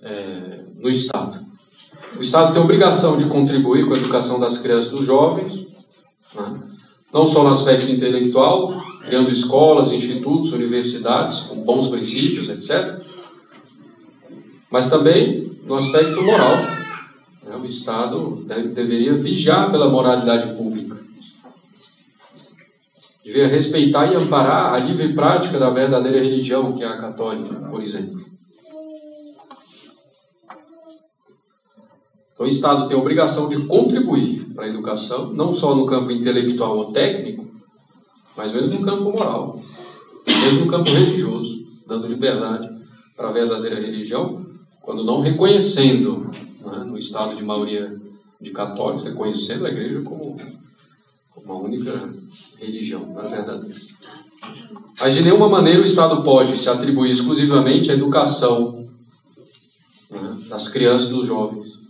é, 0.03 0.61
no 0.79 0.91
Estado. 0.91 1.41
O 2.19 2.21
Estado 2.21 2.53
tem 2.53 2.61
a 2.61 2.65
obrigação 2.65 3.17
de 3.17 3.25
contribuir 3.25 3.87
com 3.87 3.95
a 3.95 3.97
educação 3.97 4.39
das 4.39 4.59
crianças 4.59 4.93
e 4.93 4.95
dos 4.95 5.07
jovens, 5.07 5.67
né? 6.35 6.61
não 7.13 7.27
só 7.27 7.43
no 7.43 7.49
aspecto 7.49 7.91
intelectual, 7.91 8.75
criando 9.03 9.31
escolas, 9.31 9.91
institutos, 9.91 10.53
universidades 10.53 11.41
com 11.41 11.63
bons 11.63 11.89
princípios, 11.89 12.51
etc., 12.51 13.01
mas 14.71 14.89
também 14.89 15.59
no 15.65 15.75
aspecto 15.75 16.23
moral. 16.23 16.57
Né? 17.43 17.57
O 17.57 17.67
Estado 17.67 18.45
deve, 18.47 18.69
deveria 18.69 19.15
vigiar 19.15 19.71
pela 19.71 19.89
moralidade 19.89 20.57
pública 20.57 21.01
Devia 23.31 23.47
respeitar 23.47 24.11
e 24.11 24.17
amparar 24.17 24.73
a 24.73 24.79
livre 24.79 25.13
prática 25.13 25.59
da 25.59 25.69
verdadeira 25.69 26.19
religião, 26.19 26.73
que 26.73 26.83
é 26.83 26.87
a 26.87 26.97
católica, 26.97 27.55
por 27.69 27.83
exemplo. 27.83 28.25
Então, 32.33 32.47
o 32.47 32.49
Estado 32.49 32.89
tem 32.89 32.97
a 32.97 33.01
obrigação 33.01 33.49
de 33.49 33.65
contribuir 33.67 34.53
para 34.55 34.65
a 34.65 34.69
educação, 34.69 35.33
não 35.33 35.53
só 35.53 35.75
no 35.75 35.85
campo 35.87 36.11
intelectual 36.11 36.77
ou 36.79 36.93
técnico, 36.93 37.47
mas 38.35 38.53
mesmo 38.53 38.81
no 38.81 38.85
campo 38.87 39.13
moral, 39.13 39.63
mesmo 40.27 40.65
no 40.65 40.71
campo 40.71 40.91
religioso, 40.91 41.63
dando 41.87 42.09
liberdade 42.09 42.69
para 43.15 43.29
a 43.29 43.33
verdadeira 43.33 43.77
religião, 43.77 44.40
quando 44.81 45.05
não 45.05 45.21
reconhecendo, 45.21 46.31
né, 46.61 46.85
no 46.85 46.99
Estado 46.99 47.37
de 47.37 47.43
maioria 47.43 47.99
de 48.41 48.51
católicos, 48.51 49.05
reconhecendo 49.05 49.67
a 49.67 49.71
igreja 49.71 50.03
como 50.03 50.37
uma 51.37 51.55
única 51.55 52.13
religião, 52.59 53.07
não 53.07 53.21
é 53.21 53.29
verdadeira. 53.29 53.81
Mas 54.99 55.15
de 55.15 55.23
nenhuma 55.23 55.49
maneira 55.49 55.81
o 55.81 55.85
Estado 55.85 56.23
pode 56.23 56.57
se 56.59 56.69
atribuir 56.69 57.11
exclusivamente 57.11 57.91
à 57.91 57.95
educação 57.95 58.89
né, 60.11 60.39
das 60.49 60.69
crianças 60.69 61.09
e 61.09 61.13
dos 61.13 61.27
jovens 61.27 61.81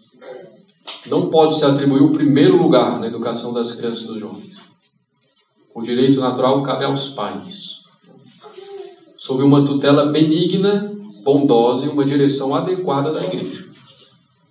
não 1.09 1.31
pode 1.31 1.57
se 1.57 1.65
atribuir 1.65 2.03
o 2.03 2.13
primeiro 2.13 2.57
lugar 2.57 2.99
na 2.99 3.07
educação 3.07 3.53
das 3.53 3.73
crianças 3.73 4.05
e 4.05 4.07
dos 4.07 4.21
jovens. 4.21 4.57
O 5.75 5.83
direito 5.83 6.21
natural 6.21 6.63
cabe 6.63 6.85
aos 6.85 7.09
pais, 7.09 7.81
sob 9.17 9.43
uma 9.43 9.65
tutela 9.65 10.07
benigna, 10.07 10.93
bondosa 11.23 11.87
e 11.87 11.89
uma 11.89 12.05
direção 12.05 12.55
adequada 12.55 13.13
da 13.13 13.25
igreja. 13.25 13.69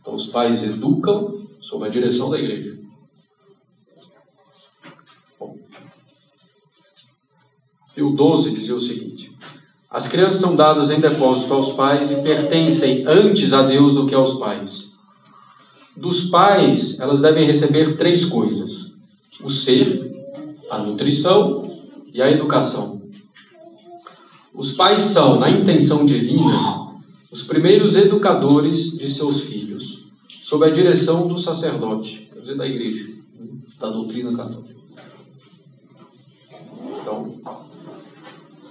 Então, 0.02 0.16
os 0.16 0.28
pais 0.28 0.64
educam 0.64 1.48
sob 1.62 1.86
a 1.86 1.90
direção 1.90 2.30
da 2.30 2.38
igreja. 2.38 2.78
Bom. 5.40 5.56
E 7.96 8.02
o 8.02 8.12
12 8.12 8.52
dizia 8.52 8.76
o 8.76 8.82
seguinte: 8.82 9.32
As 9.90 10.08
crianças 10.08 10.40
são 10.40 10.56
dadas 10.56 10.92
em 10.92 11.00
depósito 11.00 11.54
aos 11.54 11.72
pais 11.72 12.12
e 12.12 12.16
pertencem 12.22 13.06
antes 13.08 13.54
a 13.54 13.64
Deus 13.64 13.94
do 13.94 14.06
que 14.06 14.16
aos 14.16 14.36
pais 14.36 14.90
dos 16.00 16.30
pais, 16.30 16.98
elas 17.00 17.20
devem 17.20 17.46
receber 17.46 17.98
três 17.98 18.24
coisas: 18.24 18.92
o 19.44 19.50
ser, 19.50 20.10
a 20.70 20.78
nutrição 20.80 21.70
e 22.14 22.22
a 22.22 22.32
educação. 22.32 22.99
Os 24.60 24.74
pais 24.74 25.06
são, 25.06 25.40
na 25.40 25.50
intenção 25.50 26.06
divina, 26.06 26.52
os 27.32 27.42
primeiros 27.42 27.96
educadores 27.96 28.92
de 28.92 29.08
seus 29.08 29.40
filhos, 29.40 30.04
sob 30.44 30.66
a 30.66 30.70
direção 30.70 31.30
do 31.30 31.38
sacerdote, 31.38 32.30
quer 32.34 32.42
dizer, 32.42 32.58
da 32.58 32.68
igreja, 32.68 33.08
da 33.80 33.90
doutrina 33.90 34.36
católica. 34.36 34.76
Então, 37.02 37.36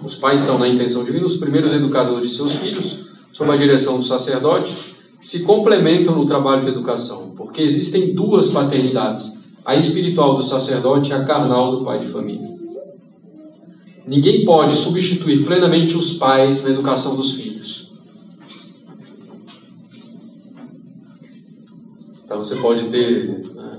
os 0.03 0.15
pais 0.15 0.41
são, 0.41 0.59
na 0.59 0.67
intenção 0.67 1.03
divina, 1.03 1.25
os 1.25 1.37
primeiros 1.37 1.73
educadores 1.73 2.29
de 2.29 2.35
seus 2.35 2.53
filhos, 2.53 3.05
sob 3.33 3.51
a 3.51 3.57
direção 3.57 3.97
do 3.97 4.05
sacerdote, 4.05 4.75
se 5.19 5.41
complementam 5.41 6.15
no 6.15 6.27
trabalho 6.27 6.61
de 6.61 6.69
educação, 6.69 7.33
porque 7.35 7.63
existem 7.63 8.13
duas 8.13 8.47
paternidades, 8.47 9.27
a 9.65 9.75
espiritual 9.75 10.35
do 10.35 10.43
sacerdote 10.43 11.09
e 11.09 11.13
a 11.13 11.25
carnal 11.25 11.75
do 11.75 11.83
pai 11.83 12.01
de 12.01 12.11
família. 12.11 12.48
Ninguém 14.05 14.43
pode 14.45 14.75
substituir 14.75 15.43
plenamente 15.43 15.95
os 15.95 16.13
pais 16.13 16.61
na 16.63 16.69
educação 16.69 17.15
dos 17.15 17.33
filhos. 17.33 17.89
Então 22.23 22.37
você 22.39 22.55
pode 22.55 22.89
ter 22.89 23.27
né, 23.53 23.77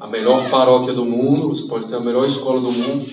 a 0.00 0.06
melhor 0.06 0.50
paróquia 0.50 0.92
do 0.92 1.04
mundo, 1.04 1.48
você 1.48 1.62
pode 1.62 1.86
ter 1.88 1.94
a 1.94 2.00
melhor 2.00 2.26
escola 2.26 2.60
do 2.60 2.72
mundo, 2.72 3.06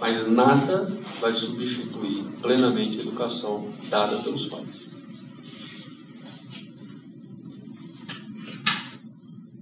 mas 0.00 0.28
nada 0.28 0.92
vai 1.20 1.32
substituir 1.32 2.24
plenamente 2.42 2.98
a 2.98 3.02
educação 3.02 3.68
dada 3.88 4.18
pelos 4.18 4.46
pais. 4.46 4.86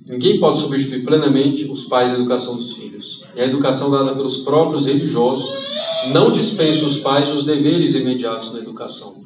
Ninguém 0.06 0.38
pode 0.38 0.58
substituir 0.58 1.04
plenamente 1.04 1.64
os 1.64 1.84
pais 1.84 2.12
na 2.12 2.18
educação 2.18 2.56
dos 2.56 2.72
filhos. 2.72 3.22
E 3.34 3.40
a 3.40 3.46
educação 3.46 3.90
dada 3.90 4.14
pelos 4.14 4.38
próprios 4.38 4.86
religiosos 4.86 5.48
não 6.12 6.30
dispensa 6.30 6.84
os 6.84 6.98
pais 6.98 7.30
os 7.30 7.44
deveres 7.44 7.94
imediatos 7.94 8.52
na 8.52 8.58
educação. 8.60 9.24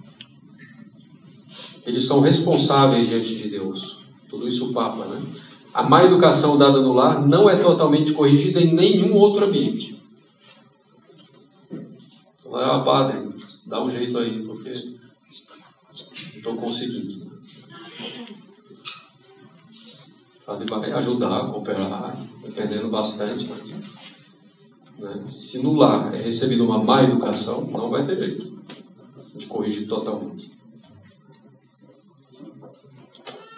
Eles 1.85 2.05
são 2.05 2.21
responsáveis 2.21 3.09
diante 3.09 3.35
de 3.35 3.49
Deus. 3.49 3.99
Tudo 4.29 4.47
isso 4.47 4.71
o 4.71 4.73
Papa, 4.73 5.07
né? 5.07 5.23
A 5.73 5.83
má 5.83 6.05
educação 6.05 6.57
dada 6.57 6.81
no 6.81 6.93
lar 6.93 7.27
não 7.27 7.49
é 7.49 7.57
totalmente 7.57 8.13
corrigida 8.13 8.61
em 8.61 8.75
nenhum 8.75 9.15
outro 9.15 9.47
ambiente. 9.47 9.99
Ah, 12.53 12.81
padre, 12.81 13.29
dá 13.67 13.83
um 13.83 13.91
jeito 13.91 14.17
aí, 14.19 14.43
porque 14.43 14.71
estou 14.71 16.57
conseguindo. 16.57 17.29
Ele 20.49 20.65
vai 20.67 20.93
ajudar, 20.93 21.51
cooperar, 21.51 22.27
dependendo 22.43 22.89
bastante, 22.89 23.47
mas 23.47 23.98
né, 24.99 25.25
se 25.29 25.59
no 25.59 25.75
lar 25.75 26.15
é 26.15 26.19
recebida 26.19 26.63
uma 26.63 26.83
má 26.83 27.05
educação, 27.05 27.67
não 27.71 27.89
vai 27.89 28.05
ter 28.05 28.17
jeito 28.17 28.59
de 29.35 29.47
corrigir 29.47 29.87
totalmente. 29.87 30.51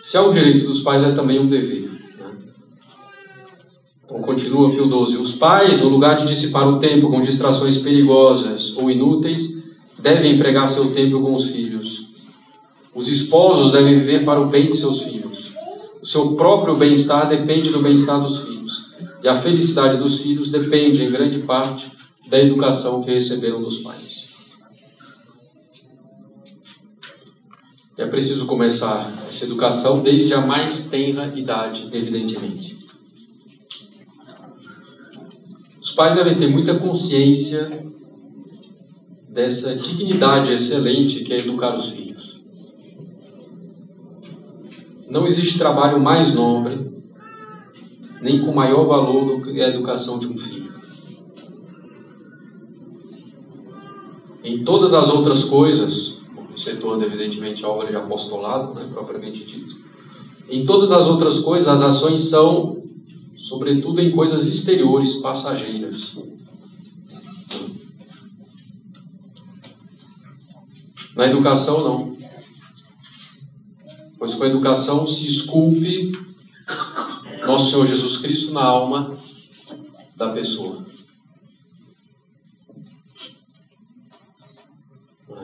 Se 0.02 0.16
há 0.16 0.22
um 0.22 0.30
direito 0.30 0.66
dos 0.66 0.80
pais, 0.80 1.02
é 1.02 1.12
também 1.12 1.38
um 1.38 1.46
dever. 1.46 1.88
Né? 2.18 2.36
Então, 4.04 4.20
continua 4.22 4.70
Pio 4.70 4.86
12. 4.86 5.16
Os 5.16 5.32
pais, 5.32 5.80
no 5.80 5.88
lugar 5.88 6.16
de 6.16 6.26
dissipar 6.26 6.68
o 6.68 6.78
tempo 6.78 7.10
com 7.10 7.20
distrações 7.20 7.78
perigosas 7.78 8.76
ou 8.76 8.90
inúteis, 8.90 9.48
devem 9.98 10.34
empregar 10.34 10.68
seu 10.68 10.92
tempo 10.92 11.20
com 11.20 11.34
os 11.34 11.46
filhos. 11.46 12.06
Os 12.94 13.08
esposos 13.08 13.72
devem 13.72 13.98
viver 13.98 14.24
para 14.24 14.40
o 14.40 14.48
bem 14.48 14.66
de 14.66 14.76
seus 14.76 15.00
filhos. 15.00 15.52
O 16.02 16.06
seu 16.06 16.34
próprio 16.34 16.74
bem-estar 16.74 17.28
depende 17.28 17.70
do 17.70 17.82
bem-estar 17.82 18.20
dos 18.20 18.38
filhos. 18.38 18.59
E 19.22 19.28
a 19.28 19.34
felicidade 19.34 19.98
dos 19.98 20.20
filhos 20.20 20.50
depende, 20.50 21.04
em 21.04 21.10
grande 21.10 21.40
parte, 21.40 21.90
da 22.28 22.38
educação 22.38 23.02
que 23.02 23.10
receberam 23.10 23.60
dos 23.60 23.78
pais. 23.78 24.30
É 27.98 28.06
preciso 28.06 28.46
começar 28.46 29.26
essa 29.28 29.44
educação 29.44 30.02
desde 30.02 30.32
a 30.32 30.40
mais 30.40 30.88
tenra 30.88 31.38
idade, 31.38 31.86
evidentemente. 31.92 32.78
Os 35.82 35.92
pais 35.92 36.14
devem 36.14 36.36
ter 36.36 36.48
muita 36.48 36.78
consciência 36.78 37.84
dessa 39.28 39.76
dignidade 39.76 40.52
excelente 40.52 41.22
que 41.22 41.32
é 41.32 41.38
educar 41.38 41.76
os 41.76 41.90
filhos. 41.90 42.40
Não 45.08 45.26
existe 45.26 45.58
trabalho 45.58 46.00
mais 46.00 46.32
nobre, 46.32 46.89
nem 48.20 48.44
com 48.44 48.52
maior 48.52 48.86
valor 48.86 49.24
do 49.24 49.42
que 49.42 49.60
a 49.60 49.68
educação 49.68 50.18
de 50.18 50.28
um 50.28 50.38
filho. 50.38 50.70
Em 54.42 54.64
todas 54.64 54.94
as 54.94 55.08
outras 55.08 55.44
coisas, 55.44 56.20
setor 56.60 57.02
evidentemente 57.02 57.64
a 57.64 57.68
obra 57.68 57.88
de 57.88 57.96
apostolado, 57.96 58.74
né, 58.74 58.88
propriamente 58.92 59.44
dito, 59.44 59.76
em 60.48 60.64
todas 60.66 60.92
as 60.92 61.06
outras 61.06 61.38
coisas 61.38 61.68
as 61.68 61.80
ações 61.80 62.22
são, 62.22 62.82
sobretudo 63.34 64.00
em 64.00 64.10
coisas 64.10 64.46
exteriores, 64.46 65.16
passageiras. 65.16 66.16
Na 71.14 71.26
educação, 71.26 71.84
não 71.84 72.10
pois 74.18 74.34
com 74.34 74.44
a 74.44 74.48
educação 74.48 75.06
se 75.06 75.26
esculpe 75.26 76.12
nosso 77.50 77.70
Senhor 77.70 77.84
Jesus 77.84 78.16
Cristo 78.18 78.52
na 78.52 78.62
alma 78.62 79.18
da 80.14 80.32
pessoa. 80.32 80.86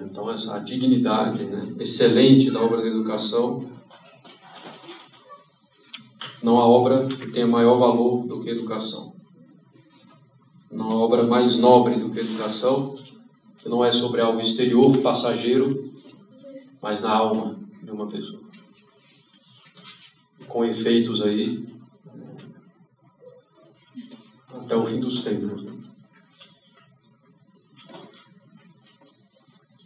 Então, 0.05 0.31
essa 0.31 0.57
dignidade 0.61 1.45
né, 1.45 1.75
excelente 1.81 2.49
da 2.49 2.61
obra 2.63 2.81
da 2.81 2.87
educação, 2.87 3.69
não 6.43 6.61
há 6.61 6.67
obra 6.67 7.09
que 7.09 7.33
tenha 7.33 7.47
maior 7.47 7.77
valor 7.77 8.25
do 8.25 8.41
que 8.41 8.51
educação. 8.51 9.13
Não 10.71 10.93
há 10.93 10.95
obra 10.95 11.27
mais 11.27 11.57
nobre 11.57 11.99
do 11.99 12.11
que 12.11 12.21
educação, 12.21 12.95
que 13.59 13.69
não 13.69 13.85
é 13.85 13.91
sobre 13.91 14.21
algo 14.21 14.41
exterior, 14.41 14.97
passageiro, 14.99 15.93
mas 16.81 17.01
na 17.01 17.11
alma 17.11 17.59
de 17.83 17.91
uma 17.91 18.07
pessoa 18.07 18.47
com 20.47 20.65
efeitos 20.65 21.21
aí 21.21 21.76
até 24.67 24.77
o 24.77 24.85
fim 24.85 25.01
dos 25.01 25.21
tempos. 25.21 25.65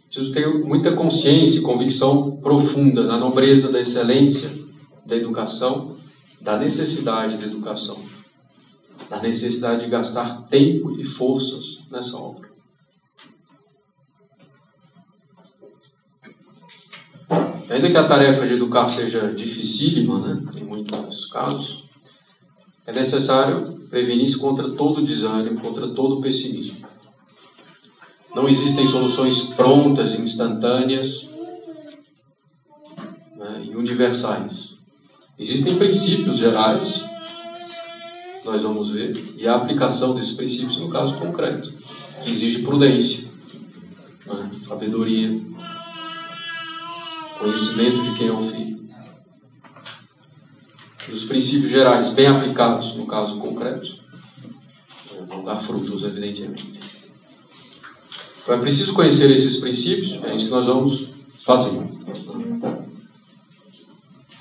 Preciso 0.05 0.33
ter 0.33 0.47
muita 0.65 0.93
consciência 0.93 1.59
e 1.59 1.61
convicção 1.61 2.37
profunda 2.37 3.05
na 3.05 3.17
nobreza 3.17 3.71
da 3.71 3.79
excelência 3.79 4.49
da 5.05 5.15
educação, 5.15 5.97
da 6.41 6.57
necessidade 6.57 7.37
da 7.37 7.45
educação, 7.45 8.03
da 9.09 9.21
necessidade 9.21 9.85
de 9.85 9.91
gastar 9.91 10.47
tempo 10.47 10.99
e 10.99 11.03
forças 11.05 11.77
nessa 11.89 12.17
obra. 12.17 12.49
Ainda 17.69 17.89
que 17.89 17.97
a 17.97 18.05
tarefa 18.05 18.45
de 18.45 18.55
educar 18.55 18.89
seja 18.89 19.33
dificílima, 19.33 20.19
né? 20.19 20.51
Tem 20.51 20.65
muita 20.65 21.01
certos 21.11 21.25
casos, 21.27 21.83
é 22.85 22.91
necessário 22.93 23.80
prevenir-se 23.91 24.37
contra 24.37 24.69
todo 24.69 25.03
desânimo, 25.03 25.59
contra 25.59 25.89
todo 25.89 26.21
pessimismo. 26.21 26.87
Não 28.33 28.47
existem 28.47 28.87
soluções 28.87 29.41
prontas 29.41 30.17
instantâneas 30.17 31.29
né, 33.35 33.65
e 33.69 33.75
universais. 33.75 34.77
Existem 35.37 35.75
princípios 35.75 36.37
gerais, 36.37 37.03
nós 38.45 38.61
vamos 38.61 38.89
ver, 38.89 39.33
e 39.35 39.45
a 39.45 39.55
aplicação 39.55 40.15
desses 40.15 40.31
princípios 40.31 40.77
no 40.77 40.89
caso 40.89 41.15
concreto, 41.15 41.69
que 42.23 42.29
exige 42.29 42.61
prudência, 42.61 43.25
né, 44.25 44.51
sabedoria, 44.69 45.37
conhecimento 47.37 48.01
de 48.03 48.17
quem 48.17 48.27
é 48.27 48.31
o 48.31 48.47
filho. 48.47 48.80
E 51.11 51.13
os 51.13 51.25
princípios 51.25 51.69
gerais 51.69 52.07
bem 52.07 52.27
aplicados 52.27 52.95
no 52.95 53.05
caso 53.05 53.37
concreto 53.37 53.97
vão 55.27 55.43
dar 55.43 55.59
frutos, 55.59 56.03
evidentemente. 56.03 56.71
Então 58.41 58.55
é 58.55 58.57
preciso 58.57 58.93
conhecer 58.93 59.29
esses 59.29 59.57
princípios, 59.57 60.13
é 60.23 60.33
isso 60.33 60.45
que 60.45 60.51
nós 60.51 60.65
vamos 60.67 61.09
fazer. 61.45 61.77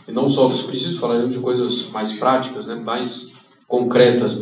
E 0.06 0.12
não 0.12 0.28
só 0.28 0.46
dos 0.46 0.62
princípios, 0.62 0.98
falaremos 0.98 1.32
de 1.32 1.40
coisas 1.40 1.90
mais 1.90 2.12
práticas, 2.12 2.68
né, 2.68 2.76
mais 2.76 3.32
concretas. 3.66 4.38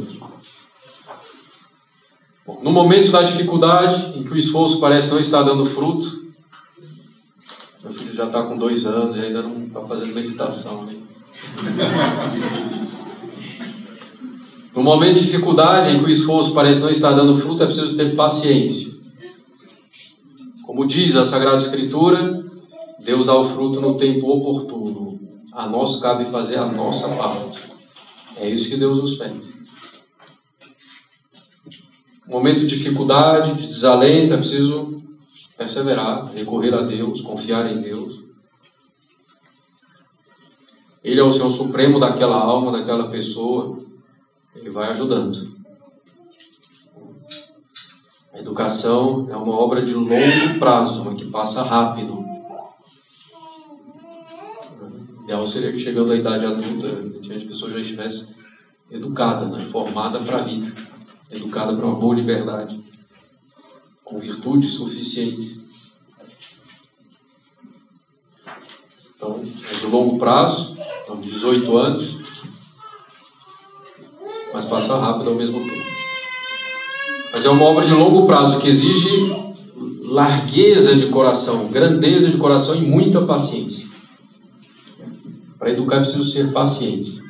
Bom, 2.47 2.61
no 2.62 2.70
momento 2.70 3.11
da 3.11 3.22
dificuldade, 3.22 4.18
em 4.18 4.22
que 4.22 4.35
o 4.35 4.37
esforço 4.37 4.79
parece 4.79 5.09
não 5.09 5.18
estar 5.18 5.43
dando 5.45 5.64
fruto, 5.64 6.29
meu 7.83 7.95
filho 7.95 8.14
já 8.14 8.26
está 8.26 8.43
com 8.43 8.59
dois 8.59 8.85
anos 8.85 9.16
e 9.16 9.20
ainda 9.20 9.41
não 9.41 9.64
está 9.64 9.81
fazendo 9.81 10.14
meditação. 10.14 10.85
Né? 10.85 11.08
No 14.74 14.82
momento 14.82 15.16
de 15.16 15.26
dificuldade, 15.26 15.91
em 15.91 15.99
que 15.99 16.05
o 16.05 16.11
esforço 16.11 16.55
parece 16.55 16.80
não 16.80 16.91
estar 16.91 17.12
dando 17.12 17.36
fruto, 17.36 17.62
é 17.62 17.66
preciso 17.66 17.97
ter 17.97 18.14
paciência. 18.14 18.89
Como 20.64 20.86
diz 20.86 21.16
a 21.16 21.24
Sagrada 21.24 21.57
Escritura, 21.57 22.45
Deus 23.01 23.26
dá 23.26 23.34
o 23.34 23.45
fruto 23.47 23.80
no 23.80 23.97
tempo 23.97 24.28
oportuno. 24.28 25.18
A 25.53 25.66
nós 25.66 25.97
cabe 25.97 26.26
fazer 26.26 26.59
a 26.59 26.66
nossa 26.66 27.09
parte. 27.09 27.59
É 28.36 28.49
isso 28.49 28.68
que 28.68 28.76
Deus 28.76 29.03
nos 29.03 29.14
pede. 29.14 29.41
Momento 32.28 32.61
de 32.61 32.66
dificuldade, 32.66 33.55
de 33.55 33.66
desalento, 33.66 34.34
é 34.34 34.36
preciso 34.36 35.03
perseverar, 35.57 36.30
recorrer 36.32 36.74
a 36.74 36.82
Deus, 36.82 37.20
confiar 37.22 37.68
em 37.72 37.80
Deus. 37.80 38.28
Ele 41.03 41.20
é 41.20 41.24
o 41.24 41.32
Senhor 41.32 41.51
Supremo 41.51 42.01
daquela 42.01 42.36
alma, 42.36 42.72
daquela 42.72 43.09
pessoa. 43.09 43.78
Ele 44.55 44.70
vai 44.70 44.90
ajudando. 44.90 45.57
A 48.32 48.38
educação 48.38 49.26
é 49.30 49.36
uma 49.36 49.55
obra 49.55 49.82
de 49.82 49.92
longo 49.94 50.59
prazo, 50.59 51.03
uma 51.03 51.14
que 51.14 51.24
passa 51.24 51.62
rápido. 51.62 52.18
O 55.18 55.24
ideal 55.24 55.46
seria 55.46 55.72
que 55.72 55.78
chegando 55.78 56.12
à 56.12 56.16
idade 56.16 56.46
adulta, 56.46 56.86
a 56.86 57.49
pessoa 57.49 57.72
já 57.72 57.80
estivesse 57.80 58.26
educada, 58.90 59.46
né? 59.46 59.64
formada 59.66 60.20
para 60.20 60.38
a 60.38 60.42
vida, 60.42 60.72
educada 61.30 61.76
para 61.76 61.86
uma 61.86 61.99
boa 61.99 62.14
liberdade, 62.14 62.80
com 64.05 64.18
virtude 64.18 64.68
suficiente. 64.68 65.61
Então, 69.16 69.42
é 69.42 69.78
de 69.78 69.86
longo 69.86 70.18
prazo, 70.18 70.68
então 71.09 71.23
18 71.23 71.79
anos, 71.79 72.19
mas 74.53 74.67
passa 74.67 74.95
rápido 74.95 75.31
ao 75.31 75.37
mesmo 75.37 75.59
tempo. 75.59 75.89
Mas 77.33 77.47
é 77.47 77.49
uma 77.49 77.65
obra 77.65 77.87
de 77.87 77.95
longo 77.95 78.27
prazo 78.27 78.59
que 78.59 78.69
exige 78.69 79.33
largueza 80.03 80.95
de 80.95 81.07
coração, 81.07 81.69
grandeza 81.69 82.29
de 82.29 82.37
coração 82.37 82.75
e 82.75 82.83
muita 82.83 83.23
paciência. 83.23 83.87
Para 85.59 85.71
educar 85.71 85.97
é 85.97 86.01
preciso 86.01 86.25
ser 86.25 86.53
paciente. 86.53 87.23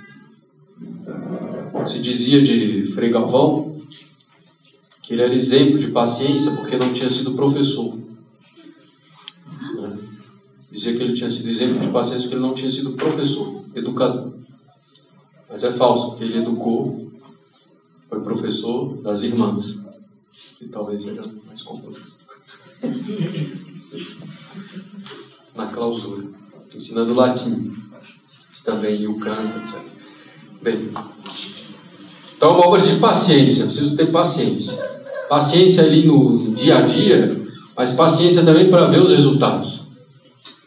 Se 1.87 2.01
dizia 2.01 2.43
de 2.43 2.91
Frei 2.93 3.11
Galvão 3.11 3.81
que 5.03 5.14
ele 5.14 5.22
era 5.22 5.35
exemplo 5.35 5.79
de 5.79 5.87
paciência 5.87 6.51
porque 6.51 6.76
não 6.76 6.93
tinha 6.93 7.09
sido 7.09 7.35
professor. 7.35 7.97
Dizia 10.70 10.95
que 10.95 11.03
ele 11.03 11.14
tinha 11.14 11.31
sido 11.31 11.49
exemplo 11.49 11.81
de 11.81 11.89
paciência 11.89 12.29
porque 12.29 12.35
ele 12.35 12.47
não 12.47 12.55
tinha 12.55 12.70
sido 12.70 12.93
professor, 12.93 13.57
educador. 13.74 14.32
Mas 15.48 15.64
é 15.64 15.72
falso, 15.72 16.08
porque 16.08 16.24
ele 16.24 16.38
educou, 16.38 17.10
foi 18.08 18.20
professor 18.20 18.96
das 19.02 19.22
irmãs, 19.22 19.78
que 20.58 20.68
talvez 20.68 21.02
seja 21.02 21.24
mais 21.46 21.62
complexo. 21.62 22.16
Na 25.54 25.66
clausura, 25.66 26.24
ensinando 26.74 27.14
latim, 27.14 27.74
também 28.64 29.06
o 29.06 29.18
canto, 29.18 29.58
etc. 29.58 29.82
Bem, 30.62 30.90
então 32.36 32.52
uma 32.52 32.66
obra 32.68 32.82
de 32.82 33.00
paciência, 33.00 33.64
preciso 33.64 33.96
ter 33.96 34.12
paciência. 34.12 34.76
Paciência 35.28 35.82
ali 35.82 36.06
no 36.06 36.54
dia 36.54 36.78
a 36.78 36.82
dia, 36.82 37.44
mas 37.76 37.92
paciência 37.92 38.44
também 38.44 38.70
para 38.70 38.86
ver 38.86 39.02
os 39.02 39.10
resultados. 39.10 39.82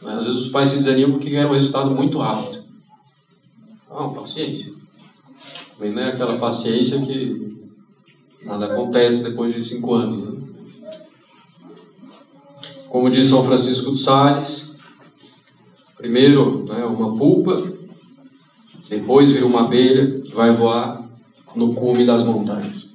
Às 0.04 0.26
vezes 0.26 0.42
os 0.42 0.48
pais 0.50 0.70
se 0.70 0.78
desanimam 0.78 1.12
porque 1.12 1.30
querem 1.30 1.46
um 1.46 1.54
resultado 1.54 1.92
muito 1.92 2.18
rápido. 2.18 2.61
Não, 3.92 4.14
paciência. 4.14 4.72
Também 5.74 5.94
não 5.94 6.02
é 6.02 6.14
aquela 6.14 6.40
paciência 6.40 7.02
que 7.02 7.60
nada 8.44 8.68
acontece 8.68 9.22
depois 9.22 9.54
de 9.54 9.62
cinco 9.62 9.94
anos. 9.94 10.24
Né? 10.24 10.48
Como 12.88 13.12
diz 13.12 13.28
São 13.28 13.44
Francisco 13.44 13.92
de 13.92 14.02
Sales, 14.02 14.66
primeiro 15.98 16.64
né, 16.64 16.86
uma 16.86 17.18
pulpa, 17.18 17.56
depois 18.88 19.30
vira 19.30 19.46
uma 19.46 19.66
abelha 19.66 20.22
que 20.22 20.34
vai 20.34 20.56
voar 20.56 21.10
no 21.54 21.76
cume 21.76 22.06
das 22.06 22.24
montanhas. 22.24 22.88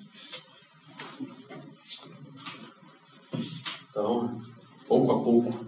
Então, 3.90 4.40
pouco 4.88 5.12
a 5.12 5.18
pouco. 5.22 5.65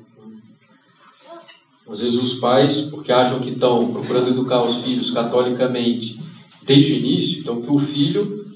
Às 1.89 2.01
vezes 2.01 2.23
os 2.23 2.35
pais, 2.35 2.83
porque 2.83 3.11
acham 3.11 3.41
que 3.41 3.51
estão 3.51 3.93
procurando 3.93 4.29
educar 4.29 4.63
os 4.63 4.77
filhos 4.77 5.11
catolicamente 5.11 6.21
desde 6.63 6.93
o 6.93 6.97
início, 6.97 7.41
então 7.41 7.63
que 7.63 7.71
o 7.71 7.79
filho 7.79 8.47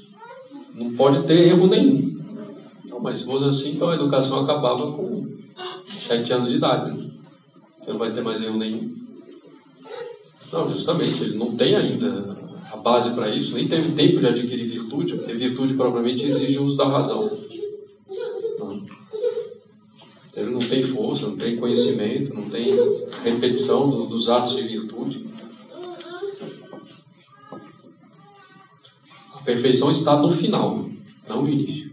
não 0.74 0.92
pode 0.92 1.26
ter 1.26 1.48
erro 1.48 1.66
nenhum. 1.66 2.18
Não, 2.84 3.00
mas 3.00 3.20
se 3.20 3.24
fosse 3.24 3.44
assim, 3.44 3.70
então 3.72 3.88
a 3.88 3.94
educação 3.94 4.40
acabava 4.40 4.92
com 4.92 5.26
sete 6.00 6.32
anos 6.32 6.48
de 6.48 6.56
idade. 6.56 6.96
Né? 6.96 7.10
Você 7.80 7.90
não 7.90 7.98
vai 7.98 8.10
ter 8.12 8.22
mais 8.22 8.40
erro 8.40 8.58
nenhum. 8.58 8.92
Não, 10.52 10.68
justamente, 10.68 11.22
ele 11.22 11.38
não 11.38 11.56
tem 11.56 11.74
ainda 11.74 12.36
a 12.70 12.76
base 12.76 13.10
para 13.14 13.34
isso, 13.34 13.54
nem 13.54 13.66
teve 13.66 13.92
tempo 13.92 14.20
de 14.20 14.26
adquirir 14.26 14.68
virtude, 14.68 15.14
porque 15.14 15.32
virtude 15.32 15.74
propriamente 15.74 16.26
exige 16.26 16.58
o 16.58 16.64
uso 16.64 16.76
da 16.76 16.86
razão. 16.86 17.30
Ele 20.34 20.50
não 20.50 20.60
tem 20.60 20.82
força, 20.82 21.26
não 21.26 21.36
tem 21.36 21.56
conhecimento, 21.56 22.34
não 22.34 22.48
tem 22.48 22.74
repetição 23.22 23.90
do, 23.90 24.06
dos 24.06 24.30
atos 24.30 24.56
de 24.56 24.62
virtude. 24.62 25.26
A 29.34 29.38
perfeição 29.44 29.90
está 29.90 30.16
no 30.16 30.32
final, 30.32 30.88
não 31.28 31.42
no 31.42 31.48
início. 31.50 31.92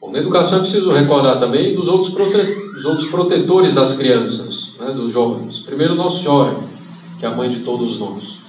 Bom, 0.00 0.10
na 0.10 0.18
educação 0.18 0.58
é 0.58 0.60
preciso 0.62 0.90
recordar 0.92 1.38
também 1.38 1.74
dos 1.74 1.86
outros, 1.86 2.08
prote... 2.08 2.38
dos 2.72 2.86
outros 2.86 3.08
protetores 3.10 3.74
das 3.74 3.92
crianças, 3.92 4.74
né, 4.78 4.90
dos 4.92 5.12
jovens. 5.12 5.58
Primeiro, 5.58 5.94
Nossa 5.94 6.22
Senhora, 6.22 6.64
que 7.18 7.26
é 7.26 7.28
a 7.28 7.36
mãe 7.36 7.50
de 7.50 7.62
todos 7.62 7.98
nós. 7.98 8.40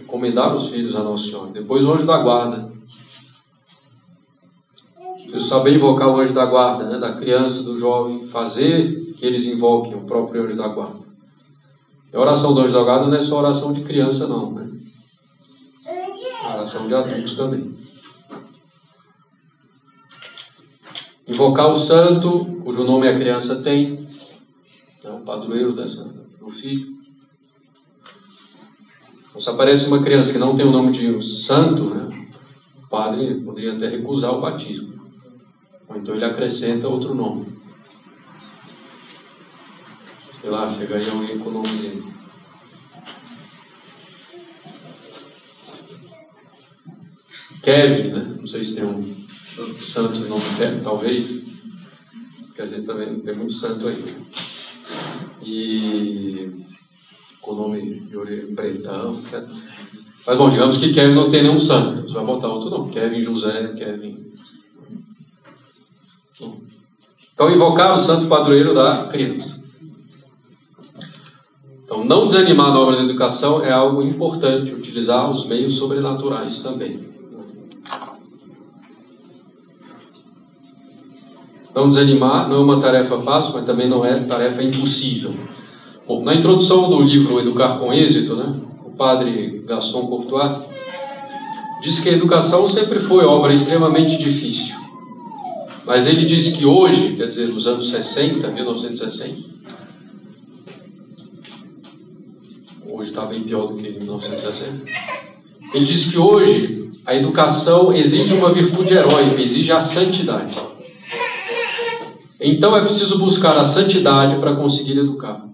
Encomendar 0.00 0.54
os 0.54 0.68
filhos 0.68 0.96
a 0.96 1.02
Nossa 1.02 1.26
Senhora. 1.26 1.50
Depois, 1.50 1.84
o 1.84 1.92
anjo 1.92 2.06
da 2.06 2.16
guarda 2.16 2.65
eu 5.32 5.40
saber 5.40 5.74
invocar 5.74 6.08
o 6.08 6.20
anjo 6.20 6.32
da 6.32 6.46
guarda, 6.46 6.84
né, 6.84 6.98
da 6.98 7.12
criança, 7.12 7.62
do 7.62 7.78
jovem, 7.78 8.26
fazer 8.28 9.14
que 9.14 9.24
eles 9.24 9.46
invoquem 9.46 9.94
o 9.94 10.04
próprio 10.04 10.44
anjo 10.44 10.56
da 10.56 10.68
guarda. 10.68 11.06
E 12.12 12.16
a 12.16 12.20
oração 12.20 12.54
do 12.54 12.60
anjo 12.60 12.72
da 12.72 12.82
guarda 12.82 13.06
não 13.06 13.16
é 13.16 13.22
só 13.22 13.38
oração 13.38 13.72
de 13.72 13.82
criança, 13.82 14.26
não. 14.26 14.52
Né? 14.52 14.68
Oração 16.54 16.86
de 16.86 16.94
adulto 16.94 17.36
também. 17.36 17.74
Invocar 21.26 21.70
o 21.70 21.76
santo, 21.76 22.44
cujo 22.62 22.84
nome 22.84 23.08
a 23.08 23.16
criança 23.16 23.56
tem, 23.56 24.06
é 25.02 25.10
o 25.10 25.20
padroeiro 25.20 25.72
dessa, 25.74 26.04
do 26.38 26.50
filho. 26.50 26.96
Então, 29.28 29.40
se 29.40 29.50
aparece 29.50 29.86
uma 29.86 30.02
criança 30.02 30.32
que 30.32 30.38
não 30.38 30.56
tem 30.56 30.64
o 30.64 30.70
nome 30.70 30.92
de 30.92 31.22
santo, 31.22 31.90
né, 31.90 32.08
o 32.82 32.88
padre 32.88 33.34
poderia 33.42 33.74
até 33.74 33.88
recusar 33.88 34.32
o 34.32 34.40
batismo. 34.40 34.95
Ou 35.88 35.96
então 35.96 36.14
ele 36.14 36.24
acrescenta 36.24 36.88
outro 36.88 37.14
nome. 37.14 37.46
Sei 40.40 40.50
lá, 40.50 40.72
chegaria 40.72 41.12
alguém 41.12 41.38
com 41.38 41.50
o 41.50 41.52
nome 41.52 41.76
dele. 41.78 42.04
Kevin, 47.62 48.10
né? 48.10 48.36
Não 48.38 48.46
sei 48.46 48.64
se 48.64 48.76
tem 48.76 48.84
um 48.84 49.26
santo 49.80 50.20
nome 50.20 50.44
Kevin, 50.56 50.84
talvez. 50.84 51.42
Quer 52.54 52.68
dizer, 52.68 52.82
também 52.84 53.18
tem 53.20 53.34
muito 53.34 53.54
santo 53.54 53.88
aí. 53.88 54.16
E 55.42 56.64
com 57.40 57.52
o 57.52 57.56
nome 57.56 58.00
de 58.00 58.16
orelha 58.16 58.54
pretão, 58.54 59.18
etc. 59.20 59.48
Mas 60.26 60.38
bom, 60.38 60.48
digamos 60.50 60.78
que 60.78 60.92
Kevin 60.92 61.14
não 61.14 61.30
tem 61.30 61.42
nenhum 61.42 61.60
santo. 61.60 62.02
Você 62.02 62.14
vai 62.14 62.24
botar 62.24 62.48
outro 62.48 62.70
nome. 62.70 62.92
Kevin 62.92 63.20
José, 63.20 63.74
Kevin. 63.76 64.35
Então, 66.38 67.50
invocar 67.50 67.94
o 67.94 68.00
santo 68.00 68.26
padroeiro 68.26 68.74
da 68.74 69.04
criança. 69.04 69.64
Então, 71.84 72.04
não 72.04 72.26
desanimar 72.26 72.72
na 72.72 72.80
obra 72.80 72.96
da 72.96 73.04
educação 73.04 73.64
é 73.64 73.72
algo 73.72 74.02
importante, 74.02 74.72
utilizar 74.72 75.30
os 75.30 75.46
meios 75.46 75.76
sobrenaturais 75.76 76.60
também. 76.60 77.00
Não 81.74 81.88
desanimar 81.88 82.48
não 82.48 82.56
é 82.56 82.60
uma 82.60 82.80
tarefa 82.80 83.18
fácil, 83.20 83.52
mas 83.52 83.66
também 83.66 83.88
não 83.88 84.04
é 84.04 84.18
tarefa 84.20 84.62
impossível. 84.62 85.34
Bom, 86.08 86.24
na 86.24 86.34
introdução 86.34 86.88
do 86.88 87.02
livro 87.02 87.38
Educar 87.38 87.78
com 87.78 87.92
Êxito, 87.92 88.34
né, 88.34 88.60
o 88.84 88.90
padre 88.90 89.62
Gaston 89.66 90.06
Courtois 90.06 90.52
diz 91.82 92.00
que 92.00 92.08
a 92.08 92.12
educação 92.12 92.66
sempre 92.66 92.98
foi 92.98 93.24
obra 93.24 93.52
extremamente 93.52 94.16
difícil. 94.16 94.85
Mas 95.86 96.04
ele 96.04 96.26
diz 96.26 96.48
que 96.48 96.66
hoje, 96.66 97.14
quer 97.14 97.28
dizer, 97.28 97.46
nos 97.48 97.64
anos 97.64 97.88
60, 97.88 98.48
1960, 98.48 99.36
hoje 102.84 103.10
está 103.10 103.24
bem 103.24 103.44
pior 103.44 103.68
do 103.68 103.76
que 103.76 103.86
em 103.86 104.00
1960. 104.00 104.84
Ele 105.72 105.84
diz 105.84 106.06
que 106.06 106.18
hoje 106.18 106.90
a 107.06 107.14
educação 107.14 107.92
exige 107.92 108.34
uma 108.34 108.52
virtude 108.52 108.94
heróica, 108.94 109.40
exige 109.40 109.70
a 109.70 109.80
santidade. 109.80 110.58
Então 112.40 112.76
é 112.76 112.80
preciso 112.80 113.18
buscar 113.18 113.56
a 113.56 113.64
santidade 113.64 114.36
para 114.40 114.56
conseguir 114.56 114.98
educar. 114.98 115.46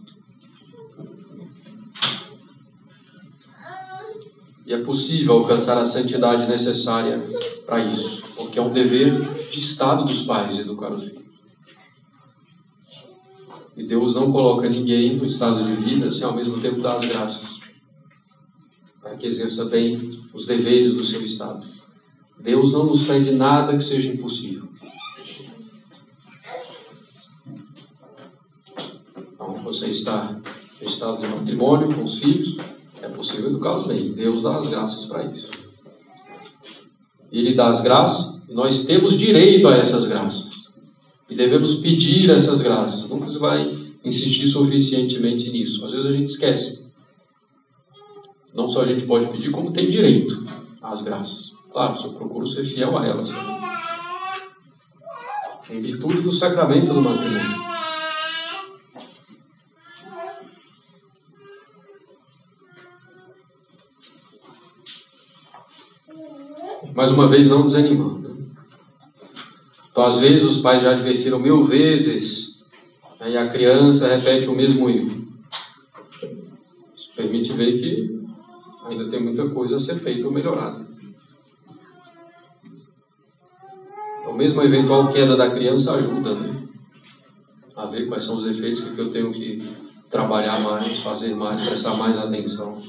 E 4.65 4.73
é 4.73 4.79
possível 4.79 5.35
alcançar 5.35 5.77
a 5.77 5.85
santidade 5.85 6.47
necessária 6.47 7.21
para 7.67 7.85
isso, 7.85 8.23
porque 8.37 8.59
é 8.59 8.63
um 8.63 8.71
dever 8.71 9.21
de 9.51 9.59
Estado 9.59 10.05
dos 10.05 10.23
pais 10.23 10.59
educar 10.59 10.93
os 10.93 11.05
filhos. 11.05 11.23
E 13.77 13.83
Deus 13.83 14.15
não 14.15 14.31
coloca 14.31 14.69
ninguém 14.69 15.17
no 15.17 15.25
estado 15.25 15.65
de 15.65 15.73
vida 15.83 16.13
sem 16.13 16.25
ao 16.25 16.35
mesmo 16.35 16.61
tempo 16.61 16.81
dar 16.81 16.97
as 16.97 17.05
graças, 17.07 17.61
para 19.01 19.17
que 19.17 19.27
exerça 19.27 19.65
bem 19.65 20.21
os 20.33 20.45
deveres 20.45 20.95
do 20.95 21.03
seu 21.03 21.23
estado. 21.23 21.67
Deus 22.39 22.73
não 22.73 22.87
nos 22.87 23.03
pede 23.03 23.31
nada 23.31 23.77
que 23.77 23.83
seja 23.83 24.13
impossível. 24.13 24.69
Então, 29.17 29.55
você 29.65 29.87
está 29.87 30.39
em 30.81 30.85
estado 30.85 31.21
de 31.21 31.29
matrimônio 31.29 31.95
com 31.95 32.05
os 32.05 32.19
filhos, 32.19 32.57
é 33.03 33.09
possível 33.09 33.51
educá-los 33.51 33.87
bem. 33.87 34.13
Deus 34.13 34.41
dá 34.41 34.57
as 34.57 34.69
graças 34.69 35.05
para 35.07 35.25
isso. 35.25 35.51
Ele 37.31 37.55
dá 37.55 37.69
as 37.69 37.81
graças 37.81 38.41
e 38.49 38.55
nós 38.55 38.85
temos 38.85 39.17
direito 39.19 39.67
a 39.67 39.77
essas 39.77 40.07
graças. 40.07 40.51
E 41.29 41.35
devemos 41.35 41.75
pedir 41.77 42.31
essas 42.31 42.61
graças. 42.61 43.09
Nunca 43.09 43.29
se 43.29 43.39
vai 43.39 43.77
insistir 44.05 44.47
suficientemente 44.47 45.51
nisso. 45.51 45.85
Às 45.85 45.93
vezes 45.93 46.07
a 46.07 46.13
gente 46.13 46.29
esquece. 46.29 46.83
Não 48.55 48.69
só 48.69 48.83
a 48.83 48.85
gente 48.85 49.05
pode 49.05 49.27
pedir, 49.27 49.51
como 49.51 49.73
tem 49.73 49.89
direito 49.89 50.45
às 50.83 51.03
graças. 51.03 51.51
Claro, 51.73 51.99
se 51.99 52.05
eu 52.05 52.13
procuro 52.13 52.47
ser 52.47 52.65
fiel 52.65 52.97
a 52.99 53.07
elas. 53.07 53.31
Em 55.71 55.81
virtude 55.81 56.21
do 56.21 56.31
sacramento 56.31 56.93
do 56.93 57.01
matrimônio. 57.01 57.72
Mais 66.95 67.11
uma 67.11 67.29
vez, 67.29 67.49
não 67.49 67.65
desanimando. 67.65 68.23
Então, 69.91 70.05
às 70.05 70.19
vezes, 70.19 70.45
os 70.45 70.59
pais 70.59 70.83
já 70.83 70.91
advertiram 70.91 71.39
mil 71.39 71.67
vezes 71.67 72.57
né, 73.21 73.31
e 73.31 73.37
a 73.37 73.49
criança 73.49 74.09
repete 74.09 74.49
o 74.49 74.55
mesmo 74.55 74.89
erro. 74.89 75.27
Isso 76.97 77.11
permite 77.15 77.53
ver 77.53 77.79
que 77.79 78.23
ainda 78.87 79.09
tem 79.09 79.23
muita 79.23 79.49
coisa 79.49 79.77
a 79.77 79.81
ser 79.81 79.99
feita 80.01 80.27
ou 80.27 80.33
melhorada. 80.33 80.87
Então, 84.21 84.35
mesmo 84.35 84.61
a 84.61 84.65
eventual 84.65 85.09
queda 85.09 85.37
da 85.37 85.51
criança 85.51 85.95
ajuda 85.95 86.35
né, 86.35 86.63
a 87.77 87.87
ver 87.87 88.07
quais 88.07 88.25
são 88.25 88.37
os 88.37 88.47
efeitos 88.47 88.81
que 88.81 88.99
eu 88.99 89.11
tenho 89.11 89.33
que 89.33 89.63
trabalhar 90.11 90.61
mais, 90.61 90.99
fazer 90.99 91.35
mais, 91.35 91.63
prestar 91.63 91.95
mais 91.97 92.19
atenção. 92.19 92.81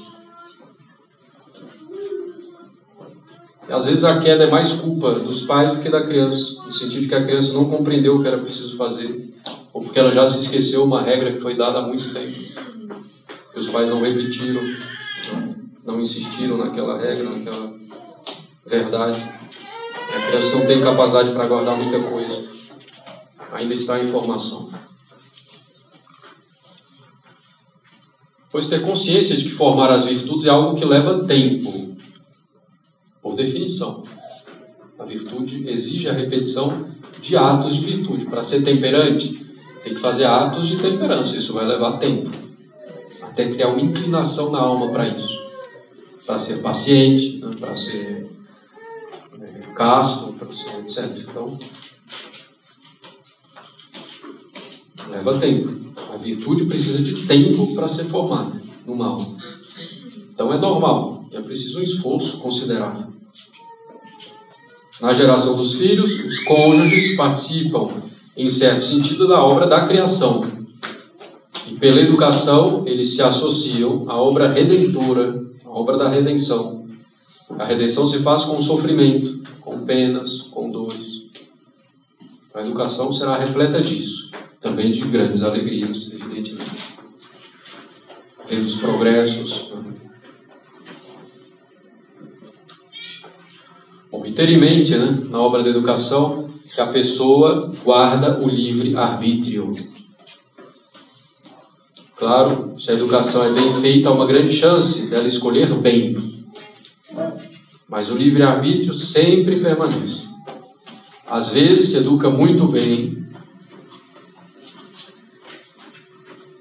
Às 3.68 3.86
vezes 3.86 4.04
a 4.04 4.20
queda 4.20 4.44
é 4.44 4.50
mais 4.50 4.72
culpa 4.72 5.12
dos 5.12 5.42
pais 5.42 5.72
do 5.72 5.80
que 5.80 5.88
da 5.88 6.02
criança, 6.04 6.62
no 6.62 6.72
sentido 6.72 7.00
de 7.00 7.08
que 7.08 7.14
a 7.14 7.24
criança 7.24 7.52
não 7.52 7.70
compreendeu 7.70 8.16
o 8.16 8.20
que 8.20 8.28
era 8.28 8.38
preciso 8.38 8.76
fazer, 8.76 9.32
ou 9.72 9.82
porque 9.82 9.98
ela 9.98 10.12
já 10.12 10.26
se 10.26 10.38
esqueceu 10.38 10.84
uma 10.84 11.00
regra 11.00 11.32
que 11.32 11.40
foi 11.40 11.56
dada 11.56 11.78
há 11.78 11.82
muito 11.82 12.12
tempo. 12.12 12.38
E 13.54 13.58
os 13.58 13.68
pais 13.68 13.88
não 13.88 14.02
repetiram, 14.02 14.62
não 15.84 16.00
insistiram 16.00 16.58
naquela 16.58 16.98
regra, 16.98 17.30
naquela 17.30 17.72
verdade. 18.66 19.20
A 20.14 20.26
criança 20.26 20.56
não 20.56 20.66
tem 20.66 20.82
capacidade 20.82 21.32
para 21.32 21.46
guardar 21.46 21.76
muita 21.76 21.98
coisa, 22.00 22.42
ainda 23.50 23.72
está 23.72 23.98
em 23.98 24.06
formação. 24.06 24.68
Pois 28.52 28.68
ter 28.68 28.82
consciência 28.82 29.36
de 29.36 29.44
que 29.44 29.50
formar 29.50 29.90
as 29.90 30.04
virtudes 30.04 30.46
é 30.46 30.50
algo 30.50 30.76
que 30.76 30.84
leva 30.84 31.24
tempo 31.24 31.83
por 33.34 33.36
definição. 33.36 34.04
A 34.98 35.04
virtude 35.04 35.68
exige 35.68 36.08
a 36.08 36.12
repetição 36.12 36.88
de 37.20 37.36
atos 37.36 37.74
de 37.74 37.84
virtude. 37.84 38.26
Para 38.26 38.44
ser 38.44 38.62
temperante, 38.62 39.44
tem 39.82 39.94
que 39.94 40.00
fazer 40.00 40.24
atos 40.24 40.68
de 40.68 40.76
temperança. 40.76 41.36
Isso 41.36 41.52
vai 41.52 41.66
levar 41.66 41.98
tempo. 41.98 42.30
Até 43.22 43.50
criar 43.50 43.68
uma 43.68 43.80
inclinação 43.80 44.52
na 44.52 44.60
alma 44.60 44.90
para 44.90 45.08
isso. 45.08 45.36
Para 46.24 46.38
ser 46.38 46.62
paciente, 46.62 47.38
né? 47.38 47.50
para 47.58 47.76
ser 47.76 48.30
é, 49.40 49.74
casto, 49.74 50.32
para 50.34 50.54
ser 50.54 50.78
etc. 50.78 51.26
Então, 51.28 51.58
leva 55.10 55.38
tempo. 55.40 55.84
A 56.12 56.16
virtude 56.16 56.64
precisa 56.66 57.02
de 57.02 57.26
tempo 57.26 57.74
para 57.74 57.88
ser 57.88 58.04
formada 58.04 58.62
numa 58.86 59.06
alma. 59.06 59.36
Então 60.32 60.52
é 60.52 60.58
normal, 60.58 61.26
é 61.32 61.40
preciso 61.40 61.78
um 61.78 61.82
esforço 61.82 62.38
considerável. 62.38 63.13
Na 65.00 65.12
geração 65.12 65.56
dos 65.56 65.74
filhos, 65.74 66.18
os 66.24 66.38
cônjuges 66.44 67.16
participam, 67.16 67.90
em 68.36 68.48
certo 68.48 68.84
sentido, 68.84 69.26
da 69.26 69.42
obra 69.42 69.66
da 69.66 69.86
criação. 69.86 70.46
E 71.68 71.74
pela 71.74 72.00
educação, 72.00 72.84
eles 72.86 73.14
se 73.14 73.22
associam 73.22 74.04
à 74.08 74.16
obra 74.16 74.52
redentora, 74.52 75.42
à 75.64 75.68
obra 75.68 75.96
da 75.96 76.08
redenção. 76.08 76.86
A 77.58 77.64
redenção 77.64 78.06
se 78.06 78.20
faz 78.20 78.44
com 78.44 78.60
sofrimento, 78.60 79.42
com 79.60 79.84
penas, 79.84 80.42
com 80.52 80.70
dores. 80.70 81.24
A 82.54 82.60
educação 82.60 83.12
será 83.12 83.36
repleta 83.36 83.82
disso, 83.82 84.30
também 84.60 84.92
de 84.92 85.00
grandes 85.00 85.42
alegrias, 85.42 86.12
evidentemente. 86.12 86.70
Vendo 88.48 88.66
os 88.66 88.76
progressos, 88.76 89.68
Bom, 94.14 94.30
ter 94.30 94.48
em 94.48 94.56
mente, 94.56 94.96
né, 94.96 95.18
na 95.28 95.40
obra 95.40 95.60
da 95.60 95.70
educação, 95.70 96.48
que 96.72 96.80
a 96.80 96.86
pessoa 96.86 97.74
guarda 97.84 98.40
o 98.40 98.48
livre 98.48 98.96
arbítrio. 98.96 99.74
Claro, 102.16 102.78
se 102.78 102.92
a 102.92 102.94
educação 102.94 103.44
é 103.44 103.52
bem 103.52 103.80
feita, 103.80 104.08
há 104.08 104.12
uma 104.12 104.24
grande 104.24 104.52
chance 104.52 105.10
dela 105.10 105.26
escolher 105.26 105.74
bem. 105.80 106.44
Mas 107.88 108.08
o 108.08 108.16
livre 108.16 108.44
arbítrio 108.44 108.94
sempre 108.94 109.58
permanece. 109.58 110.22
Às 111.26 111.48
vezes 111.48 111.88
se 111.88 111.96
educa 111.96 112.30
muito 112.30 112.68
bem, 112.68 113.26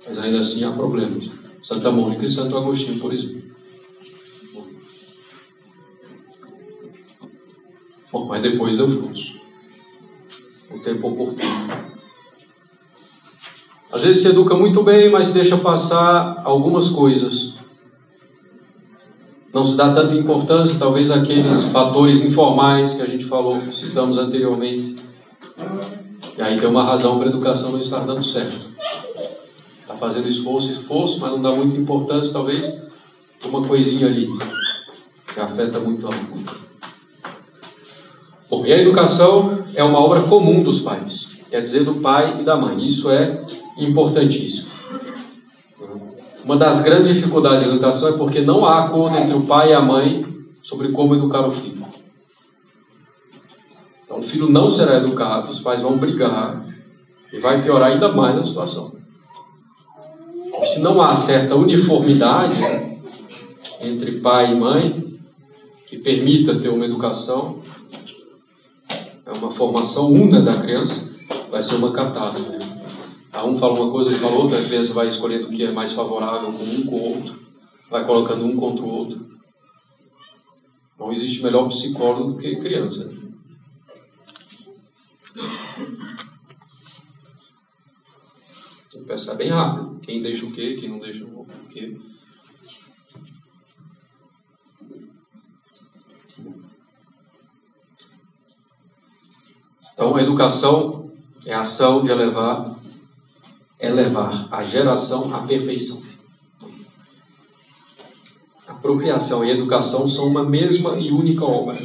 mas 0.07 0.17
ainda 0.17 0.39
assim 0.39 0.63
há 0.63 0.71
problemas. 0.71 1.29
Santa 1.61 1.91
Mônica 1.91 2.25
e 2.25 2.31
Santo 2.31 2.57
Agostinho, 2.57 2.97
por 2.97 3.13
exemplo. 3.13 3.52
Bom, 8.13 8.25
mas 8.27 8.43
depois 8.43 8.77
deu 8.77 8.87
frutos. 8.87 9.33
O 10.69 10.77
tempo 10.77 11.07
oportuno. 11.07 11.51
Às 13.91 14.03
vezes 14.03 14.21
se 14.21 14.27
educa 14.27 14.55
muito 14.55 14.83
bem, 14.83 15.11
mas 15.11 15.31
deixa 15.31 15.57
passar 15.57 16.43
algumas 16.45 16.89
coisas. 16.89 17.53
Não 19.51 19.65
se 19.65 19.75
dá 19.75 19.91
tanta 19.93 20.13
importância, 20.13 20.77
talvez, 20.77 21.09
aqueles 21.09 21.63
fatores 21.65 22.21
informais 22.21 22.93
que 22.93 23.01
a 23.01 23.07
gente 23.07 23.25
falou, 23.25 23.71
citamos 23.71 24.19
anteriormente. 24.19 24.95
E 26.37 26.41
aí 26.41 26.59
tem 26.59 26.69
uma 26.69 26.83
razão 26.83 27.17
para 27.17 27.27
a 27.27 27.31
educação 27.31 27.71
não 27.71 27.79
estar 27.79 28.05
dando 28.05 28.23
certo. 28.23 28.67
Está 29.81 29.95
fazendo 29.95 30.27
esforço, 30.27 30.71
esforço, 30.71 31.19
mas 31.19 31.31
não 31.31 31.41
dá 31.41 31.51
muita 31.51 31.77
importância, 31.77 32.31
talvez, 32.31 32.61
uma 33.43 33.63
coisinha 33.63 34.05
ali, 34.05 34.27
que 35.33 35.39
afeta 35.39 35.79
muito 35.79 36.07
a 36.07 36.11
vida. 36.11 36.72
Bom, 38.49 38.65
e 38.65 38.73
a 38.73 38.77
educação 38.77 39.65
é 39.73 39.83
uma 39.83 39.99
obra 39.99 40.21
comum 40.23 40.61
dos 40.61 40.81
pais, 40.81 41.27
quer 41.49 41.61
dizer, 41.61 41.83
do 41.83 41.95
pai 41.95 42.41
e 42.41 42.43
da 42.43 42.55
mãe. 42.55 42.85
Isso 42.85 43.09
é 43.09 43.43
importantíssimo. 43.77 44.71
Uma 46.43 46.57
das 46.57 46.81
grandes 46.81 47.07
dificuldades 47.07 47.65
da 47.65 47.71
educação 47.71 48.09
é 48.09 48.17
porque 48.17 48.41
não 48.41 48.65
há 48.65 48.85
acordo 48.85 49.17
entre 49.17 49.33
o 49.33 49.43
pai 49.43 49.71
e 49.71 49.73
a 49.73 49.81
mãe 49.81 50.25
sobre 50.61 50.91
como 50.91 51.15
educar 51.15 51.47
o 51.47 51.51
filho. 51.53 51.85
Então, 54.03 54.19
o 54.19 54.23
filho 54.23 54.49
não 54.49 54.69
será 54.69 54.97
educado, 54.97 55.49
os 55.49 55.61
pais 55.61 55.81
vão 55.81 55.97
brigar 55.97 56.65
e 57.31 57.39
vai 57.39 57.63
piorar 57.63 57.91
ainda 57.91 58.11
mais 58.11 58.37
a 58.37 58.43
situação. 58.43 58.93
Se 60.65 60.79
não 60.79 61.01
há 61.01 61.15
certa 61.15 61.55
uniformidade 61.55 62.57
entre 63.81 64.19
pai 64.19 64.51
e 64.51 64.55
mãe 64.55 65.19
que 65.87 65.97
permita 65.97 66.59
ter 66.59 66.69
uma 66.69 66.85
educação, 66.85 67.59
é 69.25 69.31
uma 69.31 69.51
formação 69.51 70.11
una 70.11 70.41
da 70.41 70.61
criança, 70.61 71.09
vai 71.49 71.63
ser 71.63 71.75
uma 71.75 71.93
catástrofe. 71.93 72.57
A 73.31 73.45
um 73.45 73.57
fala 73.57 73.79
uma 73.79 73.91
coisa, 73.91 74.11
outro 74.11 74.19
fala 74.19 74.35
outra, 74.35 74.59
a 74.59 74.65
criança 74.65 74.93
vai 74.93 75.07
escolhendo 75.07 75.47
o 75.47 75.51
que 75.51 75.63
é 75.63 75.71
mais 75.71 75.91
favorável 75.91 76.51
com 76.51 76.63
um 76.63 76.85
com 76.85 76.95
o 76.95 77.17
outro, 77.17 77.39
vai 77.89 78.05
colocando 78.05 78.45
um 78.45 78.55
contra 78.55 78.83
o 78.83 78.89
outro. 78.89 79.33
Não 80.99 81.11
existe 81.11 81.41
melhor 81.41 81.67
psicólogo 81.67 82.33
do 82.33 82.37
que 82.37 82.55
criança. 82.57 83.09
Tem 88.91 89.01
que 89.01 89.07
pensar 89.07 89.33
bem 89.33 89.49
rápido. 89.49 89.99
Quem 90.01 90.21
deixa 90.21 90.45
o 90.45 90.51
quê, 90.51 90.77
quem 90.79 90.89
não 90.89 90.99
deixa 90.99 91.25
o 91.25 91.45
quê. 91.69 91.97
Então, 99.93 100.15
a 100.15 100.21
educação 100.21 101.11
é 101.45 101.53
a 101.53 101.61
ação 101.61 102.03
de 102.03 102.11
elevar 102.11 102.73
é 103.83 103.91
levar 103.91 104.47
a 104.49 104.63
geração 104.63 105.35
à 105.35 105.41
perfeição. 105.41 106.01
A 108.65 108.73
procriação 108.73 109.43
e 109.43 109.51
a 109.51 109.53
educação 109.53 110.07
são 110.07 110.25
uma 110.25 110.41
mesma 110.41 110.97
e 110.97 111.11
única 111.11 111.43
obra. 111.43 111.75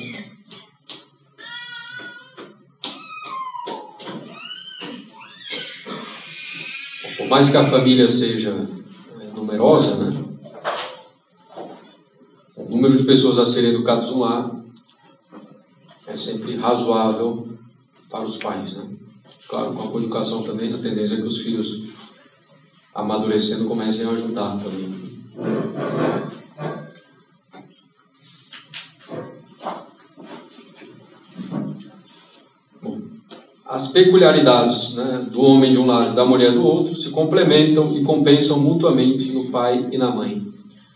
Por 7.16 7.26
mais 7.26 7.50
que 7.50 7.56
a 7.56 7.68
família 7.68 8.08
seja 8.08 8.68
é, 9.20 9.24
numerosa, 9.34 9.96
né? 9.96 10.24
o 12.54 12.62
número 12.70 12.96
de 12.96 13.02
pessoas 13.02 13.40
a 13.40 13.44
serem 13.44 13.70
educadas 13.70 14.08
no 14.08 14.20
lar 14.20 14.52
é 16.06 16.16
sempre 16.16 16.56
razoável 16.56 17.57
para 18.10 18.24
os 18.24 18.36
pais. 18.36 18.72
Né? 18.72 18.88
Claro, 19.48 19.72
com 19.72 19.96
a 19.96 20.00
educação 20.00 20.42
também, 20.42 20.72
a 20.72 20.78
tendência 20.78 21.14
é 21.14 21.20
que 21.20 21.26
os 21.26 21.38
filhos, 21.38 21.84
amadurecendo, 22.94 23.66
comecem 23.66 24.04
a 24.04 24.10
ajudar 24.10 24.58
também. 24.58 25.08
Bom, 32.82 33.00
as 33.64 33.88
peculiaridades 33.88 34.94
né, 34.94 35.26
do 35.30 35.40
homem 35.40 35.72
de 35.72 35.78
um 35.78 35.86
lado 35.86 36.12
e 36.12 36.16
da 36.16 36.24
mulher 36.24 36.52
do 36.52 36.64
outro 36.64 36.96
se 36.96 37.10
complementam 37.10 37.96
e 37.96 38.02
compensam 38.02 38.58
mutuamente 38.58 39.30
no 39.32 39.50
pai 39.50 39.88
e 39.92 39.98
na 39.98 40.10
mãe, 40.10 40.46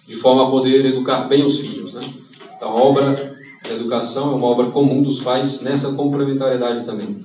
de 0.07 0.17
forma 0.17 0.47
a 0.47 0.51
poder 0.51 0.85
educar 0.85 1.25
bem 1.29 1.45
os 1.45 1.59
filhos. 1.59 1.95
Né? 1.95 2.13
Então, 2.57 2.71
a 2.71 2.75
obra 2.75 3.32
da 3.73 3.81
educação 3.81 4.33
é 4.33 4.35
uma 4.35 4.47
obra 4.47 4.71
comum 4.71 5.03
dos 5.03 5.21
pais 5.21 5.61
nessa 5.61 5.93
complementariedade 5.93 6.85
também 6.85 7.25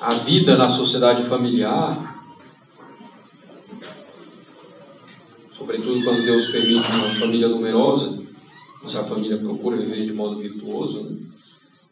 a 0.00 0.14
vida 0.14 0.56
na 0.56 0.70
sociedade 0.70 1.24
familiar, 1.24 2.24
sobretudo 5.52 6.02
quando 6.02 6.24
Deus 6.24 6.46
permite 6.46 6.90
uma 6.90 7.14
família 7.16 7.48
numerosa, 7.48 8.18
se 8.86 8.96
a 8.96 9.04
família 9.04 9.36
procura 9.36 9.76
viver 9.76 10.06
de 10.06 10.12
modo 10.14 10.38
virtuoso, 10.38 11.02
né? 11.02 11.18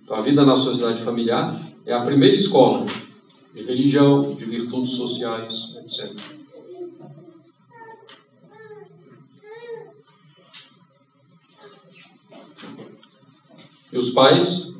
então 0.03 0.16
a 0.16 0.22
vida 0.22 0.45
na 0.47 0.57
sociedade 0.57 1.03
familiar 1.03 1.61
é 1.84 1.93
a 1.93 2.01
primeira 2.01 2.34
escola 2.34 2.86
de 3.55 3.62
religião, 3.62 4.34
de 4.34 4.45
virtudes 4.47 4.93
sociais, 4.93 5.55
etc. 5.82 6.38
E 13.93 13.99
os 13.99 14.11
pais 14.11 14.72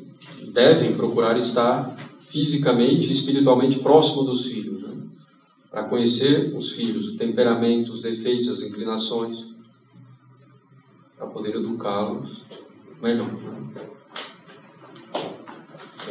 devem 0.53 0.95
procurar 0.95 1.37
estar 1.37 1.95
fisicamente 2.29 3.07
e 3.07 3.11
espiritualmente 3.11 3.79
próximo 3.79 4.23
dos 4.23 4.45
filhos, 4.45 4.83
né? 4.83 4.95
para 5.69 5.83
conhecer 5.83 6.53
os 6.55 6.71
filhos, 6.71 7.07
o 7.07 7.17
temperamento, 7.17 7.91
os 7.91 8.01
defeitos, 8.01 8.47
as 8.47 8.61
inclinações, 8.61 9.37
para 11.17 11.27
poder 11.27 11.55
educá-los 11.55 12.43
melhor. 13.01 13.29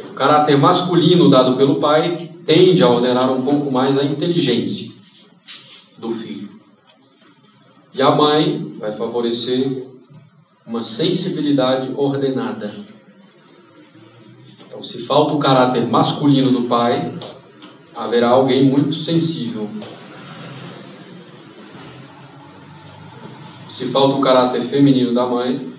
O 0.09 0.13
caráter 0.13 0.57
masculino 0.57 1.29
dado 1.29 1.55
pelo 1.55 1.79
pai 1.79 2.33
tende 2.45 2.83
a 2.83 2.89
ordenar 2.89 3.31
um 3.31 3.41
pouco 3.41 3.71
mais 3.71 3.97
a 3.97 4.03
inteligência 4.03 4.91
do 5.97 6.13
filho. 6.15 6.49
E 7.93 8.01
a 8.01 8.11
mãe 8.11 8.75
vai 8.77 8.91
favorecer 8.91 9.87
uma 10.65 10.83
sensibilidade 10.83 11.91
ordenada 11.95 12.71
então, 14.79 14.83
se 14.83 15.05
falta 15.05 15.33
o 15.33 15.39
caráter 15.39 15.85
masculino 15.85 16.51
do 16.51 16.69
pai, 16.69 17.13
haverá 17.93 18.29
alguém 18.29 18.63
muito 18.63 18.95
sensível. 18.95 19.69
Se 23.67 23.91
falta 23.91 24.15
o 24.15 24.21
caráter 24.21 24.63
feminino 24.63 25.13
da 25.13 25.25
mãe, 25.25 25.73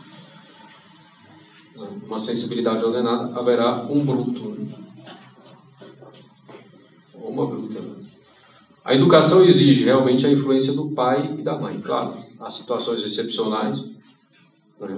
uma 2.06 2.20
sensibilidade 2.20 2.84
ordenada, 2.84 3.34
haverá 3.34 3.86
um 3.88 4.04
bruto. 4.04 4.68
Ou 7.14 7.30
uma 7.30 7.46
bruta. 7.46 7.82
A 8.84 8.94
educação 8.94 9.42
exige 9.42 9.82
realmente 9.82 10.26
a 10.26 10.30
influência 10.30 10.74
do 10.74 10.90
pai 10.90 11.36
e 11.38 11.42
da 11.42 11.58
mãe. 11.58 11.80
Claro, 11.80 12.22
há 12.38 12.50
situações 12.50 13.02
excepcionais. 13.02 13.82
Né? 14.78 14.94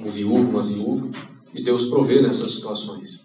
Um 0.00 0.08
viúvo, 0.08 0.50
uma 0.50 0.62
viúva 0.64 1.29
e 1.54 1.62
Deus 1.62 1.86
provê 1.86 2.20
nessas 2.20 2.52
situações. 2.52 3.18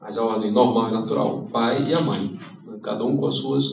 Mas 0.00 0.16
a 0.16 0.24
ordem 0.24 0.50
normal 0.50 0.88
e 0.88 0.92
natural, 0.92 1.38
o 1.38 1.50
pai 1.50 1.88
e 1.88 1.94
a 1.94 2.00
mãe, 2.00 2.38
né? 2.64 2.78
cada 2.82 3.04
um 3.04 3.16
com 3.16 3.26
as 3.26 3.36
suas 3.36 3.64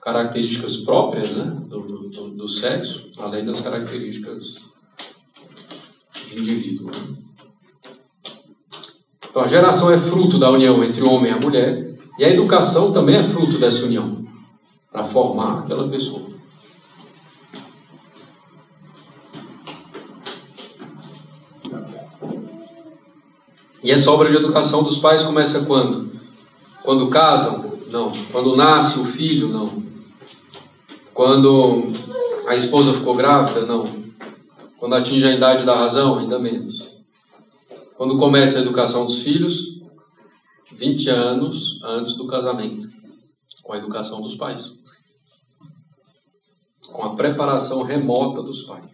características 0.00 0.78
próprias 0.78 1.34
né? 1.36 1.44
do, 1.68 1.80
do, 1.80 2.30
do 2.30 2.48
sexo, 2.48 3.10
além 3.18 3.44
das 3.44 3.60
características 3.60 4.56
de 6.26 6.40
indivíduo. 6.40 6.86
Né? 6.86 7.16
Então 9.28 9.42
a 9.42 9.46
geração 9.46 9.90
é 9.90 9.98
fruto 9.98 10.38
da 10.38 10.50
união 10.50 10.82
entre 10.82 11.02
o 11.02 11.10
homem 11.10 11.30
e 11.30 11.34
a 11.34 11.40
mulher, 11.40 11.94
e 12.18 12.24
a 12.24 12.30
educação 12.30 12.92
também 12.92 13.16
é 13.16 13.24
fruto 13.24 13.58
dessa 13.58 13.84
união, 13.84 14.24
para 14.90 15.04
formar 15.04 15.60
aquela 15.60 15.88
pessoa. 15.88 16.33
E 23.84 23.90
essa 23.90 24.10
obra 24.10 24.30
de 24.30 24.36
educação 24.36 24.82
dos 24.82 24.96
pais 24.96 25.22
começa 25.22 25.66
quando? 25.66 26.18
Quando 26.82 27.10
casam? 27.10 27.78
Não. 27.88 28.12
Quando 28.32 28.56
nasce 28.56 28.98
o 28.98 29.04
filho? 29.04 29.48
Não. 29.48 29.84
Quando 31.12 31.92
a 32.48 32.54
esposa 32.54 32.94
ficou 32.94 33.14
grávida? 33.14 33.66
Não. 33.66 34.02
Quando 34.78 34.94
atinge 34.94 35.26
a 35.26 35.34
idade 35.34 35.66
da 35.66 35.76
razão? 35.76 36.18
Ainda 36.18 36.38
menos. 36.38 36.82
Quando 37.98 38.18
começa 38.18 38.56
a 38.56 38.62
educação 38.62 39.04
dos 39.04 39.18
filhos? 39.18 39.74
20 40.72 41.10
anos 41.10 41.78
antes 41.84 42.16
do 42.16 42.26
casamento, 42.26 42.88
com 43.62 43.74
a 43.74 43.76
educação 43.76 44.22
dos 44.22 44.34
pais, 44.34 44.64
com 46.90 47.02
a 47.02 47.14
preparação 47.14 47.82
remota 47.82 48.42
dos 48.42 48.62
pais 48.62 48.90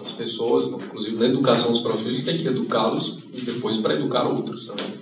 as 0.00 0.12
pessoas, 0.12 0.66
inclusive 0.66 1.16
na 1.16 1.26
educação 1.26 1.70
dos 1.72 1.80
próprios 1.80 2.08
filhos, 2.08 2.24
tem 2.24 2.38
que 2.38 2.48
educá-los 2.48 3.18
e 3.32 3.40
depois 3.40 3.76
para 3.78 3.94
educar 3.94 4.26
outros 4.26 4.66
também. 4.66 4.94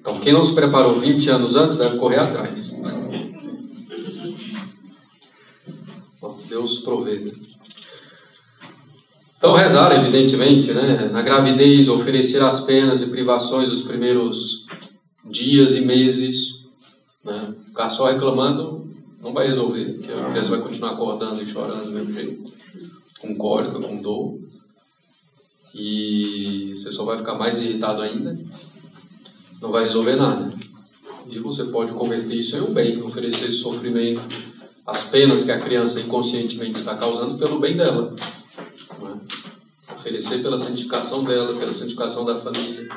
Então, 0.00 0.20
quem 0.20 0.32
não 0.32 0.42
se 0.42 0.54
preparou 0.54 0.94
20 0.94 1.28
anos 1.30 1.54
antes 1.54 1.76
deve 1.76 1.98
correr 1.98 2.18
atrás. 2.18 2.68
Deus 6.48 6.80
provê. 6.80 7.32
Então, 9.36 9.54
rezar, 9.54 9.92
evidentemente, 9.92 10.72
né? 10.72 11.08
na 11.12 11.22
gravidez, 11.22 11.88
oferecer 11.88 12.42
as 12.42 12.60
penas 12.60 13.02
e 13.02 13.10
privações 13.10 13.68
dos 13.68 13.82
primeiros 13.82 14.66
dias 15.24 15.74
e 15.74 15.80
meses. 15.80 16.36
Né? 17.24 17.38
Ficar 17.66 17.90
só 17.90 18.06
reclamando 18.10 18.87
não 19.20 19.32
vai 19.32 19.48
resolver, 19.48 19.94
porque 19.94 20.12
a 20.12 20.30
criança 20.30 20.50
vai 20.50 20.60
continuar 20.60 20.92
acordando 20.92 21.42
e 21.42 21.46
chorando 21.46 21.86
do 21.86 21.92
mesmo 21.92 22.12
jeito, 22.12 22.52
com 23.20 23.36
cólica, 23.36 23.80
com 23.80 24.00
dor. 24.00 24.38
E 25.74 26.72
você 26.74 26.90
só 26.90 27.04
vai 27.04 27.18
ficar 27.18 27.34
mais 27.34 27.60
irritado 27.60 28.02
ainda, 28.02 28.38
não 29.60 29.70
vai 29.70 29.84
resolver 29.84 30.16
nada. 30.16 30.52
E 31.26 31.38
você 31.38 31.64
pode 31.64 31.92
converter 31.92 32.34
isso 32.34 32.56
em 32.56 32.60
um 32.60 32.72
bem, 32.72 33.02
oferecer 33.02 33.48
esse 33.48 33.58
sofrimento, 33.58 34.26
as 34.86 35.04
penas 35.04 35.44
que 35.44 35.52
a 35.52 35.60
criança 35.60 36.00
inconscientemente 36.00 36.78
está 36.78 36.96
causando 36.96 37.36
pelo 37.36 37.58
bem 37.58 37.76
dela 37.76 38.14
oferecer 39.98 40.40
pela 40.40 40.58
santificação 40.58 41.24
dela, 41.24 41.58
pela 41.58 41.74
santificação 41.74 42.24
da 42.24 42.38
família. 42.38 42.88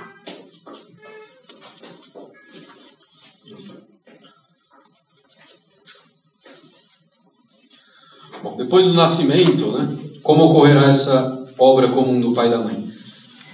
Depois 8.62 8.86
do 8.86 8.94
nascimento, 8.94 9.72
né, 9.72 9.98
como 10.22 10.44
ocorrerá 10.44 10.86
essa 10.86 11.48
obra 11.58 11.88
comum 11.88 12.20
do 12.22 12.32
pai 12.32 12.48
e 12.48 12.52
da 12.52 12.60
mãe? 12.60 12.92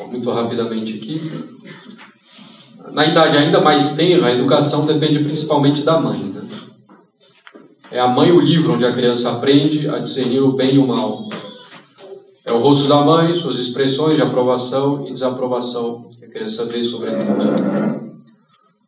Muito 0.10 0.30
rapidamente 0.32 0.96
aqui. 0.96 1.32
Na 2.92 3.06
idade 3.06 3.38
ainda 3.38 3.62
mais 3.62 3.96
tenra, 3.96 4.28
a 4.28 4.34
educação 4.34 4.86
depende 4.86 5.20
principalmente 5.20 5.82
da 5.82 5.98
mãe. 5.98 6.24
Né? 6.24 6.42
É 7.90 8.00
a 8.02 8.08
mãe 8.08 8.32
o 8.32 8.42
livro 8.42 8.74
onde 8.74 8.86
a 8.86 8.92
criança 8.92 9.32
aprende 9.32 9.88
a 9.88 10.00
discernir 10.00 10.42
o 10.42 10.52
bem 10.52 10.76
e 10.76 10.78
o 10.78 10.86
mal, 10.86 11.30
é 12.46 12.52
o 12.52 12.60
rosto 12.60 12.88
da 12.88 13.02
mãe, 13.02 13.34
suas 13.34 13.60
expressões 13.60 14.16
de 14.16 14.22
aprovação 14.22 15.08
e 15.08 15.14
desaprovação 15.14 16.10
que 16.18 16.26
a 16.26 16.30
criança 16.30 16.66
vê 16.66 16.84
sobretudo. 16.84 17.44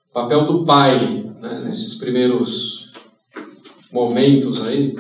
O 0.09 0.13
papel 0.13 0.45
do 0.45 0.65
pai, 0.65 1.25
né, 1.39 1.63
nesses 1.65 1.95
primeiros 1.95 2.89
momentos 3.91 4.61
aí, 4.61 4.95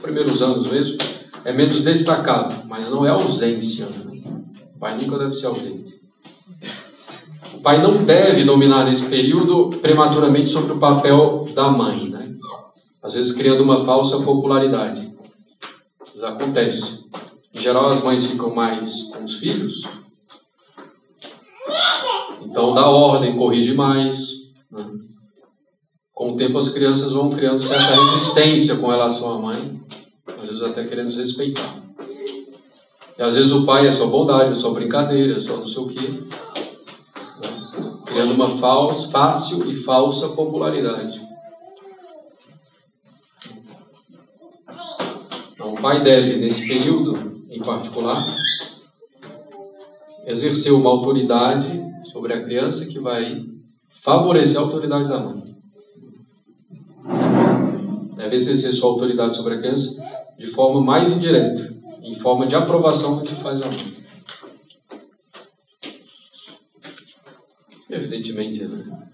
primeiros 0.00 0.42
anos 0.42 0.70
mesmo, 0.70 0.98
é 1.44 1.52
menos 1.52 1.80
destacado, 1.80 2.66
mas 2.66 2.88
não 2.88 3.04
é 3.04 3.10
ausência. 3.10 3.86
Né? 3.86 4.22
O 4.74 4.78
pai 4.78 4.96
nunca 4.98 5.18
deve 5.18 5.34
ser 5.34 5.46
ausente. 5.46 6.00
O 7.54 7.60
pai 7.60 7.82
não 7.82 8.04
deve 8.04 8.44
dominar 8.44 8.84
nesse 8.84 9.06
período 9.06 9.78
prematuramente 9.80 10.50
sobre 10.50 10.72
o 10.72 10.78
papel 10.78 11.48
da 11.54 11.70
mãe, 11.70 12.08
né? 12.08 12.34
às 13.02 13.14
vezes 13.14 13.32
criando 13.32 13.62
uma 13.62 13.84
falsa 13.84 14.20
popularidade. 14.20 15.12
Isso 16.14 16.24
acontece. 16.26 17.00
Em 17.54 17.60
geral, 17.60 17.90
as 17.90 18.02
mães 18.02 18.24
ficam 18.24 18.54
mais 18.54 19.04
com 19.04 19.24
os 19.24 19.34
filhos. 19.34 19.82
Então, 22.42 22.74
dá 22.74 22.86
ordem, 22.86 23.36
corrige 23.36 23.74
mais. 23.74 24.28
Né? 24.70 24.86
Com 26.20 26.32
o 26.32 26.36
tempo, 26.36 26.58
as 26.58 26.68
crianças 26.68 27.12
vão 27.12 27.30
criando 27.30 27.62
certa 27.62 27.94
resistência 27.94 28.76
com 28.76 28.88
relação 28.88 29.32
à 29.32 29.38
mãe, 29.38 29.80
às 30.26 30.48
vezes 30.50 30.62
até 30.62 30.84
querendo 30.84 31.16
respeitar. 31.16 31.82
E 33.18 33.22
às 33.22 33.36
vezes 33.36 33.50
o 33.52 33.64
pai 33.64 33.86
é 33.86 33.90
só 33.90 34.06
bondade, 34.06 34.50
é 34.50 34.54
só 34.54 34.70
brincadeira, 34.70 35.38
é 35.38 35.40
só 35.40 35.56
não 35.56 35.66
sei 35.66 35.82
o 35.82 35.86
quê. 35.86 36.22
Criando 38.04 38.34
uma 38.34 38.46
falsa, 38.46 39.08
fácil 39.08 39.66
e 39.70 39.74
falsa 39.74 40.28
popularidade. 40.28 41.18
Então, 45.54 45.72
o 45.72 45.80
pai 45.80 46.02
deve, 46.02 46.36
nesse 46.36 46.68
período, 46.68 47.46
em 47.50 47.62
particular, 47.62 48.22
exercer 50.26 50.70
uma 50.70 50.90
autoridade 50.90 51.82
sobre 52.12 52.34
a 52.34 52.44
criança 52.44 52.84
que 52.84 53.00
vai 53.00 53.42
favorecer 54.02 54.58
a 54.58 54.60
autoridade 54.60 55.08
da 55.08 55.18
mãe. 55.18 55.49
Deve 58.20 58.36
exercer 58.36 58.74
sua 58.74 58.90
autoridade 58.90 59.34
sobre 59.34 59.54
a 59.54 59.58
criança 59.58 59.98
de 60.38 60.46
forma 60.48 60.78
mais 60.78 61.10
indireta, 61.10 61.74
em 62.02 62.14
forma 62.16 62.46
de 62.46 62.54
aprovação 62.54 63.16
do 63.16 63.24
que 63.24 63.34
faz 63.36 63.62
a 63.62 63.66
mãe. 63.66 63.96
Evidentemente, 67.88 68.62
né? 68.62 69.08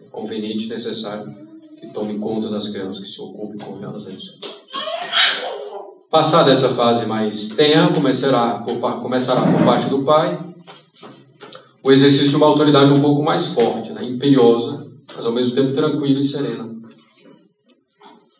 é 0.00 0.08
conveniente 0.10 0.66
e 0.66 0.68
necessário 0.68 1.34
que 1.80 1.88
tome 1.88 2.20
conta 2.20 2.48
das 2.48 2.68
crianças, 2.68 3.02
que 3.02 3.08
se 3.08 3.20
ocupe 3.20 3.58
com 3.58 3.82
elas. 3.82 4.06
É 4.06 4.12
isso. 4.12 4.38
Passada 6.08 6.52
essa 6.52 6.68
fase 6.68 7.04
mais 7.06 7.48
tenra, 7.48 7.92
começará 7.92 8.60
por, 8.60 8.78
começará 9.02 9.42
por 9.42 9.64
parte 9.64 9.88
do 9.88 10.04
pai 10.04 10.38
o 11.82 11.90
exercício 11.90 12.28
de 12.28 12.36
uma 12.36 12.46
autoridade 12.46 12.92
um 12.92 13.00
pouco 13.00 13.24
mais 13.24 13.48
forte, 13.48 13.90
né? 13.90 14.04
imperiosa, 14.04 14.86
mas 15.16 15.26
ao 15.26 15.32
mesmo 15.32 15.52
tempo 15.52 15.72
tranquila 15.72 16.20
e 16.20 16.24
serena. 16.24 16.79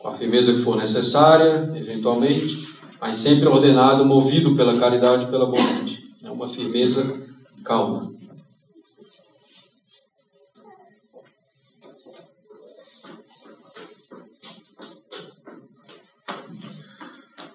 Com 0.01 0.09
a 0.09 0.15
firmeza 0.15 0.55
que 0.55 0.61
for 0.61 0.77
necessária, 0.77 1.71
eventualmente, 1.77 2.67
mas 2.99 3.19
sempre 3.19 3.47
ordenado, 3.47 4.03
movido 4.03 4.57
pela 4.57 4.79
caridade 4.79 5.27
e 5.27 5.31
pela 5.31 5.45
bondade. 5.45 5.99
É 6.25 6.31
uma 6.31 6.49
firmeza 6.49 7.21
calma. 7.63 8.11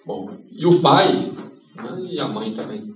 Bom, 0.06 0.38
e 0.52 0.68
o 0.68 0.82
pai, 0.82 1.32
né, 1.76 2.08
e 2.12 2.20
a 2.20 2.28
mãe 2.28 2.54
também, 2.54 2.94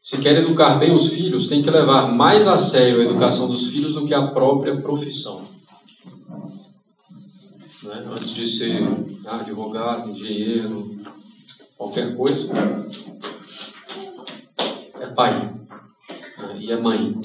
se 0.00 0.18
quer 0.18 0.36
educar 0.36 0.76
bem 0.76 0.94
os 0.94 1.08
filhos, 1.08 1.48
tem 1.48 1.62
que 1.62 1.70
levar 1.70 2.12
mais 2.12 2.46
a 2.46 2.58
sério 2.58 3.00
a 3.00 3.04
educação 3.04 3.48
dos 3.48 3.66
filhos 3.66 3.94
do 3.94 4.06
que 4.06 4.14
a 4.14 4.28
própria 4.28 4.80
profissão. 4.80 5.53
Né? 7.84 8.04
Antes 8.10 8.30
de 8.30 8.46
ser 8.46 8.82
ah, 9.26 9.40
advogado, 9.40 10.10
engenheiro, 10.10 10.98
qualquer 11.76 12.16
coisa, 12.16 12.50
é 15.00 15.06
pai 15.06 15.54
né? 16.38 16.58
e 16.58 16.72
é 16.72 16.76
mãe. 16.76 17.20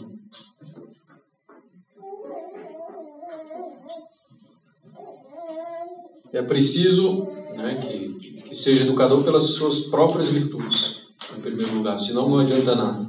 É 6.31 6.43
preciso 6.43 7.27
né, 7.55 7.75
que 7.81 8.09
que 8.49 8.55
seja 8.55 8.83
educador 8.83 9.23
pelas 9.23 9.43
suas 9.43 9.79
próprias 9.79 10.29
virtudes, 10.29 10.95
em 11.37 11.39
primeiro 11.39 11.71
lugar, 11.75 11.99
senão 11.99 12.27
não 12.27 12.39
adianta 12.39 12.75
nada. 12.75 13.07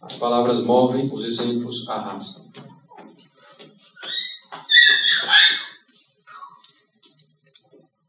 As 0.00 0.16
palavras 0.16 0.62
movem, 0.62 1.10
os 1.12 1.22
exemplos 1.22 1.86
arrastam. 1.86 2.46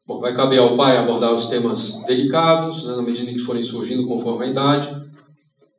Bom, 0.10 0.20
vai 0.20 0.34
caber 0.34 0.58
ao 0.58 0.76
pai 0.76 0.98
abordar 0.98 1.36
os 1.36 1.46
temas 1.46 1.94
delicados, 2.08 2.84
né, 2.84 2.96
na 2.96 3.02
medida 3.04 3.30
em 3.30 3.36
que 3.36 3.42
forem 3.42 3.62
surgindo 3.62 4.08
conforme 4.08 4.46
a 4.46 4.50
idade, 4.50 4.90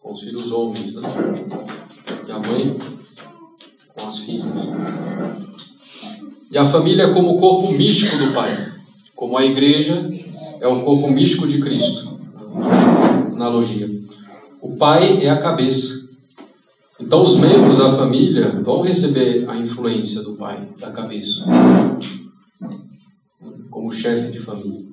com 0.01 0.13
os 0.13 0.21
filhos 0.21 0.53
homens, 0.53 0.95
né? 0.95 1.03
e 2.29 2.31
a 2.31 2.39
mãe 2.39 2.79
com 3.89 4.07
as 4.07 4.19
filhas. 4.19 4.47
E 6.49 6.57
a 6.57 6.65
família 6.65 7.13
como 7.13 7.33
o 7.33 7.41
corpo 7.41 7.73
místico 7.73 8.17
do 8.19 8.33
pai, 8.33 8.57
como 9.17 9.37
a 9.37 9.45
igreja 9.45 10.09
é 10.61 10.69
o 10.69 10.85
corpo 10.85 11.11
místico 11.11 11.49
de 11.49 11.59
Cristo. 11.59 12.21
Analogia. 13.33 13.91
O 14.63 14.77
pai 14.77 15.25
é 15.25 15.29
a 15.29 15.41
cabeça. 15.41 16.09
Então, 17.01 17.25
os 17.25 17.35
membros 17.35 17.79
da 17.79 17.97
família 17.97 18.51
vão 18.63 18.83
receber 18.83 19.51
a 19.51 19.57
influência 19.57 20.23
do 20.23 20.37
pai, 20.37 20.69
da 20.79 20.93
cabeça, 20.93 21.45
como 23.71 23.93
chefe 23.93 24.31
de 24.31 24.41
família. 24.41 24.91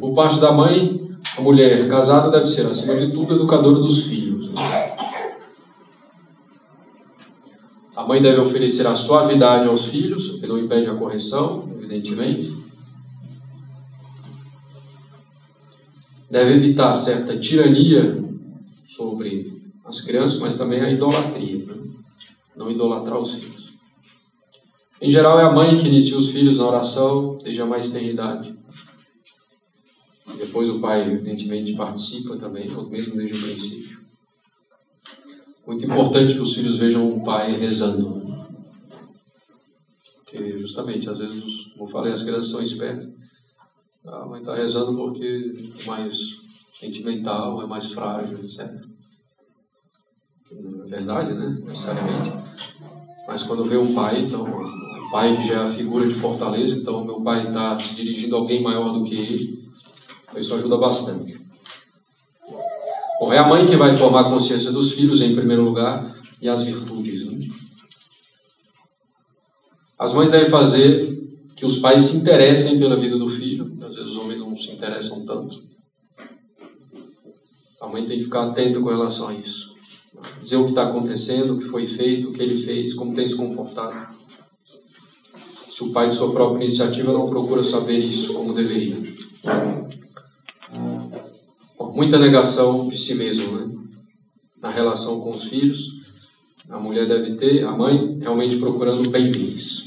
Por 0.00 0.14
parte 0.14 0.40
da 0.40 0.52
mãe, 0.52 1.08
a 1.36 1.40
mulher 1.40 1.88
casada 1.88 2.30
deve 2.30 2.48
ser, 2.48 2.66
acima 2.66 2.94
de 2.96 3.12
tudo, 3.12 3.34
educadora 3.34 3.78
dos 3.78 4.04
filhos. 4.04 4.52
A 7.96 8.04
mãe 8.06 8.20
deve 8.20 8.40
oferecer 8.40 8.86
a 8.86 8.94
suavidade 8.94 9.66
aos 9.66 9.84
filhos, 9.86 10.28
o 10.28 10.40
que 10.40 10.46
não 10.46 10.58
impede 10.58 10.88
a 10.88 10.94
correção, 10.94 11.68
evidentemente. 11.76 12.56
Deve 16.30 16.54
evitar 16.54 16.94
certa 16.94 17.38
tirania 17.38 18.22
sobre 18.84 19.62
as 19.84 20.00
crianças, 20.00 20.38
mas 20.38 20.56
também 20.56 20.80
a 20.82 20.90
idolatria. 20.90 21.64
Né? 21.64 21.77
Não 22.58 22.70
idolatrar 22.70 23.18
os 23.18 23.34
filhos. 23.36 23.72
Em 25.00 25.08
geral, 25.08 25.38
é 25.38 25.44
a 25.44 25.52
mãe 25.52 25.78
que 25.78 25.86
inicia 25.86 26.18
os 26.18 26.28
filhos 26.28 26.58
na 26.58 26.66
oração, 26.66 27.38
desde 27.38 27.62
a 27.62 27.66
mais 27.66 27.88
tenra 27.88 28.10
idade. 28.10 28.58
Depois 30.36 30.68
o 30.68 30.80
pai, 30.80 31.08
evidentemente, 31.08 31.76
participa 31.76 32.36
também, 32.36 32.66
mesmo 32.66 33.16
desde 33.16 33.38
o 33.38 33.42
princípio. 33.42 33.98
Muito 35.64 35.84
importante 35.84 36.34
que 36.34 36.40
os 36.40 36.52
filhos 36.52 36.76
vejam 36.76 37.08
o 37.08 37.22
pai 37.22 37.56
rezando. 37.56 38.26
Porque, 40.16 40.58
justamente, 40.58 41.08
às 41.08 41.18
vezes, 41.18 41.72
como 41.74 41.88
falei, 41.88 42.12
as 42.12 42.22
crianças 42.22 42.50
são 42.50 42.60
espertas. 42.60 43.08
A 44.04 44.26
mãe 44.26 44.40
está 44.40 44.56
rezando 44.56 44.96
porque 44.96 45.52
é 45.80 45.86
mais 45.86 46.16
sentimental, 46.80 47.62
é 47.62 47.66
mais 47.66 47.86
frágil, 47.92 48.36
etc. 48.36 48.60
É 50.50 50.88
verdade, 50.88 51.34
né? 51.34 51.58
Necessariamente. 51.64 52.47
Mas 53.28 53.42
quando 53.42 53.66
vê 53.66 53.76
um 53.76 53.92
pai, 53.92 54.22
então, 54.22 54.42
o 54.42 55.10
pai 55.10 55.36
que 55.36 55.46
já 55.46 55.56
é 55.56 55.64
a 55.66 55.68
figura 55.68 56.08
de 56.08 56.14
fortaleza, 56.14 56.74
então 56.74 57.04
meu 57.04 57.20
pai 57.20 57.48
está 57.48 57.78
se 57.78 57.94
dirigindo 57.94 58.34
a 58.34 58.38
alguém 58.38 58.62
maior 58.62 58.90
do 58.90 59.04
que 59.04 59.14
ele, 59.14 59.68
isso 60.34 60.54
ajuda 60.54 60.78
bastante. 60.78 61.38
Bom, 63.20 63.30
é 63.30 63.38
a 63.38 63.46
mãe 63.46 63.66
que 63.66 63.76
vai 63.76 63.94
formar 63.98 64.22
a 64.22 64.30
consciência 64.30 64.72
dos 64.72 64.92
filhos, 64.92 65.20
em 65.20 65.34
primeiro 65.34 65.62
lugar, 65.62 66.16
e 66.40 66.48
as 66.48 66.62
virtudes. 66.62 67.26
Né? 67.26 67.48
As 69.98 70.14
mães 70.14 70.30
devem 70.30 70.48
fazer 70.48 71.18
que 71.54 71.66
os 71.66 71.76
pais 71.76 72.04
se 72.04 72.16
interessem 72.16 72.78
pela 72.78 72.96
vida 72.96 73.18
do 73.18 73.28
filho, 73.28 73.66
às 73.82 73.94
vezes 73.94 74.12
os 74.12 74.16
homens 74.16 74.38
não 74.38 74.56
se 74.56 74.70
interessam 74.70 75.26
tanto. 75.26 75.60
A 77.82 77.88
mãe 77.88 78.06
tem 78.06 78.16
que 78.16 78.24
ficar 78.24 78.48
atenta 78.48 78.80
com 78.80 78.88
relação 78.88 79.28
a 79.28 79.34
isso. 79.34 79.67
Dizer 80.40 80.56
o 80.56 80.64
que 80.64 80.70
está 80.70 80.84
acontecendo, 80.84 81.54
o 81.54 81.58
que 81.58 81.64
foi 81.64 81.86
feito, 81.86 82.28
o 82.28 82.32
que 82.32 82.42
ele 82.42 82.62
fez, 82.62 82.94
como 82.94 83.14
tem 83.14 83.28
se 83.28 83.36
comportado. 83.36 84.16
Se 85.70 85.84
o 85.84 85.92
pai, 85.92 86.08
de 86.08 86.16
sua 86.16 86.32
própria 86.32 86.64
iniciativa, 86.64 87.12
não 87.12 87.28
procura 87.28 87.62
saber 87.62 87.98
isso 87.98 88.34
como 88.34 88.52
deveria. 88.52 88.96
Muita 91.94 92.18
negação 92.18 92.88
de 92.88 92.96
si 92.96 93.14
mesmo, 93.14 93.56
né? 93.56 93.74
Na 94.60 94.70
relação 94.70 95.20
com 95.20 95.34
os 95.34 95.44
filhos, 95.44 95.98
a 96.68 96.78
mulher 96.78 97.06
deve 97.06 97.36
ter, 97.36 97.64
a 97.64 97.72
mãe, 97.72 98.18
realmente 98.20 98.56
procurando 98.56 99.08
bem 99.08 99.30
deles. 99.30 99.84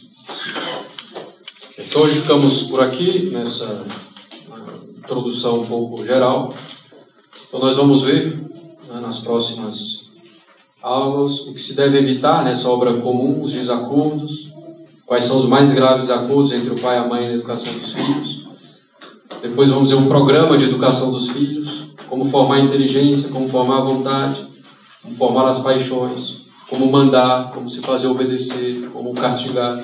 Então, 1.77 2.03
hoje 2.03 2.21
ficamos 2.21 2.63
por 2.63 2.79
aqui, 2.79 3.29
nessa 3.29 3.85
introdução 4.97 5.61
um 5.61 5.65
pouco 5.65 6.05
geral. 6.05 6.53
Então, 7.47 7.59
nós 7.59 7.75
vamos 7.75 8.01
ver 8.01 8.37
né, 8.87 8.99
nas 9.01 9.19
próximas 9.19 10.00
aulas 10.81 11.41
o 11.41 11.53
que 11.53 11.61
se 11.61 11.73
deve 11.75 11.97
evitar 11.97 12.43
nessa 12.43 12.69
obra 12.69 12.95
comum, 12.95 13.41
os 13.41 13.51
desacordos, 13.51 14.51
quais 15.05 15.25
são 15.25 15.37
os 15.37 15.45
mais 15.45 15.71
graves 15.71 16.09
acordos 16.09 16.51
entre 16.51 16.71
o 16.71 16.79
pai 16.79 16.95
e 16.95 16.99
a 16.99 17.07
mãe 17.07 17.27
na 17.27 17.33
educação 17.33 17.73
dos 17.77 17.91
filhos. 17.91 18.41
Depois 19.41 19.69
vamos 19.69 19.89
ver 19.89 19.97
um 19.97 20.07
programa 20.07 20.57
de 20.57 20.65
educação 20.65 21.11
dos 21.11 21.27
filhos, 21.27 21.85
como 22.07 22.25
formar 22.25 22.55
a 22.55 22.59
inteligência, 22.59 23.29
como 23.29 23.47
formar 23.47 23.79
a 23.79 23.81
vontade, 23.81 24.45
como 25.01 25.15
formar 25.15 25.49
as 25.49 25.59
paixões, 25.59 26.41
como 26.69 26.91
mandar, 26.91 27.51
como 27.51 27.69
se 27.69 27.81
fazer 27.81 28.07
obedecer, 28.07 28.89
como 28.91 29.13
castigar. 29.13 29.83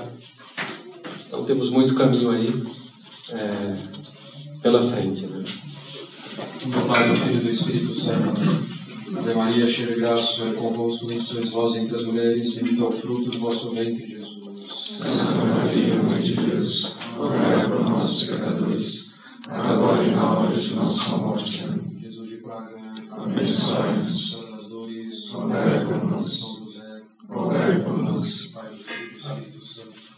Então 1.27 1.43
temos 1.43 1.69
muito 1.69 1.95
caminho 1.95 2.31
aí 2.31 2.63
é, 3.31 3.77
pela 4.61 4.83
frente. 4.83 5.25
Né? 5.25 5.43
Do 6.65 6.87
Pai, 6.87 7.09
do 7.09 7.15
Filho 7.15 7.37
e 7.37 7.43
do 7.43 7.49
Espírito 7.49 7.93
Santo. 7.93 8.66
Ave 9.15 9.33
Maria, 9.33 9.65
cheia 9.67 9.87
de 9.87 9.95
graça, 10.01 10.21
o 10.21 10.35
Senhor 10.35 10.53
é 10.53 10.57
convosco, 10.57 11.07
bendita 11.07 11.33
sois 11.33 11.49
vós 11.51 11.75
entre 11.75 11.95
as 11.95 12.05
mulheres, 12.05 12.53
bendito 12.55 12.83
é 12.83 12.87
o 12.87 12.91
fruto 12.91 13.29
do 13.29 13.39
vosso 13.39 13.71
ventre, 13.71 14.05
Jesus. 14.05 14.27
Santa 14.69 15.45
Maria, 15.45 16.03
Mãe 16.03 16.21
de 16.21 16.35
Deus, 16.35 16.97
rogai 17.15 17.69
por 17.69 17.83
nós, 17.89 18.23
pecadores, 18.23 19.13
agora 19.47 20.03
e 20.03 20.11
na 20.11 20.39
hora 20.39 20.57
de 20.57 20.73
nossa 20.73 21.17
morte. 21.17 21.63
Amém. 21.63 21.99
Jesus 22.01 22.29
de 22.29 22.37
Praga, 22.37 22.75
abençoai-nos, 23.11 24.31
São 24.31 24.55
as 24.55 24.67
dores, 24.67 25.29
rogai 25.31 25.85
por 25.85 26.03
nós. 26.11 26.31
São 26.31 26.65
José, 26.65 27.03
rogai 27.29 27.79
por 27.79 28.03
nós. 28.03 28.47
Pai, 28.47 28.69
Filho 28.75 29.13
e 29.13 29.17
Espírito 29.17 29.65
Santo. 29.65 30.17